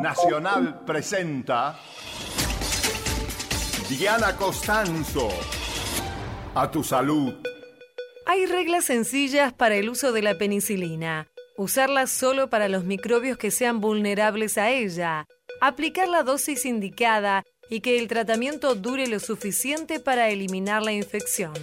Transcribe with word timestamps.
Nacional 0.00 0.84
presenta 0.84 1.78
Diana 3.88 4.36
Costanzo. 4.36 5.28
A 6.54 6.70
tu 6.70 6.82
salud. 6.82 7.34
Hay 8.26 8.46
reglas 8.46 8.84
sencillas 8.84 9.52
para 9.52 9.76
el 9.76 9.88
uso 9.88 10.12
de 10.12 10.22
la 10.22 10.36
penicilina. 10.36 11.28
Usarla 11.56 12.06
solo 12.06 12.50
para 12.50 12.68
los 12.68 12.84
microbios 12.84 13.38
que 13.38 13.50
sean 13.50 13.80
vulnerables 13.80 14.58
a 14.58 14.70
ella. 14.70 15.26
Aplicar 15.60 16.08
la 16.08 16.22
dosis 16.22 16.64
indicada 16.64 17.44
y 17.68 17.80
que 17.80 17.98
el 17.98 18.08
tratamiento 18.08 18.74
dure 18.74 19.06
lo 19.06 19.20
suficiente 19.20 20.00
para 20.00 20.28
eliminar 20.28 20.82
la 20.82 20.92
infección. 20.92 21.54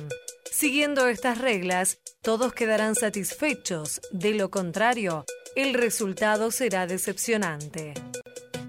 Siguiendo 0.51 1.07
estas 1.07 1.37
reglas, 1.37 1.99
todos 2.21 2.53
quedarán 2.53 2.95
satisfechos, 2.95 4.01
de 4.11 4.33
lo 4.33 4.49
contrario, 4.49 5.25
el 5.57 5.73
resultado 5.73 6.51
será 6.51 6.85
decepcionante. 6.85 7.95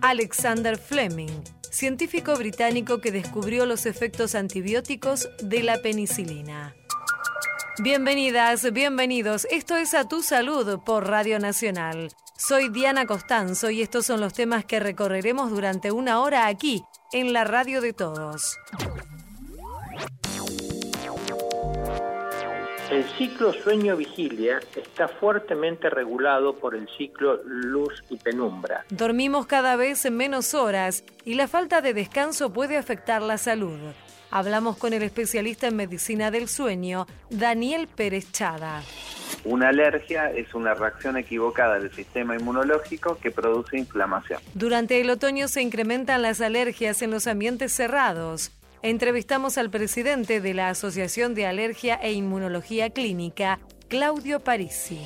Alexander 0.00 0.78
Fleming, 0.78 1.42
científico 1.70 2.34
británico 2.34 3.02
que 3.02 3.12
descubrió 3.12 3.66
los 3.66 3.84
efectos 3.84 4.34
antibióticos 4.34 5.28
de 5.42 5.62
la 5.64 5.82
penicilina. 5.82 6.74
Bienvenidas, 7.82 8.72
bienvenidos. 8.72 9.46
Esto 9.50 9.76
es 9.76 9.92
A 9.92 10.08
Tu 10.08 10.22
Salud 10.22 10.80
por 10.82 11.06
Radio 11.06 11.38
Nacional. 11.38 12.08
Soy 12.38 12.70
Diana 12.70 13.04
Costanzo 13.04 13.68
y 13.68 13.82
estos 13.82 14.06
son 14.06 14.22
los 14.22 14.32
temas 14.32 14.64
que 14.64 14.80
recorreremos 14.80 15.50
durante 15.50 15.92
una 15.92 16.20
hora 16.20 16.46
aquí, 16.46 16.82
en 17.12 17.34
la 17.34 17.44
radio 17.44 17.82
de 17.82 17.92
todos. 17.92 18.56
El 22.90 23.04
ciclo 23.18 23.52
sueño-vigilia 23.52 24.60
está 24.74 25.08
fuertemente 25.08 25.90
regulado 25.90 26.56
por 26.56 26.74
el 26.74 26.88
ciclo 26.96 27.42
luz 27.44 28.02
y 28.08 28.16
penumbra. 28.16 28.86
Dormimos 28.88 29.46
cada 29.46 29.76
vez 29.76 30.10
menos 30.10 30.54
horas 30.54 31.04
y 31.22 31.34
la 31.34 31.48
falta 31.48 31.82
de 31.82 31.92
descanso 31.92 32.50
puede 32.50 32.78
afectar 32.78 33.20
la 33.20 33.36
salud. 33.36 33.78
Hablamos 34.30 34.78
con 34.78 34.94
el 34.94 35.02
especialista 35.02 35.66
en 35.66 35.76
medicina 35.76 36.30
del 36.30 36.48
sueño, 36.48 37.06
Daniel 37.28 37.88
Pérez 37.88 38.32
Chada. 38.32 38.82
Una 39.44 39.68
alergia 39.68 40.30
es 40.30 40.54
una 40.54 40.72
reacción 40.72 41.18
equivocada 41.18 41.78
del 41.78 41.92
sistema 41.92 42.36
inmunológico 42.36 43.18
que 43.18 43.30
produce 43.30 43.76
inflamación. 43.76 44.40
Durante 44.54 44.98
el 45.00 45.10
otoño 45.10 45.48
se 45.48 45.60
incrementan 45.60 46.22
las 46.22 46.40
alergias 46.40 47.02
en 47.02 47.10
los 47.10 47.26
ambientes 47.26 47.72
cerrados. 47.72 48.50
Entrevistamos 48.82 49.58
al 49.58 49.70
presidente 49.70 50.40
de 50.40 50.54
la 50.54 50.68
Asociación 50.68 51.34
de 51.34 51.46
Alergia 51.46 51.96
e 51.96 52.12
Inmunología 52.12 52.90
Clínica, 52.90 53.58
Claudio 53.88 54.38
Parisi. 54.38 55.00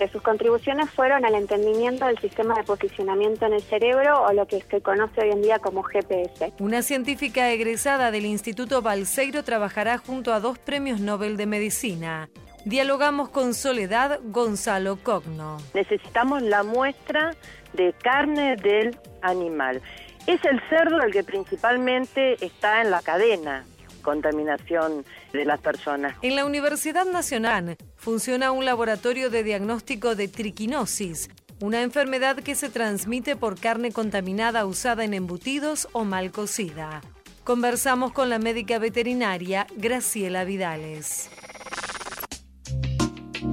De 0.00 0.10
sus 0.10 0.22
contribuciones 0.22 0.90
fueron 0.90 1.24
al 1.24 1.36
entendimiento 1.36 2.06
del 2.06 2.18
sistema 2.18 2.54
de 2.54 2.64
posicionamiento 2.64 3.46
en 3.46 3.52
el 3.52 3.62
cerebro 3.62 4.22
o 4.22 4.32
lo 4.32 4.46
que 4.46 4.60
se 4.62 4.80
conoce 4.80 5.20
hoy 5.20 5.30
en 5.30 5.42
día 5.42 5.60
como 5.60 5.84
GPS. 5.84 6.52
Una 6.58 6.82
científica 6.82 7.50
egresada 7.50 8.10
del 8.10 8.24
Instituto 8.24 8.82
Balseiro 8.82 9.44
trabajará 9.44 9.98
junto 9.98 10.32
a 10.32 10.40
dos 10.40 10.58
premios 10.58 11.00
Nobel 11.00 11.36
de 11.36 11.46
Medicina. 11.46 12.28
Dialogamos 12.64 13.28
con 13.28 13.54
Soledad 13.54 14.18
Gonzalo 14.24 14.98
Cogno. 15.02 15.58
Necesitamos 15.74 16.42
la 16.42 16.64
muestra 16.64 17.36
de 17.74 17.94
carne 18.02 18.56
del 18.56 18.98
animal 19.22 19.80
es 20.26 20.44
el 20.44 20.60
cerdo 20.68 21.00
el 21.02 21.12
que 21.12 21.24
principalmente 21.24 22.44
está 22.44 22.82
en 22.82 22.90
la 22.90 23.02
cadena 23.02 23.64
contaminación 24.00 25.04
de 25.32 25.44
las 25.44 25.60
personas. 25.60 26.16
En 26.22 26.36
la 26.36 26.44
Universidad 26.44 27.04
Nacional 27.04 27.76
funciona 27.96 28.50
un 28.50 28.64
laboratorio 28.64 29.30
de 29.30 29.44
diagnóstico 29.44 30.14
de 30.14 30.28
triquinosis, 30.28 31.30
una 31.60 31.82
enfermedad 31.82 32.36
que 32.36 32.54
se 32.54 32.70
transmite 32.70 33.36
por 33.36 33.60
carne 33.60 33.92
contaminada 33.92 34.64
usada 34.64 35.04
en 35.04 35.14
embutidos 35.14 35.88
o 35.92 36.04
mal 36.04 36.32
cocida. 36.32 37.02
Conversamos 37.44 38.12
con 38.12 38.30
la 38.30 38.38
médica 38.38 38.78
veterinaria 38.78 39.66
Graciela 39.76 40.44
Vidales. 40.44 41.30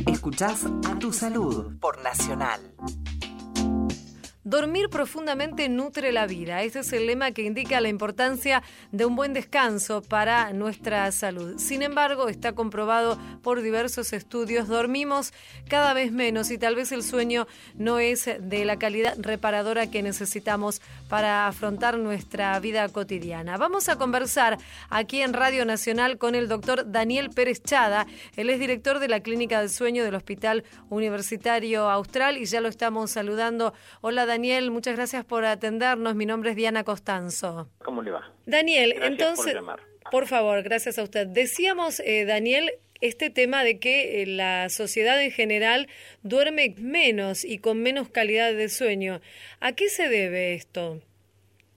Escuchás 0.05 0.65
a 0.65 0.99
tu 0.99 1.11
salud 1.11 1.77
por 1.79 2.01
Nacional. 2.01 2.61
Dormir 4.47 4.87
profundamente 4.87 5.67
nutre 5.67 6.13
la 6.13 6.25
vida. 6.25 6.63
Ese 6.63 6.79
es 6.79 6.93
el 6.93 7.05
lema 7.05 7.31
que 7.31 7.41
indica 7.41 7.81
la 7.81 7.89
importancia 7.89 8.63
de 8.93 9.05
un 9.05 9.13
buen 9.17 9.33
descanso 9.33 10.01
para 10.01 10.53
nuestra 10.53 11.11
salud. 11.11 11.57
Sin 11.57 11.81
embargo, 11.81 12.29
está 12.29 12.53
comprobado 12.53 13.19
por 13.43 13.61
diversos 13.61 14.13
estudios, 14.13 14.69
dormimos 14.69 15.33
cada 15.67 15.93
vez 15.93 16.13
menos 16.13 16.49
y 16.49 16.57
tal 16.57 16.75
vez 16.75 16.93
el 16.93 17.03
sueño 17.03 17.45
no 17.75 17.99
es 17.99 18.29
de 18.39 18.63
la 18.63 18.79
calidad 18.79 19.17
reparadora 19.19 19.91
que 19.91 20.01
necesitamos 20.01 20.81
para 21.09 21.47
afrontar 21.47 21.97
nuestra 21.97 22.57
vida 22.61 22.87
cotidiana. 22.87 23.57
Vamos 23.57 23.89
a 23.89 23.97
conversar 23.97 24.57
aquí 24.89 25.21
en 25.21 25.33
Radio 25.33 25.65
Nacional 25.65 26.17
con 26.17 26.35
el 26.35 26.47
doctor 26.47 26.89
Daniel 26.89 27.31
Pérez 27.31 27.61
Chada. 27.61 28.07
Él 28.37 28.49
es 28.49 28.61
director 28.61 28.99
de 28.99 29.09
la 29.09 29.19
Clínica 29.19 29.59
del 29.59 29.69
Sueño 29.69 30.05
del 30.05 30.15
Hospital 30.15 30.63
Universitario 30.89 31.89
Austral 31.89 32.37
y 32.37 32.45
ya 32.45 32.61
lo 32.61 32.69
estamos 32.69 33.11
saludando. 33.11 33.73
Hola, 33.99 34.25
Daniel. 34.25 34.36
Daniel, 34.37 34.69
muchas 34.69 34.95
gracias 34.95 35.25
por 35.25 35.45
atendernos. 35.45 36.13
Mi 36.13 36.27
nombre 36.27 36.51
es 36.51 36.55
Diana 36.55 36.83
Costanzo. 36.83 37.69
¿Cómo 37.83 38.03
le 38.03 38.11
va? 38.11 38.31
Daniel, 38.45 38.93
entonces, 39.01 39.57
por, 40.11 40.27
favor, 40.27 40.61
gracias 40.61 40.99
a 40.99 41.03
usted. 41.03 41.25
Decíamos, 41.25 41.99
eh, 42.01 42.23
Daniel, 42.23 42.69
este 43.01 43.31
tema 43.31 43.63
de 43.63 43.79
que 43.79 44.21
eh, 44.21 44.27
la 44.27 44.69
sociedad 44.69 45.19
en 45.23 45.31
general 45.31 45.87
duerme 46.21 46.75
menos 46.77 47.43
y 47.43 47.57
con 47.57 47.81
menos 47.81 48.09
calidad 48.09 48.53
de 48.53 48.69
sueño. 48.69 49.21
¿A 49.59 49.71
qué 49.71 49.89
se 49.89 50.07
debe 50.07 50.53
esto? 50.53 51.01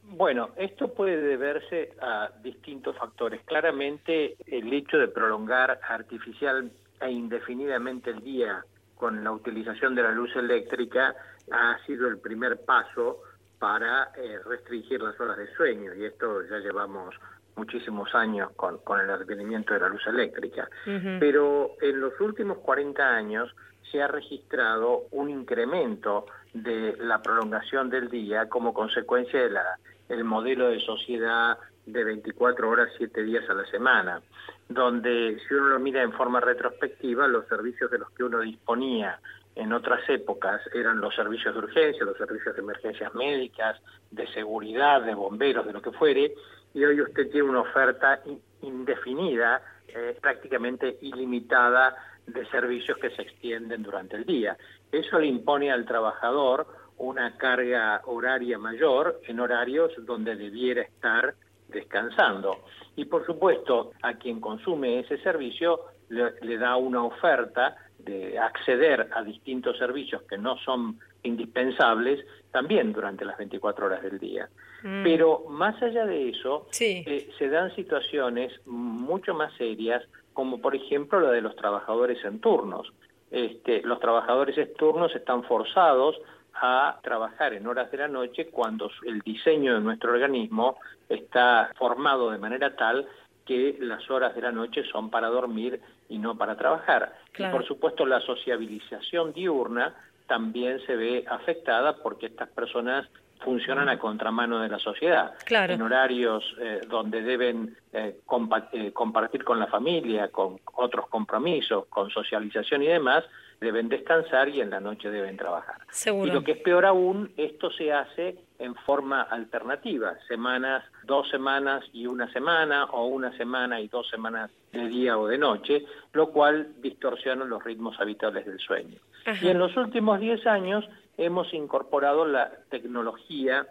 Bueno, 0.02 0.50
esto 0.58 0.92
puede 0.92 1.16
deberse 1.16 1.94
a 2.02 2.28
distintos 2.42 2.94
factores. 2.98 3.40
Claramente 3.46 4.36
el 4.46 4.70
hecho 4.74 4.98
de 4.98 5.08
prolongar 5.08 5.80
artificial 5.88 6.70
e 7.00 7.10
indefinidamente 7.10 8.10
el 8.10 8.22
día 8.22 8.62
con 9.00 9.24
la 9.24 9.32
utilización 9.32 9.94
de 9.94 10.02
la 10.02 10.12
luz 10.12 10.36
eléctrica 10.36 11.16
ha 11.50 11.78
sido 11.86 12.06
el 12.06 12.18
primer 12.18 12.60
paso 12.66 13.22
para 13.58 14.10
eh, 14.14 14.38
restringir 14.44 15.00
las 15.00 15.18
horas 15.18 15.38
de 15.38 15.50
sueño 15.54 15.94
y 15.94 16.04
esto 16.04 16.42
ya 16.42 16.58
llevamos 16.58 17.14
muchísimos 17.56 18.14
años 18.14 18.50
con, 18.56 18.76
con 18.78 19.00
el 19.00 19.08
advenimiento 19.08 19.72
de 19.72 19.80
la 19.80 19.88
luz 19.88 20.06
eléctrica. 20.06 20.68
Pero 20.84 21.70
en 21.80 21.98
los 21.98 22.18
últimos 22.20 22.58
40 22.58 23.02
años 23.02 23.54
se 23.90 24.02
ha 24.02 24.06
registrado 24.06 25.06
un 25.12 25.30
incremento 25.30 26.26
de 26.52 26.96
la 26.98 27.22
prolongación 27.22 27.88
del 27.88 28.10
día 28.10 28.50
como 28.50 28.74
consecuencia 28.74 29.40
de 29.42 29.50
la 29.50 29.78
el 30.10 30.24
modelo 30.24 30.68
de 30.68 30.80
sociedad 30.80 31.56
de 31.86 32.04
24 32.04 32.68
horas, 32.68 32.88
7 32.96 33.22
días 33.22 33.48
a 33.48 33.54
la 33.54 33.64
semana, 33.66 34.22
donde 34.68 35.38
si 35.46 35.54
uno 35.54 35.68
lo 35.68 35.78
mira 35.80 36.02
en 36.02 36.12
forma 36.12 36.40
retrospectiva, 36.40 37.26
los 37.26 37.46
servicios 37.46 37.90
de 37.90 37.98
los 37.98 38.10
que 38.10 38.24
uno 38.24 38.40
disponía 38.40 39.18
en 39.56 39.72
otras 39.72 40.08
épocas 40.08 40.60
eran 40.72 41.00
los 41.00 41.14
servicios 41.14 41.54
de 41.54 41.60
urgencia, 41.60 42.04
los 42.04 42.16
servicios 42.16 42.54
de 42.54 42.62
emergencias 42.62 43.14
médicas, 43.14 43.80
de 44.10 44.26
seguridad, 44.28 45.02
de 45.02 45.14
bomberos, 45.14 45.66
de 45.66 45.72
lo 45.72 45.82
que 45.82 45.92
fuere, 45.92 46.32
y 46.72 46.84
hoy 46.84 47.00
usted 47.00 47.30
tiene 47.30 47.48
una 47.48 47.60
oferta 47.60 48.20
indefinida, 48.62 49.60
eh, 49.88 50.16
prácticamente 50.20 50.98
ilimitada 51.00 51.96
de 52.26 52.46
servicios 52.46 52.96
que 52.98 53.10
se 53.10 53.22
extienden 53.22 53.82
durante 53.82 54.16
el 54.16 54.24
día. 54.24 54.56
Eso 54.92 55.18
le 55.18 55.26
impone 55.26 55.72
al 55.72 55.84
trabajador 55.84 56.66
una 56.98 57.36
carga 57.36 58.02
horaria 58.04 58.58
mayor 58.58 59.20
en 59.26 59.40
horarios 59.40 59.92
donde 60.04 60.36
debiera 60.36 60.82
estar 60.82 61.34
descansando. 61.70 62.64
Y 62.96 63.04
por 63.04 63.24
supuesto, 63.24 63.92
a 64.02 64.14
quien 64.14 64.40
consume 64.40 65.00
ese 65.00 65.18
servicio 65.18 65.80
le 66.08 66.58
da 66.58 66.76
una 66.76 67.04
oferta 67.04 67.76
de 68.04 68.38
acceder 68.38 69.08
a 69.12 69.22
distintos 69.22 69.78
servicios 69.78 70.22
que 70.22 70.38
no 70.38 70.56
son 70.58 70.98
indispensables 71.22 72.24
también 72.50 72.92
durante 72.92 73.24
las 73.24 73.36
24 73.38 73.86
horas 73.86 74.02
del 74.02 74.18
día. 74.18 74.48
Mm. 74.82 75.02
Pero 75.02 75.44
más 75.48 75.80
allá 75.82 76.06
de 76.06 76.30
eso, 76.30 76.66
eh, 76.80 77.30
se 77.38 77.48
dan 77.48 77.74
situaciones 77.74 78.52
mucho 78.66 79.34
más 79.34 79.52
serias, 79.54 80.02
como 80.32 80.60
por 80.60 80.74
ejemplo 80.74 81.20
la 81.20 81.30
de 81.30 81.42
los 81.42 81.56
trabajadores 81.56 82.24
en 82.24 82.40
turnos. 82.40 82.92
Este, 83.30 83.82
los 83.82 84.00
trabajadores 84.00 84.58
en 84.58 84.74
turnos 84.74 85.14
están 85.14 85.44
forzados 85.44 86.16
a 86.54 86.98
trabajar 87.02 87.54
en 87.54 87.66
horas 87.66 87.90
de 87.90 87.98
la 87.98 88.08
noche 88.08 88.46
cuando 88.46 88.90
el 89.06 89.20
diseño 89.20 89.74
de 89.74 89.80
nuestro 89.80 90.12
organismo 90.12 90.76
está 91.08 91.70
formado 91.76 92.30
de 92.30 92.38
manera 92.38 92.74
tal 92.76 93.06
que 93.46 93.76
las 93.80 94.08
horas 94.10 94.34
de 94.34 94.42
la 94.42 94.52
noche 94.52 94.84
son 94.90 95.10
para 95.10 95.28
dormir 95.28 95.80
y 96.08 96.18
no 96.18 96.36
para 96.36 96.56
trabajar. 96.56 97.14
Y 97.36 97.44
por 97.44 97.64
supuesto 97.66 98.04
la 98.06 98.20
sociabilización 98.20 99.32
diurna 99.32 99.94
también 100.26 100.80
se 100.86 100.94
ve 100.94 101.24
afectada 101.28 101.96
porque 101.96 102.26
estas 102.26 102.48
personas 102.50 103.08
funcionan 103.40 103.88
a 103.88 103.98
contramano 103.98 104.60
de 104.60 104.68
la 104.68 104.78
sociedad. 104.78 105.32
Claro. 105.46 105.72
En 105.72 105.80
horarios 105.80 106.44
eh, 106.60 106.82
donde 106.88 107.22
deben 107.22 107.74
eh, 107.92 108.18
compa- 108.26 108.68
eh, 108.72 108.92
compartir 108.92 109.42
con 109.44 109.58
la 109.58 109.66
familia, 109.66 110.28
con 110.28 110.58
otros 110.74 111.08
compromisos, 111.08 111.86
con 111.86 112.10
socialización 112.10 112.82
y 112.82 112.86
demás, 112.88 113.24
deben 113.60 113.88
descansar 113.88 114.48
y 114.48 114.60
en 114.60 114.70
la 114.70 114.80
noche 114.80 115.10
deben 115.10 115.36
trabajar. 115.36 115.76
Seguro. 115.90 116.26
Y 116.26 116.30
lo 116.32 116.42
que 116.42 116.52
es 116.52 116.58
peor 116.58 116.86
aún, 116.86 117.32
esto 117.36 117.70
se 117.70 117.92
hace 117.92 118.38
en 118.58 118.74
forma 118.74 119.22
alternativa, 119.22 120.14
semanas, 120.26 120.84
dos 121.04 121.28
semanas 121.30 121.84
y 121.92 122.06
una 122.06 122.30
semana, 122.32 122.84
o 122.86 123.06
una 123.06 123.36
semana 123.36 123.80
y 123.80 123.88
dos 123.88 124.08
semanas 124.08 124.50
de 124.72 124.88
día 124.88 125.18
o 125.18 125.26
de 125.26 125.38
noche, 125.38 125.84
lo 126.12 126.30
cual 126.30 126.74
distorsiona 126.80 127.44
los 127.44 127.62
ritmos 127.62 127.98
habituales 128.00 128.46
del 128.46 128.58
sueño. 128.58 128.98
Ajá. 129.26 129.44
Y 129.44 129.48
en 129.48 129.58
los 129.58 129.76
últimos 129.76 130.20
10 130.20 130.46
años 130.46 130.88
hemos 131.16 131.52
incorporado 131.52 132.24
la 132.24 132.50
tecnología 132.70 133.66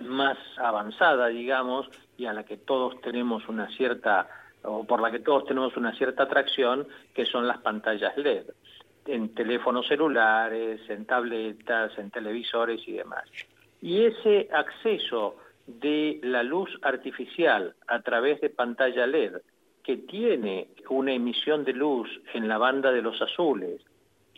más 0.00 0.36
avanzada, 0.56 1.28
digamos, 1.28 1.88
y 2.16 2.26
a 2.26 2.32
la 2.32 2.44
que 2.44 2.56
todos 2.56 3.00
tenemos 3.00 3.48
una 3.48 3.68
cierta, 3.68 4.28
o 4.62 4.84
por 4.84 5.00
la 5.00 5.10
que 5.10 5.20
todos 5.20 5.44
tenemos 5.46 5.76
una 5.76 5.94
cierta 5.94 6.24
atracción, 6.24 6.86
que 7.14 7.24
son 7.26 7.46
las 7.46 7.58
pantallas 7.58 8.16
LED, 8.16 8.46
en 9.06 9.34
teléfonos 9.34 9.86
celulares, 9.86 10.80
en 10.88 11.04
tabletas, 11.06 11.96
en 11.98 12.10
televisores 12.10 12.80
y 12.86 12.92
demás. 12.92 13.24
Y 13.80 14.04
ese 14.04 14.48
acceso 14.52 15.36
de 15.66 16.20
la 16.22 16.42
luz 16.42 16.70
artificial 16.82 17.74
a 17.86 18.00
través 18.02 18.40
de 18.40 18.50
pantalla 18.50 19.06
LED, 19.06 19.34
que 19.82 19.96
tiene 19.96 20.68
una 20.88 21.12
emisión 21.12 21.64
de 21.64 21.72
luz 21.72 22.08
en 22.34 22.48
la 22.48 22.58
banda 22.58 22.90
de 22.92 23.02
los 23.02 23.20
azules, 23.20 23.80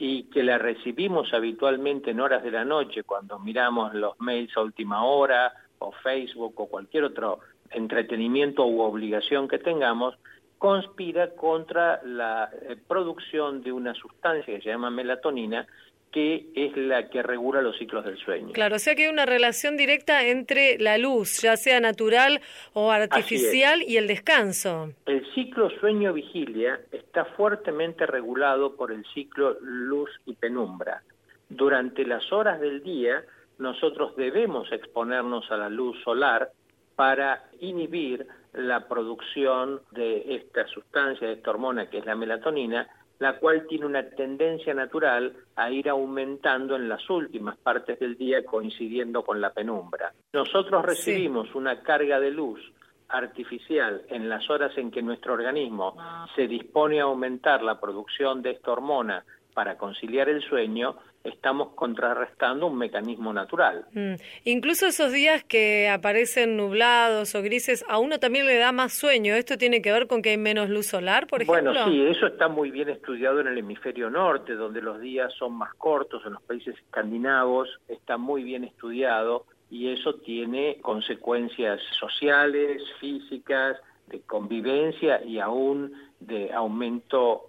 y 0.01 0.25
que 0.25 0.45
la 0.45 0.59
recibimos 0.59 1.35
habitualmente 1.35 2.13
en 2.13 2.21
horas 2.21 2.45
de 2.45 2.53
la 2.53 2.65
noche 2.65 3.03
cuando 3.03 3.41
miramos 3.41 3.93
los 3.95 4.19
mails 4.21 4.57
a 4.57 4.63
última 4.63 5.05
hora 5.05 5.53
o 5.81 5.91
Facebook 5.91 6.55
o 6.57 6.69
cualquier 6.69 7.05
otro 7.05 7.41
entretenimiento 7.71 8.65
u 8.65 8.81
obligación 8.81 9.49
que 9.49 9.59
tengamos, 9.59 10.17
conspira 10.59 11.31
contra 11.31 12.03
la 12.05 12.51
eh, 12.63 12.77
producción 12.87 13.63
de 13.63 13.73
una 13.73 13.95
sustancia 13.95 14.57
que 14.57 14.63
se 14.63 14.69
llama 14.69 14.91
melatonina, 14.91 15.67
que 16.13 16.49
es 16.55 16.77
la 16.77 17.09
que 17.11 17.23
regula 17.23 17.61
los 17.61 17.77
ciclos 17.77 18.05
del 18.05 18.17
sueño. 18.19 18.53
Claro, 18.53 18.77
o 18.77 18.79
sea 18.79 18.95
que 18.95 19.05
hay 19.05 19.13
una 19.13 19.27
relación 19.27 19.77
directa 19.77 20.27
entre 20.27 20.79
la 20.79 20.97
luz, 20.99 21.43
ya 21.43 21.57
sea 21.57 21.81
natural 21.81 22.41
o 22.73 22.91
artificial, 22.91 23.83
y 23.83 23.99
el 23.99 24.07
descanso. 24.07 24.93
El 25.07 25.25
ciclo 25.35 25.71
sueño-vigilia 25.79 26.81
está 26.93 27.25
fuertemente 27.25 28.07
regulado 28.07 28.75
por 28.75 28.91
el 28.91 29.05
ciclo 29.13 29.59
luz 29.61 30.11
y 30.25 30.35
penumbra. 30.35 31.03
Durante 31.51 32.05
las 32.05 32.33
horas 32.33 32.59
del 32.61 32.83
día, 32.83 33.23
nosotros 33.59 34.17
debemos 34.17 34.71
exponernos 34.73 35.51
a 35.51 35.57
la 35.57 35.69
luz 35.69 35.97
solar 36.05 36.51
para 36.97 37.45
inhibir 37.61 38.27
la 38.53 38.89
producción 38.89 39.81
de 39.91 40.37
esta 40.37 40.67
sustancia, 40.69 41.27
de 41.27 41.35
esta 41.35 41.51
hormona 41.51 41.89
que 41.89 41.99
es 41.99 42.07
la 42.07 42.15
melatonina, 42.17 42.89
la 43.19 43.39
cual 43.39 43.67
tiene 43.69 43.87
una 43.87 44.09
tendencia 44.11 44.75
natural 44.75 45.35
a 45.57 45.71
ir 45.71 45.89
aumentando 45.89 46.77
en 46.77 46.89
las 46.89 47.09
últimas 47.11 47.57
partes 47.57 47.99
del 47.99 48.17
día 48.17 48.45
coincidiendo 48.45 49.25
con 49.25 49.41
la 49.41 49.53
penumbra. 49.53 50.13
Nosotros 50.33 50.85
recibimos 50.85 51.55
una 51.55 51.83
carga 51.83 52.21
de 52.21 52.31
luz 52.31 52.61
artificial 53.09 54.03
en 54.09 54.29
las 54.29 54.49
horas 54.51 54.77
en 54.77 54.91
que 54.91 55.03
nuestro 55.03 55.33
organismo 55.33 55.97
se 56.37 56.47
dispone 56.47 57.01
a 57.01 57.05
aumentar 57.05 57.63
la 57.63 57.81
producción 57.81 58.43
de 58.43 58.51
esta 58.51 58.71
hormona 58.71 59.25
para 59.55 59.77
conciliar 59.77 60.29
el 60.29 60.43
sueño, 60.43 60.97
estamos 61.25 61.71
contrarrestando 61.75 62.67
un 62.67 62.79
mecanismo 62.79 63.33
natural. 63.33 63.87
Mm. 63.93 64.15
Incluso 64.45 64.87
esos 64.87 65.13
días 65.13 65.45
que 65.45 65.89
aparecen 65.89 66.57
nublados 66.57 67.35
o 67.35 67.43
grises, 67.43 67.85
a 67.89 67.99
uno 67.99 68.19
también 68.19 68.47
le 68.47 68.57
da 68.57 68.73
más 68.73 68.95
sueño. 68.95 69.35
¿Esto 69.35 69.59
tiene 69.59 69.83
que 69.83 69.93
ver 69.93 70.07
con 70.07 70.23
que 70.23 70.31
hay 70.31 70.37
menos 70.37 70.69
luz 70.69 70.87
solar, 70.87 71.27
por 71.27 71.43
ejemplo? 71.43 71.73
Bueno, 71.73 71.91
sí, 71.91 72.07
eso 72.07 72.27
está 72.27 72.49
muy 72.49 72.71
bien 72.71 72.89
estudiado 72.89 73.41
en 73.41 73.49
el 73.49 73.59
hemisferio 73.59 74.11
norte, 74.11 74.55
donde 74.55 74.81
los 74.81 75.01
días 75.01 75.33
son 75.35 75.55
más 75.55 75.75
cortos, 75.75 76.25
en 76.25 76.35
los 76.35 76.43
países 76.43 76.75
escandinavos 76.77 77.69
está 77.89 78.17
muy 78.17 78.43
bien 78.43 78.65
estudiado 78.65 79.47
y 79.71 79.93
eso 79.93 80.15
tiene 80.15 80.79
consecuencias 80.81 81.81
sociales, 81.99 82.83
físicas, 83.01 83.77
de 84.07 84.21
convivencia 84.21 85.23
y 85.23 85.39
aún 85.39 85.93
de 86.21 86.53
aumento 86.53 87.47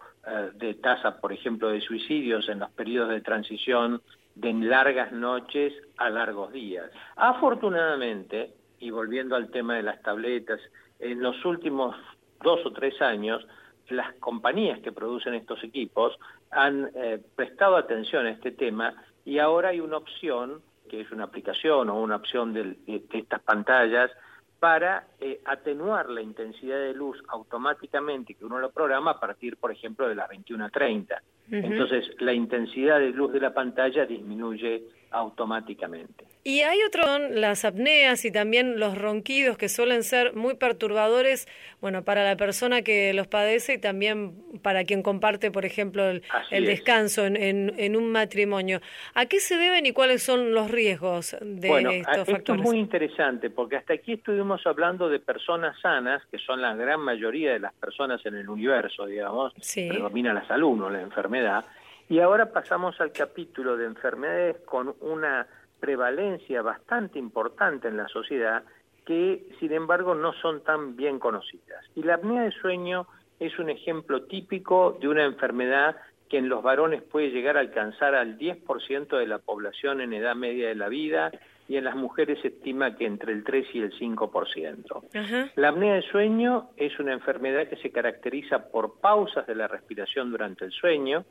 de 0.54 0.74
tasa, 0.76 1.20
por 1.20 1.34
ejemplo, 1.34 1.70
de 1.70 1.82
suicidios 1.82 2.50
en 2.50 2.60
los 2.60 2.72
periodos 2.72 3.10
de 3.10 3.22
transición 3.22 4.02
de 4.36 4.54
largas 4.54 5.12
noches 5.12 5.74
a 5.98 6.10
largos 6.10 6.54
días. 6.54 6.90
Afortunadamente, 7.16 8.54
y 8.80 8.92
volviendo 8.92 9.36
al 9.36 9.50
tema 9.52 9.76
de 9.76 9.84
las 9.84 10.02
tabletas, 10.02 10.60
en 11.00 11.22
los 11.22 11.44
últimos 11.46 11.96
dos 12.42 12.66
o 12.66 12.72
tres 12.72 13.02
años, 13.02 13.46
las 13.90 14.14
compañías 14.16 14.80
que 14.80 14.92
producen 14.92 15.34
estos 15.34 15.64
equipos 15.64 16.18
han 16.52 16.90
eh, 16.96 17.20
prestado 17.36 17.76
atención 17.76 18.26
a 18.26 18.32
este 18.32 18.52
tema 18.52 18.94
y 19.26 19.40
ahora 19.40 19.70
hay 19.70 19.80
una 19.80 19.98
opción, 19.98 20.62
que 20.90 21.02
es 21.02 21.12
una 21.12 21.26
aplicación 21.26 21.90
o 21.90 22.02
una 22.02 22.16
opción 22.16 22.54
de, 22.54 22.76
de 22.86 23.04
estas 23.12 23.42
pantallas, 23.42 24.12
para 24.60 25.08
eh, 25.20 25.40
atenuar 25.46 26.10
la 26.10 26.22
intensidad 26.22 26.78
de 26.78 26.94
luz 26.94 27.18
automáticamente 27.30 28.34
que 28.34 28.46
uno 28.46 28.60
lo 28.60 28.72
programa 28.72 29.12
a 29.12 29.20
partir, 29.20 29.58
por 29.58 29.72
ejemplo, 29.72 30.08
de 30.08 30.16
las 30.16 30.30
21.30. 30.30 31.22
Uh 31.50 31.52
-huh. 31.52 31.66
Entonces, 31.66 32.10
la 32.20 32.34
intensidad 32.34 33.00
de 33.00 33.12
luz 33.12 33.32
de 33.32 33.40
la 33.40 33.54
pantalla 33.54 34.06
disminuye 34.06 34.84
automáticamente. 35.12 36.30
Y 36.44 36.62
hay 36.62 36.82
otro, 36.84 37.04
las 37.20 37.66
apneas 37.66 38.24
y 38.24 38.32
también 38.32 38.80
los 38.80 38.98
ronquidos 38.98 39.58
que 39.58 39.68
suelen 39.68 40.04
ser 40.04 40.36
muy 40.36 40.56
perturbadores, 40.56 41.48
bueno, 41.82 42.04
para 42.04 42.24
la 42.24 42.38
persona 42.38 42.82
que 42.82 43.14
los 43.14 43.28
padece 43.28 43.74
y 43.74 43.78
también 43.78 44.34
para 44.64 44.86
quien 44.86 45.04
comparte, 45.04 45.52
por 45.52 45.66
ejemplo, 45.66 46.10
el, 46.10 46.24
el 46.50 46.66
descanso 46.66 47.26
en, 47.26 47.36
en, 47.36 47.74
en, 47.78 47.98
un 47.98 48.10
matrimonio. 48.12 48.80
¿A 49.16 49.26
qué 49.26 49.42
se 49.42 49.58
deben 49.58 49.86
y 49.86 49.92
cuáles 49.92 50.24
son 50.24 50.54
los 50.54 50.72
riesgos 50.72 51.36
de 51.42 51.68
bueno, 51.68 51.92
estos 51.92 52.20
esto 52.20 52.32
factores? 52.32 52.62
es 52.62 52.68
muy 52.68 52.80
interesante 52.80 53.50
porque 53.50 53.76
hasta 53.76 53.94
aquí 53.94 54.14
estuvimos 54.14 54.66
hablando 54.66 55.10
de 55.10 55.20
personas 55.20 55.80
sanas, 55.82 56.24
que 56.32 56.40
son 56.40 56.62
la 56.62 56.74
gran 56.74 57.02
mayoría 57.02 57.52
de 57.52 57.60
las 57.60 57.74
personas 57.74 58.26
en 58.26 58.36
el 58.36 58.50
universo, 58.50 59.06
digamos, 59.06 59.54
sí. 59.60 59.90
predomina 59.90 60.34
la 60.34 60.48
salud, 60.48 60.78
no 60.78 60.90
la 60.90 61.02
enfermedad. 61.02 61.66
Y 62.10 62.20
ahora 62.20 62.52
pasamos 62.52 63.00
al 63.00 63.12
capítulo 63.12 63.78
de 63.78 63.86
enfermedades 63.86 64.58
con 64.66 64.96
una 65.00 65.48
prevalencia 65.80 66.64
bastante 66.64 67.20
importante 67.20 67.88
en 67.88 67.98
la 67.98 68.08
sociedad 68.08 68.64
que, 69.06 69.48
sin 69.60 69.72
embargo, 69.74 70.16
no 70.16 70.34
son 70.34 70.64
tan 70.64 70.96
bien 70.96 71.20
conocidas. 71.20 71.86
Y 71.96 72.02
la 72.02 72.16
apnea 72.16 72.42
de 72.44 72.52
sueño 72.52 73.08
es 73.40 73.58
un 73.60 73.70
ejemplo 73.70 74.24
típico 74.24 74.98
de 75.00 75.08
una 75.08 75.24
enfermedad 75.24 75.98
que 76.30 76.40
en 76.40 76.50
los 76.50 76.64
varones 76.64 77.04
puede 77.04 77.30
llegar 77.30 77.58
a 77.58 77.62
alcanzar 77.62 78.16
al 78.16 78.38
10% 78.40 79.18
de 79.18 79.28
la 79.28 79.38
población 79.38 80.02
en 80.02 80.14
edad 80.14 80.36
media 80.36 80.68
de 80.68 80.76
la 80.76 80.90
vida 80.90 81.32
y 81.68 81.78
en 81.78 81.84
las 81.84 81.96
mujeres 81.96 82.40
se 82.42 82.50
estima 82.50 82.96
que 82.96 83.06
entre 83.06 83.34
el 83.34 83.44
3 83.44 83.68
y 83.74 83.82
el 83.82 83.94
5%. 83.94 85.04
Ajá. 85.14 85.52
La 85.56 85.70
apnea 85.70 85.94
de 85.94 86.02
sueño 86.04 86.70
es 86.76 87.00
una 87.00 87.14
enfermedad 87.14 87.68
que 87.68 87.78
se 87.78 87.92
caracteriza 87.92 88.70
por 88.72 89.00
pausas 89.00 89.46
de 89.46 89.56
la 89.56 89.68
respiración 89.68 90.32
durante 90.32 90.66
el 90.66 90.72
sueño 90.72 91.26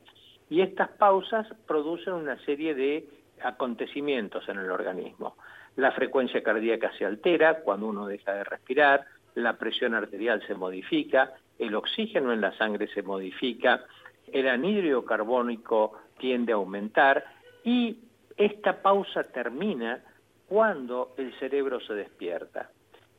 y 0.51 0.61
estas 0.61 0.89
pausas 0.89 1.47
producen 1.67 2.15
una 2.15 2.39
serie 2.45 2.75
de 2.75 3.09
acontecimientos 3.43 4.49
en 4.49 4.59
el 4.59 4.71
organismo. 4.71 5.37
La 5.77 5.93
frecuencia 5.93 6.43
cardíaca 6.43 6.91
se 6.99 7.05
altera 7.05 7.61
cuando 7.61 7.87
uno 7.87 8.07
deja 8.07 8.33
de 8.33 8.45
respirar, 8.45 9.07
la 9.35 9.57
presión 9.57 9.95
arterial 9.95 10.43
se 10.47 10.55
modifica, 10.55 11.35
el 11.59 11.75
oxígeno 11.75 12.33
en 12.33 12.41
la 12.41 12.57
sangre 12.57 12.89
se 12.89 13.03
modifica, 13.03 13.85
el 14.33 14.49
anhídrido 14.49 15.05
carbónico 15.05 15.93
tiende 16.19 16.53
a 16.53 16.57
aumentar 16.57 17.25
y 17.65 17.99
esta 18.37 18.83
pausa 18.83 19.25
termina 19.25 20.03
cuando 20.49 21.15
el 21.17 21.33
cerebro 21.39 21.81
se 21.81 21.95
despierta. 21.95 22.71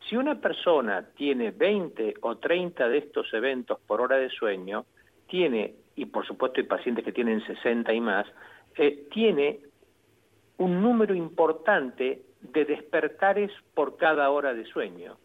Si 0.08 0.16
una 0.16 0.36
persona 0.42 1.06
tiene 1.16 1.52
20 1.52 2.16
o 2.22 2.38
30 2.38 2.90
de 2.90 2.98
estos 2.98 3.32
eventos 3.34 3.80
por 3.86 4.02
hora 4.02 4.18
de 4.18 4.30
sueño, 4.30 4.86
tiene, 5.28 5.76
y 6.00 6.06
por 6.06 6.26
supuesto 6.26 6.62
hay 6.62 6.68
pacientes 6.68 7.04
que 7.04 7.12
tienen 7.12 7.46
60 7.46 7.94
y 7.94 8.00
más, 8.00 8.26
eh, 8.78 9.08
tiene 9.12 9.60
un 10.58 10.82
número 10.82 11.14
importante 11.14 12.22
de 12.40 12.66
despertares 12.66 13.52
por 13.74 13.98
cada 13.98 14.30
hora 14.30 14.54
de 14.54 14.66
sueño. 14.66 15.18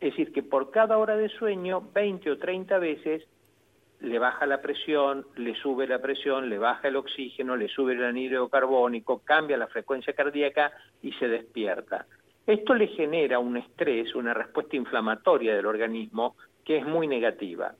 Es 0.00 0.12
decir, 0.12 0.32
que 0.32 0.42
por 0.42 0.70
cada 0.70 0.96
hora 0.96 1.18
de 1.18 1.28
sueño, 1.28 1.82
20 1.92 2.30
o 2.30 2.38
30 2.38 2.78
veces, 2.78 3.28
le 4.00 4.18
baja 4.18 4.46
la 4.46 4.62
presión, 4.62 5.26
le 5.36 5.54
sube 5.56 5.86
la 5.86 5.98
presión, 5.98 6.48
le 6.48 6.56
baja 6.56 6.88
el 6.88 6.96
oxígeno, 6.96 7.54
le 7.56 7.68
sube 7.68 7.92
el 7.92 8.02
anhídrido 8.02 8.48
carbónico, 8.48 9.20
cambia 9.22 9.58
la 9.58 9.66
frecuencia 9.66 10.14
cardíaca 10.14 10.72
y 11.02 11.12
se 11.12 11.28
despierta. 11.28 12.06
Esto 12.46 12.72
le 12.72 12.86
genera 12.86 13.38
un 13.38 13.58
estrés, 13.58 14.14
una 14.14 14.32
respuesta 14.32 14.76
inflamatoria 14.76 15.54
del 15.54 15.66
organismo 15.66 16.36
que 16.64 16.78
es 16.78 16.86
muy 16.86 17.06
negativa. 17.06 17.74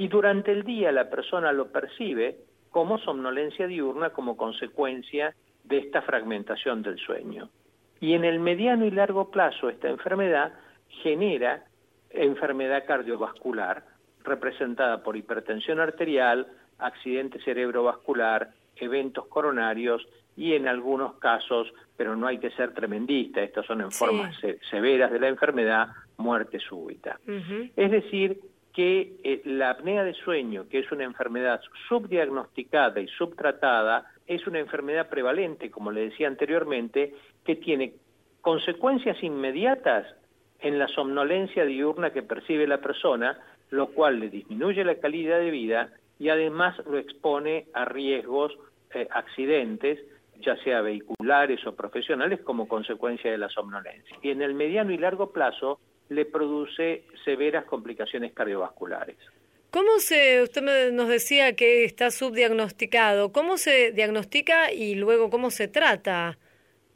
Y 0.00 0.08
durante 0.08 0.50
el 0.50 0.64
día 0.64 0.92
la 0.92 1.10
persona 1.10 1.52
lo 1.52 1.70
percibe 1.70 2.38
como 2.70 2.96
somnolencia 2.96 3.66
diurna 3.66 4.08
como 4.08 4.34
consecuencia 4.34 5.34
de 5.64 5.76
esta 5.76 6.00
fragmentación 6.00 6.80
del 6.80 6.96
sueño. 6.96 7.50
Y 8.00 8.14
en 8.14 8.24
el 8.24 8.40
mediano 8.40 8.86
y 8.86 8.90
largo 8.90 9.30
plazo 9.30 9.68
esta 9.68 9.90
enfermedad 9.90 10.54
genera 11.02 11.64
enfermedad 12.08 12.86
cardiovascular 12.86 13.84
representada 14.24 15.02
por 15.02 15.18
hipertensión 15.18 15.80
arterial, 15.80 16.46
accidente 16.78 17.38
cerebrovascular, 17.42 18.52
eventos 18.76 19.26
coronarios 19.26 20.08
y 20.34 20.54
en 20.54 20.66
algunos 20.66 21.16
casos, 21.18 21.70
pero 21.98 22.16
no 22.16 22.26
hay 22.26 22.38
que 22.38 22.52
ser 22.52 22.72
tremendista, 22.72 23.42
estas 23.42 23.66
son 23.66 23.82
en 23.82 23.90
formas 23.90 24.34
severas 24.70 25.12
de 25.12 25.20
la 25.20 25.28
enfermedad, 25.28 25.88
muerte 26.16 26.58
súbita. 26.58 27.20
Es 27.76 27.90
decir, 27.90 28.40
que 28.74 29.16
eh, 29.24 29.42
la 29.44 29.70
apnea 29.70 30.04
de 30.04 30.14
sueño, 30.14 30.68
que 30.68 30.78
es 30.78 30.92
una 30.92 31.04
enfermedad 31.04 31.60
subdiagnosticada 31.88 33.00
y 33.00 33.08
subtratada, 33.08 34.06
es 34.26 34.46
una 34.46 34.60
enfermedad 34.60 35.08
prevalente, 35.08 35.70
como 35.70 35.90
le 35.90 36.02
decía 36.02 36.28
anteriormente, 36.28 37.14
que 37.44 37.56
tiene 37.56 37.94
consecuencias 38.40 39.22
inmediatas 39.22 40.06
en 40.60 40.78
la 40.78 40.88
somnolencia 40.88 41.64
diurna 41.64 42.10
que 42.10 42.22
percibe 42.22 42.66
la 42.66 42.78
persona, 42.78 43.38
lo 43.70 43.88
cual 43.88 44.20
le 44.20 44.30
disminuye 44.30 44.84
la 44.84 44.96
calidad 44.96 45.38
de 45.38 45.50
vida 45.50 45.90
y 46.18 46.28
además 46.28 46.76
lo 46.86 46.98
expone 46.98 47.66
a 47.72 47.84
riesgos, 47.86 48.56
eh, 48.94 49.08
accidentes, 49.10 49.98
ya 50.40 50.56
sea 50.62 50.80
vehiculares 50.80 51.66
o 51.66 51.74
profesionales, 51.74 52.40
como 52.42 52.68
consecuencia 52.68 53.30
de 53.30 53.38
la 53.38 53.48
somnolencia. 53.48 54.16
Y 54.22 54.30
en 54.30 54.42
el 54.42 54.54
mediano 54.54 54.90
y 54.92 54.98
largo 54.98 55.32
plazo 55.32 55.80
le 56.10 56.26
produce 56.26 57.04
severas 57.24 57.64
complicaciones 57.64 58.32
cardiovasculares. 58.32 59.16
¿Cómo 59.70 59.98
se, 59.98 60.42
usted 60.42 60.92
nos 60.92 61.08
decía 61.08 61.54
que 61.54 61.84
está 61.84 62.10
subdiagnosticado, 62.10 63.32
cómo 63.32 63.56
se 63.56 63.92
diagnostica 63.92 64.72
y 64.72 64.96
luego 64.96 65.30
cómo 65.30 65.50
se 65.50 65.68
trata 65.68 66.36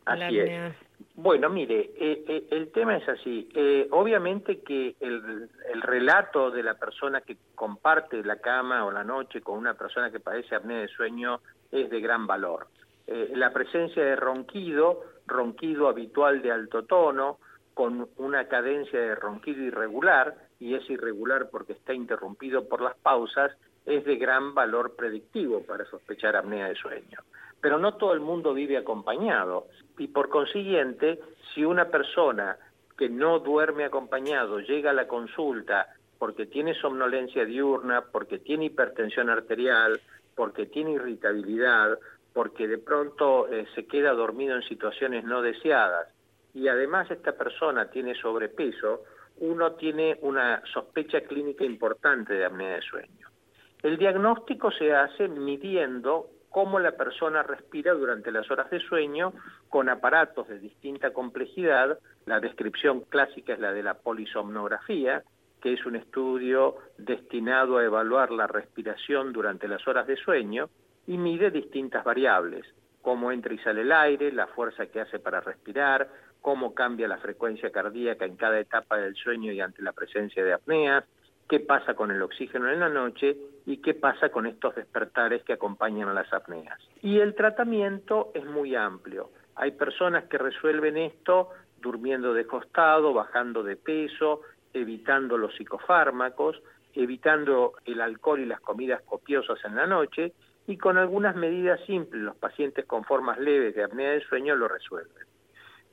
la 0.07 0.27
apnea? 0.27 0.77
Bueno, 1.17 1.49
mire, 1.49 1.93
eh, 1.97 2.25
eh, 2.27 2.47
el 2.51 2.73
tema 2.73 2.97
es 2.97 3.09
así. 3.09 3.49
Eh, 3.55 3.87
obviamente 3.93 4.59
que 4.61 4.97
el, 4.99 5.49
el, 5.73 5.83
relato 5.83 6.51
de 6.51 6.65
la 6.65 6.75
persona 6.75 7.21
que 7.21 7.37
comparte 7.55 8.25
la 8.25 8.41
cama 8.41 8.85
o 8.85 8.91
la 8.91 9.05
noche 9.05 9.41
con 9.41 9.57
una 9.57 9.75
persona 9.75 10.11
que 10.11 10.19
padece 10.19 10.57
apnea 10.57 10.81
de 10.81 10.89
sueño 10.89 11.41
es 11.71 11.89
de 11.89 12.01
gran 12.01 12.27
valor. 12.27 12.67
la 13.07 13.53
presencia 13.53 14.03
de 14.03 14.17
ronquido, 14.17 15.05
ronquido 15.27 15.89
habitual 15.89 16.43
de 16.43 16.51
alto 16.51 16.85
tono, 16.85 17.39
con 17.75 18.09
una 18.17 18.47
cadencia 18.47 19.01
de 19.01 19.15
ronquido 19.17 19.63
irregular, 19.63 20.37
y 20.61 20.75
es 20.75 20.89
irregular 20.89 21.49
porque 21.51 21.73
está 21.73 21.93
interrumpido 21.93 22.69
por 22.69 22.81
las 22.81 22.97
pausas, 22.97 23.53
es 23.85 24.05
de 24.05 24.17
gran 24.17 24.55
valor 24.55 24.95
predictivo 24.97 25.63
para 25.63 25.85
sospechar 25.85 26.37
apnea 26.37 26.69
de 26.69 26.77
sueño. 26.77 27.19
Pero 27.61 27.79
no 27.79 27.95
todo 27.95 28.13
el 28.13 28.21
mundo 28.21 28.55
vive 28.55 28.77
acompañado 28.77 29.67
y 29.99 30.09
por 30.09 30.29
consiguiente, 30.29 31.21
si 31.53 31.65
una 31.65 31.87
persona 31.87 32.57
que 32.97 33.09
no 33.09 33.41
duerme 33.41 33.85
acompañado 33.85 34.61
llega 34.61 34.91
a 34.91 34.95
la 34.95 35.09
consulta 35.09 35.89
porque 36.19 36.47
tiene 36.47 36.75
somnolencia 36.75 37.45
diurna, 37.45 38.03
porque 38.13 38.39
tiene 38.39 38.67
hipertensión 38.67 39.29
arterial, 39.29 40.01
porque 40.35 40.67
tiene 40.67 40.93
irritabilidad, 40.93 41.99
porque 42.33 42.67
de 42.67 42.79
pronto 42.79 43.49
eh, 43.49 43.67
se 43.75 43.87
queda 43.87 44.13
dormido 44.13 44.57
en 44.57 44.63
situaciones 44.63 45.25
no 45.25 45.43
deseadas 45.43 46.14
y 46.55 46.69
además 46.69 47.11
esta 47.11 47.33
persona 47.33 47.91
tiene 47.91 48.15
sobrepeso, 48.15 49.03
uno 49.39 49.73
tiene 49.73 50.17
una 50.23 50.63
sospecha 50.73 51.21
clínica 51.23 51.65
importante 51.65 52.35
de 52.35 52.45
apnea 52.45 52.77
de 52.77 52.83
sueño. 52.83 53.29
El 53.83 53.99
diagnóstico 53.99 54.71
se 54.71 54.95
hace 54.95 55.29
midiendo 55.29 56.29
cómo 56.49 56.79
la 56.79 56.93
persona 56.93 57.43
respira 57.43 57.93
durante 57.95 58.31
las 58.31 58.49
horas 58.49 58.71
de 58.71 58.79
sueño 58.79 59.33
con 59.69 59.89
aparatos 59.89 60.47
de 60.47 60.61
distinta 60.61 61.13
complejidad. 61.13 61.99
La 62.27 62.39
descripción 62.39 63.01
clásica 63.01 63.55
es 63.55 63.59
la 63.59 63.73
de 63.73 63.83
la 63.83 63.95
polisomnografía, 63.95 65.25
que 65.61 65.73
es 65.73 65.85
un 65.85 65.97
estudio 65.97 66.77
destinado 66.97 67.79
a 67.79 67.85
evaluar 67.85 68.31
la 68.31 68.47
respiración 68.47 69.33
durante 69.33 69.67
las 69.67 69.87
horas 69.89 70.07
de 70.07 70.17
sueño 70.17 70.69
y 71.09 71.19
mide 71.19 71.51
distintas 71.51 72.05
variables, 72.05 72.65
cómo 73.03 73.33
entra 73.33 73.53
y 73.53 73.59
sale 73.59 73.81
el 73.81 73.91
aire, 73.91 74.31
la 74.31 74.47
fuerza 74.47 74.87
que 74.87 75.01
hace 75.01 75.19
para 75.19 75.41
respirar, 75.41 76.09
cómo 76.45 76.75
cambia 76.75 77.09
la 77.09 77.17
frecuencia 77.17 77.71
cardíaca 77.71 78.27
en 78.27 78.37
cada 78.37 78.61
etapa 78.61 78.99
del 78.99 79.15
sueño 79.15 79.51
y 79.51 79.63
ante 79.63 79.81
la 79.81 79.93
presencia 79.93 80.45
de 80.45 80.53
apneas, 80.53 81.03
qué 81.49 81.59
pasa 81.59 81.95
con 81.95 82.11
el 82.11 82.21
oxígeno 82.21 82.71
en 82.71 82.81
la 82.81 82.91
noche 82.91 83.35
y 83.65 83.79
qué 83.79 83.95
pasa 83.95 84.29
con 84.29 84.47
estos 84.47 84.75
despertares 84.75 85.43
que 85.43 85.55
acompañan 85.55 86.11
a 86.11 86.13
las 86.13 86.31
apneas. 86.35 86.79
Y 87.01 87.19
el 87.19 87.35
tratamiento 87.35 88.31
es 88.35 88.45
muy 88.45 88.77
amplio. 88.77 89.31
Hay 89.55 89.71
personas 89.71 90.25
que 90.25 90.37
resuelven 90.37 90.99
esto 90.99 91.49
durmiendo 91.81 92.35
de 92.35 92.47
costado, 92.47 93.15
bajando 93.15 93.63
de 93.63 93.77
peso, 93.77 94.43
evitando 94.75 95.39
los 95.39 95.55
psicofármacos, 95.55 96.61
evitando 96.93 97.73
el 97.87 98.03
alcohol 98.03 98.41
y 98.41 98.45
las 98.45 98.61
comidas 98.61 99.01
copiosas 99.01 99.65
en 99.65 99.77
la 99.77 99.87
noche 99.87 100.35
y 100.67 100.77
con 100.77 100.99
algunas 100.99 101.37
medidas 101.37 101.81
simples 101.87 102.21
los 102.21 102.37
pacientes 102.37 102.85
con 102.85 103.03
formas 103.05 103.39
leves 103.39 103.75
de 103.75 103.85
apnea 103.85 104.11
del 104.11 104.23
sueño 104.25 104.55
lo 104.57 104.69
resuelven 104.69 105.25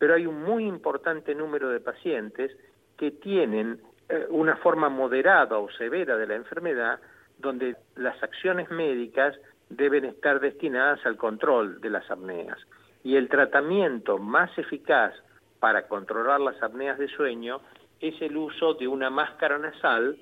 pero 0.02 0.16
hay 0.16 0.26
un 0.26 0.42
muy 0.42 0.66
importante 0.66 1.36
número 1.36 1.70
de 1.70 1.80
pacientes 1.80 2.58
que 2.98 3.12
tienen 3.12 3.80
eh, 4.10 4.26
una 4.32 4.56
forma 4.56 4.90
moderada 4.90 5.60
o 5.60 5.70
severa 5.70 6.18
de 6.18 6.26
la 6.26 6.34
enfermedad 6.34 7.00
donde 7.38 7.76
las 7.96 8.24
acciones 8.24 8.72
médicas 8.72 9.38
deben 9.70 10.06
estar 10.06 10.40
destinadas 10.40 11.06
al 11.06 11.18
control 11.18 11.80
de 11.82 11.92
las 11.92 12.10
apneas. 12.10 12.58
Y 13.04 13.16
el 13.16 13.30
tratamiento 13.30 14.18
más 14.18 14.50
eficaz 14.58 15.14
para 15.60 15.88
controlar 15.88 16.40
las 16.40 16.60
apneas 16.64 16.98
de 16.98 17.08
sueño 17.08 17.62
es 18.00 18.20
el 18.24 18.36
uso 18.38 18.74
de 18.74 18.88
una 18.88 19.12
máscara 19.12 19.60
nasal 19.60 20.18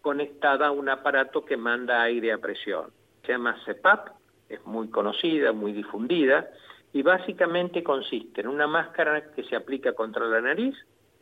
conectada 0.00 0.68
a 0.68 0.70
un 0.70 0.88
aparato 0.88 1.44
que 1.44 1.58
manda 1.58 2.00
aire 2.00 2.32
a 2.32 2.38
presión. 2.38 2.92
Se 3.26 3.32
llama 3.32 3.58
CEPAP, 3.66 4.08
es 4.48 4.64
muy 4.64 4.88
conocida, 4.88 5.52
muy 5.52 5.72
difundida, 5.72 6.48
y 6.98 7.02
básicamente 7.02 7.84
consiste 7.84 8.40
en 8.40 8.48
una 8.48 8.66
máscara 8.66 9.30
que 9.30 9.44
se 9.44 9.54
aplica 9.54 9.92
contra 9.92 10.26
la 10.26 10.40
nariz 10.40 10.74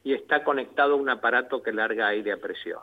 y 0.03 0.15
está 0.15 0.43
conectado 0.43 0.95
a 0.95 0.97
un 0.97 1.11
aparato 1.11 1.63
que 1.63 1.71
larga 1.71 2.09
aire 2.09 2.33
a 2.33 2.39
presión. 2.39 2.81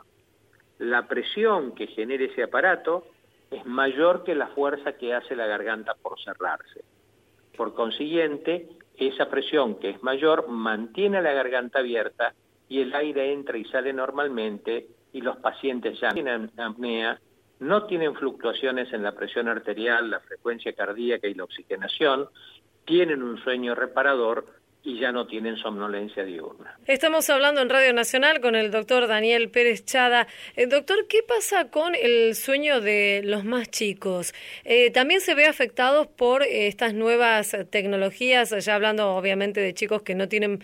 La 0.78 1.08
presión 1.08 1.74
que 1.74 1.88
genera 1.88 2.22
ese 2.22 2.44
aparato 2.44 3.04
es 3.50 3.66
mayor 3.66 4.22
que 4.22 4.36
la 4.36 4.46
fuerza 4.46 4.92
que 4.92 5.12
hace 5.12 5.34
la 5.34 5.48
garganta 5.48 5.96
por 6.00 6.20
cerrarse. 6.22 6.84
Por 7.56 7.74
consiguiente, 7.74 8.68
esa 8.96 9.28
presión 9.28 9.80
que 9.80 9.90
es 9.90 10.02
mayor 10.04 10.46
mantiene 10.48 11.20
la 11.20 11.32
garganta 11.32 11.80
abierta 11.80 12.32
y 12.68 12.80
el 12.80 12.94
aire 12.94 13.32
entra 13.32 13.58
y 13.58 13.64
sale 13.64 13.92
normalmente 13.92 14.86
y 15.12 15.20
los 15.20 15.38
pacientes 15.38 15.98
ya 15.98 16.10
tienen 16.10 16.52
apnea, 16.56 17.20
no 17.58 17.86
tienen 17.86 18.14
fluctuaciones 18.14 18.92
en 18.92 19.02
la 19.02 19.16
presión 19.16 19.48
arterial, 19.48 20.10
la 20.10 20.20
frecuencia 20.20 20.72
cardíaca 20.74 21.26
y 21.26 21.34
la 21.34 21.42
oxigenación, 21.42 22.28
tienen 22.84 23.22
un 23.22 23.42
sueño 23.42 23.74
reparador 23.74 24.46
y 24.86 25.00
ya 25.00 25.12
no 25.12 25.26
tienen 25.26 25.56
somnolencia 25.56 26.24
diurna. 26.24 26.78
Estamos 26.86 27.30
hablando 27.30 27.62
en 27.62 27.70
Radio 27.70 27.94
Nacional 27.94 28.40
con 28.40 28.54
el 28.54 28.70
doctor 28.70 29.06
Daniel 29.06 29.48
Pérez 29.48 29.86
Chada. 29.86 30.26
Eh, 30.56 30.66
doctor, 30.66 31.06
¿qué 31.08 31.22
pasa 31.22 31.70
con 31.70 31.94
el 31.94 32.34
sueño 32.34 32.82
de 32.82 33.22
los 33.24 33.46
más 33.46 33.70
chicos? 33.70 34.34
Eh, 34.64 34.90
¿También 34.90 35.22
se 35.22 35.34
ve 35.34 35.46
afectados 35.46 36.06
por 36.06 36.42
eh, 36.42 36.66
estas 36.66 36.92
nuevas 36.92 37.56
tecnologías, 37.70 38.50
ya 38.62 38.74
hablando 38.74 39.14
obviamente 39.16 39.60
de 39.60 39.72
chicos 39.72 40.02
que 40.02 40.14
no 40.14 40.28
tienen 40.28 40.62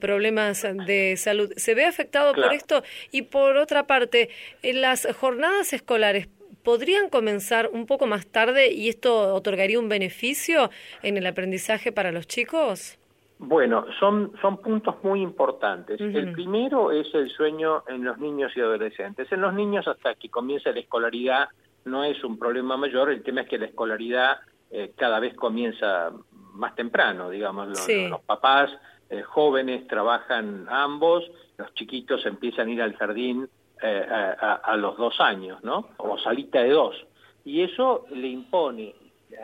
problemas 0.00 0.66
de 0.86 1.16
salud? 1.16 1.52
¿Se 1.56 1.74
ve 1.74 1.84
afectado 1.84 2.34
por 2.34 2.52
esto? 2.52 2.82
Y 3.12 3.22
por 3.22 3.56
otra 3.56 3.86
parte, 3.86 4.30
las 4.62 5.06
jornadas 5.14 5.72
escolares 5.72 6.28
podrían 6.62 7.08
comenzar 7.08 7.70
un 7.72 7.86
poco 7.86 8.06
más 8.06 8.26
tarde 8.26 8.72
y 8.72 8.88
esto 8.88 9.34
otorgaría 9.34 9.78
un 9.78 9.88
beneficio 9.88 10.70
en 11.02 11.16
el 11.16 11.26
aprendizaje 11.26 11.92
para 11.92 12.12
los 12.12 12.26
chicos? 12.26 12.98
Bueno, 13.38 13.86
son, 13.98 14.32
son 14.42 14.58
puntos 14.58 14.96
muy 15.02 15.22
importantes. 15.22 15.98
El 15.98 16.32
primero 16.32 16.92
es 16.92 17.06
el 17.14 17.30
sueño 17.30 17.84
en 17.88 18.04
los 18.04 18.18
niños 18.18 18.52
y 18.54 18.60
adolescentes. 18.60 19.32
En 19.32 19.40
los 19.40 19.54
niños 19.54 19.88
hasta 19.88 20.14
que 20.14 20.28
comienza 20.28 20.72
la 20.72 20.80
escolaridad 20.80 21.48
no 21.86 22.04
es 22.04 22.22
un 22.22 22.38
problema 22.38 22.76
mayor, 22.76 23.10
el 23.10 23.22
tema 23.22 23.40
es 23.40 23.48
que 23.48 23.58
la 23.58 23.66
escolaridad 23.66 24.40
eh, 24.70 24.92
cada 24.94 25.18
vez 25.20 25.34
comienza 25.34 26.12
más 26.52 26.74
temprano, 26.74 27.30
digamos, 27.30 27.68
los, 27.68 28.20
papás 28.26 28.70
eh, 29.08 29.22
jóvenes 29.22 29.86
trabajan 29.88 30.66
ambos, 30.68 31.24
los 31.56 31.72
chiquitos 31.74 32.26
empiezan 32.26 32.68
a 32.68 32.70
ir 32.72 32.82
al 32.82 32.94
jardín 32.96 33.48
eh, 33.82 34.06
a, 34.10 34.76
los 34.76 34.96
dos 34.96 35.20
años, 35.20 35.62
¿no? 35.64 35.90
O 35.98 36.18
salita 36.18 36.62
de 36.62 36.70
dos. 36.70 36.96
Y 37.44 37.62
eso 37.62 38.06
le 38.10 38.28
impone 38.28 38.94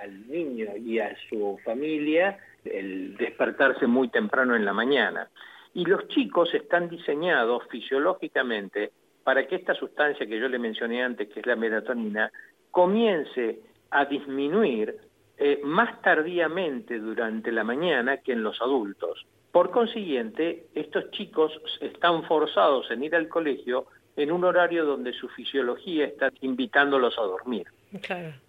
al 0.02 0.28
niño 0.28 0.76
y 0.76 0.98
a 0.98 1.16
su 1.28 1.58
familia 1.64 2.38
el 2.64 3.16
despertarse 3.16 3.86
muy 3.86 4.08
temprano 4.08 4.54
en 4.54 4.64
la 4.64 4.72
mañana. 4.72 5.28
Y 5.74 5.84
los 5.84 6.08
chicos 6.08 6.52
están 6.54 6.88
diseñados 6.88 7.64
fisiológicamente 7.70 8.92
para 9.24 9.46
que 9.46 9.56
esta 9.56 9.74
sustancia 9.74 10.26
que 10.26 10.38
yo 10.38 10.48
le 10.48 10.58
mencioné 10.58 11.02
antes, 11.02 11.28
que 11.28 11.40
es 11.40 11.46
la 11.46 11.56
melatonina, 11.56 12.30
comience 12.70 13.60
a 13.90 14.04
disminuir 14.04 14.96
eh, 15.38 15.60
más 15.64 16.00
tardíamente 16.02 16.98
durante 16.98 17.52
la 17.52 17.64
mañana 17.64 18.18
que 18.18 18.32
en 18.32 18.42
los 18.42 18.60
adultos. 18.60 19.26
Por 19.52 19.70
consiguiente, 19.70 20.66
estos 20.74 21.10
chicos 21.12 21.52
están 21.80 22.24
forzados 22.24 22.90
en 22.90 23.04
ir 23.04 23.14
al 23.14 23.28
colegio 23.28 23.86
en 24.16 24.32
un 24.32 24.44
horario 24.44 24.84
donde 24.84 25.12
su 25.12 25.28
fisiología 25.28 26.06
está 26.06 26.32
invitándolos 26.40 27.18
a 27.18 27.22
dormir. 27.22 27.66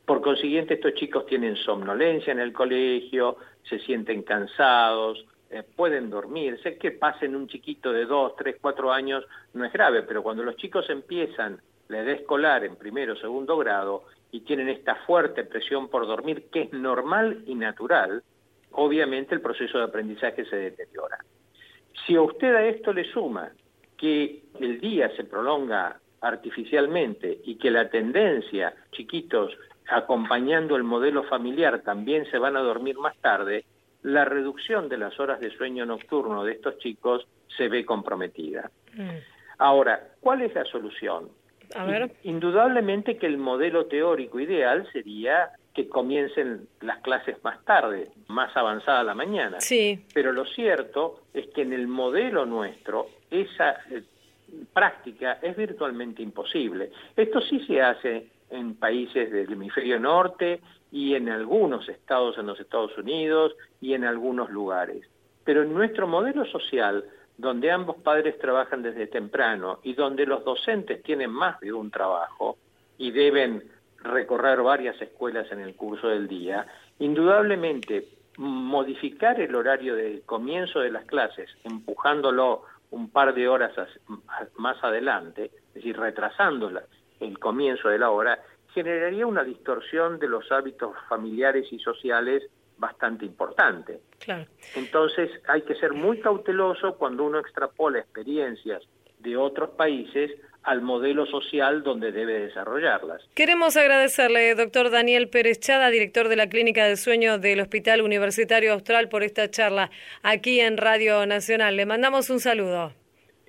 Por 0.05 0.21
consiguiente, 0.21 0.75
estos 0.75 0.93
chicos 0.95 1.25
tienen 1.25 1.55
somnolencia 1.57 2.31
en 2.31 2.39
el 2.39 2.53
colegio, 2.53 3.37
se 3.63 3.79
sienten 3.79 4.23
cansados, 4.23 5.25
eh, 5.49 5.63
pueden 5.63 6.09
dormir. 6.09 6.59
Sé 6.63 6.77
que 6.77 6.91
pasen 6.91 7.35
un 7.35 7.47
chiquito 7.47 7.91
de 7.91 8.05
2, 8.05 8.35
3, 8.37 8.57
4 8.59 8.91
años 8.91 9.25
no 9.53 9.65
es 9.65 9.71
grave, 9.71 10.03
pero 10.03 10.23
cuando 10.23 10.43
los 10.43 10.55
chicos 10.57 10.89
empiezan 10.89 11.59
la 11.89 11.99
edad 11.99 12.15
escolar 12.15 12.63
en 12.63 12.75
primero 12.75 13.13
o 13.13 13.17
segundo 13.17 13.57
grado 13.57 14.03
y 14.31 14.41
tienen 14.41 14.67
esta 14.69 14.95
fuerte 14.95 15.43
presión 15.45 15.89
por 15.89 16.05
dormir, 16.05 16.47
que 16.51 16.63
es 16.63 16.73
normal 16.73 17.43
y 17.45 17.55
natural, 17.55 18.23
obviamente 18.71 19.35
el 19.35 19.41
proceso 19.41 19.77
de 19.77 19.85
aprendizaje 19.85 20.45
se 20.45 20.55
deteriora. 20.55 21.17
Si 22.05 22.15
a 22.15 22.21
usted 22.21 22.53
a 22.53 22.65
esto 22.65 22.91
le 22.91 23.05
suma 23.11 23.51
que 23.97 24.43
el 24.59 24.79
día 24.79 25.09
se 25.15 25.23
prolonga 25.23 25.99
artificialmente 26.21 27.39
y 27.43 27.55
que 27.55 27.71
la 27.71 27.89
tendencia, 27.89 28.73
chiquitos, 28.91 29.57
acompañando 29.89 30.75
el 30.75 30.83
modelo 30.83 31.23
familiar, 31.23 31.81
también 31.81 32.29
se 32.29 32.37
van 32.37 32.57
a 32.57 32.61
dormir 32.61 32.97
más 32.97 33.15
tarde, 33.17 33.65
la 34.03 34.25
reducción 34.25 34.89
de 34.89 34.97
las 34.97 35.19
horas 35.19 35.39
de 35.39 35.51
sueño 35.51 35.85
nocturno 35.85 36.43
de 36.43 36.53
estos 36.53 36.77
chicos 36.79 37.27
se 37.55 37.67
ve 37.67 37.85
comprometida. 37.85 38.69
Mm. 38.93 39.17
Ahora, 39.59 40.09
¿cuál 40.19 40.41
es 40.41 40.53
la 40.53 40.65
solución? 40.65 41.29
Indudablemente 42.23 43.17
que 43.17 43.25
el 43.25 43.37
modelo 43.37 43.87
teórico 43.87 44.39
ideal 44.39 44.87
sería 44.93 45.51
que 45.73 45.89
comiencen 45.89 46.67
las 46.81 46.99
clases 46.99 47.43
más 47.43 47.63
tarde, 47.65 48.09
más 48.27 48.55
avanzada 48.55 49.03
la 49.03 49.13
mañana. 49.13 49.59
Sí. 49.59 50.05
Pero 50.13 50.31
lo 50.31 50.45
cierto 50.45 51.21
es 51.33 51.47
que 51.47 51.63
en 51.63 51.73
el 51.73 51.87
modelo 51.87 52.45
nuestro 52.45 53.07
esa 53.29 53.77
eh, 53.89 54.03
práctica 54.73 55.39
es 55.41 55.55
virtualmente 55.55 56.21
imposible. 56.21 56.91
Esto 57.15 57.41
sí 57.41 57.59
se 57.65 57.81
hace 57.81 58.27
en 58.49 58.75
países 58.75 59.31
del 59.31 59.51
hemisferio 59.51 59.99
norte 59.99 60.61
y 60.91 61.15
en 61.15 61.29
algunos 61.29 61.87
estados 61.89 62.37
en 62.37 62.47
los 62.47 62.59
Estados 62.59 62.97
Unidos 62.97 63.55
y 63.81 63.93
en 63.93 64.05
algunos 64.05 64.49
lugares. 64.49 65.05
Pero 65.43 65.63
en 65.63 65.73
nuestro 65.73 66.07
modelo 66.07 66.45
social, 66.45 67.03
donde 67.37 67.71
ambos 67.71 67.97
padres 67.97 68.39
trabajan 68.39 68.81
desde 68.81 69.07
temprano 69.07 69.79
y 69.83 69.93
donde 69.93 70.25
los 70.25 70.43
docentes 70.43 71.03
tienen 71.03 71.29
más 71.29 71.59
de 71.59 71.73
un 71.73 71.91
trabajo 71.91 72.57
y 72.97 73.11
deben 73.11 73.63
recorrer 73.97 74.61
varias 74.61 74.99
escuelas 75.01 75.51
en 75.51 75.59
el 75.59 75.75
curso 75.75 76.07
del 76.07 76.27
día, 76.27 76.65
indudablemente 76.99 78.07
modificar 78.37 79.39
el 79.41 79.55
horario 79.55 79.95
de 79.95 80.21
comienzo 80.25 80.79
de 80.79 80.91
las 80.91 81.05
clases, 81.05 81.49
empujándolo 81.63 82.63
un 82.91 83.09
par 83.09 83.33
de 83.33 83.47
horas 83.47 83.73
más 84.57 84.83
adelante, 84.83 85.51
es 85.69 85.73
decir, 85.73 85.97
retrasando 85.97 86.71
el 87.19 87.39
comienzo 87.39 87.89
de 87.89 87.99
la 87.99 88.11
hora, 88.11 88.39
generaría 88.73 89.25
una 89.25 89.43
distorsión 89.43 90.19
de 90.19 90.27
los 90.27 90.51
hábitos 90.51 90.95
familiares 91.09 91.67
y 91.71 91.79
sociales 91.79 92.43
bastante 92.77 93.25
importante. 93.25 94.01
Entonces 94.75 95.31
hay 95.47 95.63
que 95.63 95.75
ser 95.75 95.93
muy 95.93 96.19
cauteloso 96.19 96.95
cuando 96.95 97.23
uno 97.23 97.39
extrapola 97.39 97.99
experiencias 97.99 98.83
de 99.19 99.35
otros 99.35 99.71
países 99.71 100.31
al 100.63 100.81
modelo 100.81 101.25
social 101.27 101.83
donde 101.83 102.11
debe 102.11 102.39
desarrollarlas. 102.39 103.21
Queremos 103.35 103.77
agradecerle, 103.77 104.53
doctor 104.55 104.89
Daniel 104.89 105.29
Pérez 105.29 105.59
Chada, 105.59 105.89
director 105.89 106.27
de 106.27 106.35
la 106.35 106.49
Clínica 106.49 106.85
del 106.85 106.97
Sueño 106.97 107.37
del 107.37 107.61
Hospital 107.61 108.01
Universitario 108.01 108.73
Austral, 108.73 109.09
por 109.09 109.23
esta 109.23 109.49
charla 109.49 109.89
aquí 110.23 110.59
en 110.59 110.77
Radio 110.77 111.25
Nacional. 111.25 111.77
Le 111.77 111.85
mandamos 111.85 112.29
un 112.29 112.39
saludo. 112.39 112.91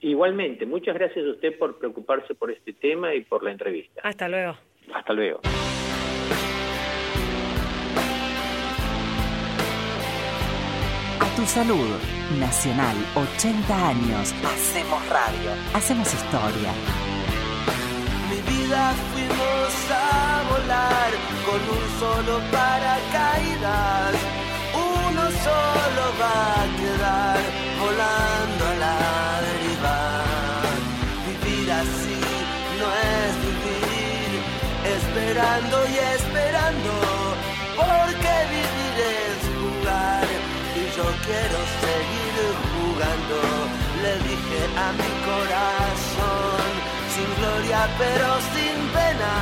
Igualmente, 0.00 0.64
muchas 0.64 0.94
gracias 0.94 1.26
a 1.26 1.30
usted 1.30 1.58
por 1.58 1.78
preocuparse 1.78 2.34
por 2.34 2.50
este 2.50 2.72
tema 2.72 3.14
y 3.14 3.22
por 3.22 3.42
la 3.42 3.50
entrevista. 3.50 4.00
Hasta 4.04 4.28
luego. 4.28 4.56
Hasta 4.94 5.12
luego. 5.12 5.40
A 11.20 11.36
tu 11.36 11.42
salud. 11.42 11.88
Nacional, 12.38 12.96
80 13.16 13.88
años. 13.88 14.34
Hacemos 14.44 15.08
radio. 15.08 15.50
Hacemos 15.74 16.12
historia. 16.12 17.07
Mi 18.48 18.56
vida 18.56 18.94
fuimos 19.12 19.72
a 19.90 20.42
volar 20.48 21.10
con 21.44 21.60
un 21.76 21.84
solo 22.00 22.40
paracaídas. 22.50 24.14
Uno 24.72 25.22
solo 25.46 26.04
va 26.20 26.38
a 26.62 26.66
quedar 26.80 27.40
volando 27.78 28.62
a 28.64 28.74
la 28.84 28.98
deriva. 29.46 29.98
Vivir 31.26 31.68
así 31.72 32.20
no 32.80 32.86
es 33.12 33.32
vivir, 33.46 34.30
esperando 34.96 35.76
y 35.92 35.96
esperando, 36.16 36.92
porque 37.76 38.34
vivir 38.54 38.96
es 39.18 39.38
jugar 39.60 40.26
y 40.74 40.84
yo 40.96 41.06
quiero 41.26 41.58
seguir 41.84 42.34
jugando. 42.72 43.38
Le 44.02 44.12
dije 44.28 44.60
a 44.84 44.92
mi 44.92 45.10
corazón, 45.26 45.77
pero 47.98 48.28
sin 48.54 48.76
pena, 48.96 49.34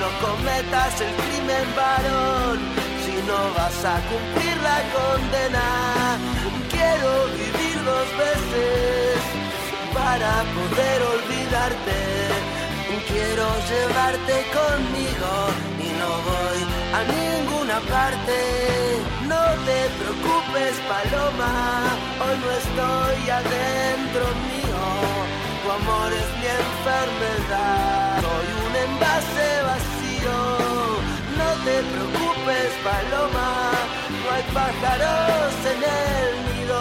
no 0.00 0.08
cometas 0.26 1.00
el 1.00 1.12
crimen 1.24 1.66
varón 1.76 2.58
si 3.04 3.14
no 3.28 3.40
vas 3.56 3.78
a 3.84 3.96
cumplir 4.10 4.56
la 4.68 4.78
condena. 4.96 5.66
Quiero 6.74 7.10
vivir 7.40 7.76
dos 7.84 8.08
veces 8.24 9.16
para 9.94 10.32
poder 10.56 10.98
olvidarte. 11.14 11.98
Quiero 13.08 13.46
llevarte 13.70 14.34
conmigo 14.58 15.32
y 15.78 15.88
no 16.00 16.10
voy 16.30 16.60
a 16.96 17.00
ninguna 17.16 17.78
parte. 17.80 18.36
No 19.28 19.42
te 19.66 19.78
preocupes, 20.00 20.74
paloma, 20.88 21.54
hoy 22.22 22.36
no 22.42 22.50
estoy 22.62 23.30
adentro. 23.30 24.63
Tu 25.64 25.70
amor 25.70 26.12
es 26.12 26.30
mi 26.40 26.46
enfermedad, 26.46 28.20
soy 28.20 28.48
un 28.66 28.74
envase 28.84 29.48
vacío. 29.70 30.36
No 31.40 31.48
te 31.64 31.76
preocupes, 31.90 32.70
paloma, 32.84 33.72
no 34.20 34.26
hay 34.34 34.44
pájaros 34.52 35.54
en 35.72 35.80
el 36.02 36.32
nido. 36.44 36.80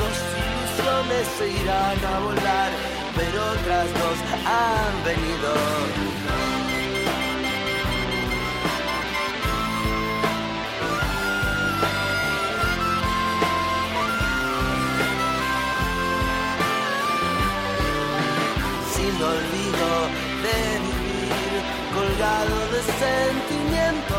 Dos 0.00 0.18
ilusiones 0.40 1.24
se 1.36 1.46
irán 1.62 2.00
a 2.02 2.18
volar, 2.20 2.70
pero 3.16 3.38
otras 3.52 3.86
dos 3.92 4.18
han 4.46 5.04
venido. 5.04 6.19
Sentimiento. 22.82 24.18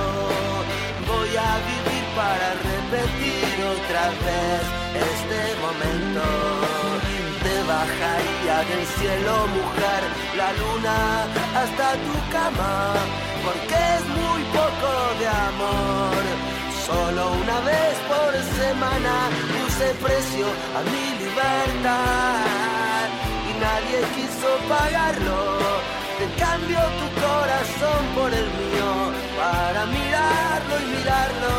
Voy 1.07 1.31
a 1.37 1.51
vivir 1.69 2.05
para 2.15 2.47
repetir 2.69 3.53
otra 3.75 4.03
vez 4.25 4.61
este 5.11 5.41
momento. 5.63 6.23
Te 7.43 7.55
bajaría 7.73 8.57
del 8.69 8.85
cielo, 8.97 9.33
mujer, 9.57 10.01
la 10.37 10.49
luna 10.61 10.97
hasta 11.61 11.87
tu 12.05 12.15
cama, 12.31 12.93
porque 13.45 13.77
es 13.97 14.03
muy 14.19 14.41
poco 14.59 14.91
de 15.19 15.27
amor. 15.49 16.21
Solo 16.85 17.31
una 17.43 17.59
vez 17.61 17.93
por 18.11 18.31
semana 18.61 19.13
puse 19.53 19.87
precio 20.05 20.47
a 20.77 20.81
mi 20.91 21.05
libertad 21.23 23.05
y 23.49 23.53
nadie 23.65 23.99
quiso 24.15 24.49
pagarlo. 24.67 25.70
Cambio 26.41 26.79
tu 26.99 27.07
corazón 27.21 28.01
por 28.15 28.33
el 28.33 28.47
mío 28.61 28.91
para 29.37 29.85
mirarlo 29.85 30.73
y 30.81 30.85
mirarlo. 30.95 31.55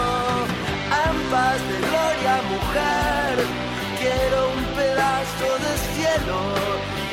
Ambas 1.08 1.58
de 1.70 1.76
gloria, 1.86 2.34
mujer. 2.52 3.34
Quiero 4.00 4.38
un 4.56 4.64
pedazo 4.80 5.48
de 5.64 5.72
cielo 5.92 6.38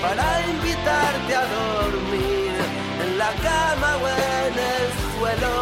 para 0.01 0.25
invitarte 0.53 1.31
a 1.35 1.45
dormir 1.59 2.53
en 3.03 3.17
la 3.21 3.31
cama 3.47 3.89
o 4.01 4.05
en 4.07 4.53
el 4.73 4.85
suelo. 5.13 5.55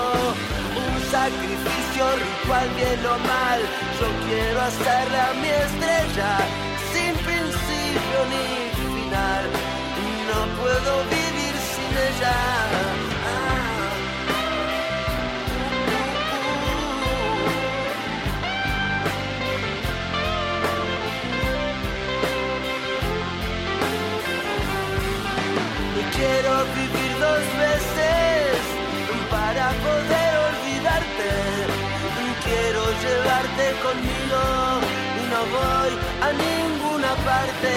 Un 0.88 0.96
sacrificio 1.12 2.04
ritual, 2.24 2.68
bien 2.80 3.02
o 3.06 3.18
mal. 3.32 3.60
Yo 4.00 4.08
quiero 4.28 4.62
hacerle 4.62 5.20
a 5.30 5.34
mi 5.42 5.50
estrella 5.66 6.32
sin 6.94 7.14
principio 7.28 8.18
ni 8.32 8.46
final. 8.86 9.44
No 10.30 10.40
puedo 10.62 11.04
vivir 11.10 11.27
Ah. 12.24 12.78
quiero 26.18 26.66
vivir 26.74 27.12
dos 27.20 27.44
veces 27.66 28.58
para 29.30 29.70
poder 29.86 30.32
olvidarte. 30.50 31.30
Quiero 32.44 32.82
llevarte 33.04 33.66
conmigo 33.86 34.42
y 35.20 35.24
no 35.32 35.42
voy 35.58 35.92
a 36.26 36.30
ninguna 36.46 37.12
parte. 37.30 37.74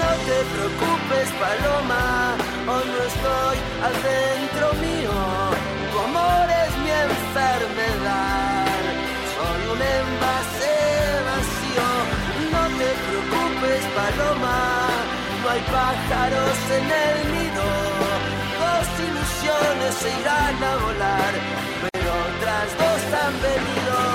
No 0.00 0.10
te 0.26 0.38
preocupes, 0.52 1.28
Paloma 1.40 2.47
hoy 2.68 2.84
no 2.92 3.00
estoy 3.12 3.56
adentro 3.88 4.66
mío. 4.86 5.16
Tu 5.90 5.98
amor 6.08 6.46
es 6.64 6.72
mi 6.84 6.90
enfermedad, 7.08 8.66
soy 9.34 9.60
un 9.72 9.80
envase 9.98 10.74
vacío. 11.28 11.88
No 12.54 12.62
te 12.78 12.90
preocupes, 13.06 13.82
Paloma, 13.96 14.60
no 15.42 15.46
hay 15.50 15.62
pájaros 15.76 16.58
en 16.78 16.86
el 17.06 17.16
nido. 17.34 17.66
Dos 18.60 18.88
ilusiones 19.08 19.92
se 20.00 20.08
irán 20.20 20.58
a 20.62 20.76
volar, 20.84 21.32
pero 21.92 22.10
otras 22.28 22.68
dos 22.80 23.00
han 23.22 23.34
venido. 23.48 24.07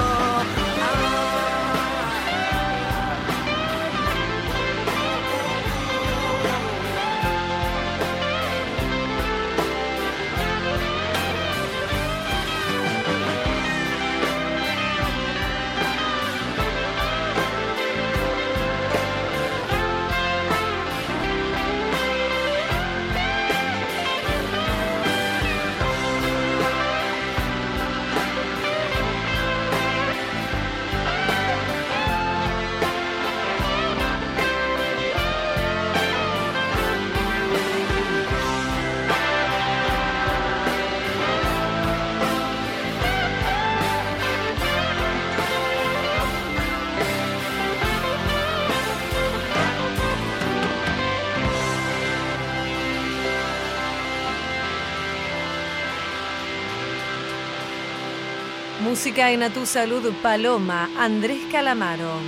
Música 59.03 59.31
en 59.31 59.43
A 59.43 59.49
Tu 59.49 59.65
Salud 59.65 60.13
Paloma, 60.21 60.89
Andrés 60.97 61.41
Calamaro. 61.51 62.21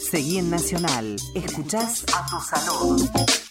Seguí 0.00 0.38
en 0.38 0.48
Nacional. 0.48 1.16
Escuchás 1.34 2.06
a 2.14 2.24
tu 2.24 2.40
salud. 2.40 3.43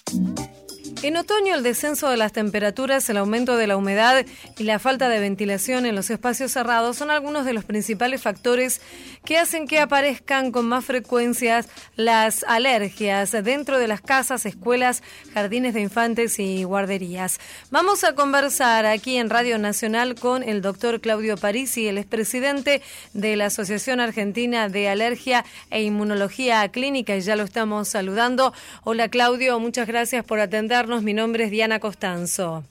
En 1.04 1.18
otoño 1.18 1.54
el 1.54 1.63
descenso 1.63 2.10
de 2.10 2.16
las 2.16 2.32
temperaturas, 2.32 3.10
el 3.10 3.18
aumento 3.18 3.58
de 3.58 3.68
la 3.68 3.76
humedad 3.76 4.26
y 4.58 4.63
la 4.63 4.80
falta 4.80 5.10
de 5.10 5.20
ventilación 5.20 5.86
en 5.86 5.96
los 5.96 6.10
espacios 6.10 6.54
cerrados 6.54 6.96
son 6.96 7.12
algunos 7.12 7.44
de 7.44 7.52
los 7.52 7.66
principales 7.66 8.22
factores 8.22 8.80
que 9.26 9.38
hacen 9.38 9.68
que 9.68 9.80
aparezcan 9.80 10.54
con 10.54 10.66
más 10.66 10.86
frecuencias 10.86 11.68
las 11.98 12.46
alergias 12.46 13.34
dentro 13.44 13.80
de 13.80 13.89
las 13.89 14.00
casas, 14.00 14.46
escuelas, 14.46 15.04
jardines 15.34 15.74
de 15.74 15.82
infantes 15.82 16.39
y 16.39 16.63
guarderías. 16.63 17.42
Vamos 17.70 18.06
a 18.06 18.16
conversar 18.16 18.86
aquí 18.86 19.18
en 19.18 19.30
Radio 19.30 19.58
Nacional 19.58 20.16
con 20.16 20.42
el 20.42 20.62
doctor 20.62 21.02
Claudio 21.02 21.36
Parisi, 21.36 21.86
el 21.86 21.98
expresidente 21.98 22.82
de 23.12 23.36
la 23.36 23.48
Asociación 23.48 24.00
Argentina 24.00 24.70
de 24.70 24.88
Alergia 24.88 25.44
e 25.70 25.84
Inmunología 25.84 26.66
Clínica 26.70 27.18
y 27.18 27.20
ya 27.20 27.36
lo 27.36 27.44
estamos 27.44 27.89
saludando. 27.89 28.54
Hola 28.86 29.10
Claudio, 29.10 29.60
muchas 29.60 29.86
gracias 29.86 30.24
por 30.24 30.39
atendernos. 30.39 30.92
Mi 31.01 31.13
nombre 31.13 31.45
es 31.45 31.51
Diana 31.51 31.79
Costanzo. 31.79 32.63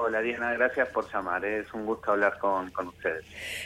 Hola 0.00 0.20
Diana, 0.20 0.52
gracias 0.54 0.88
por 0.88 1.10
llamar. 1.12 1.44
Es 1.44 1.72
un 1.74 1.84
gusto 1.84 2.12
hablar 2.12 2.38
con, 2.38 2.70
con 2.70 2.88
ustedes. 2.88 3.24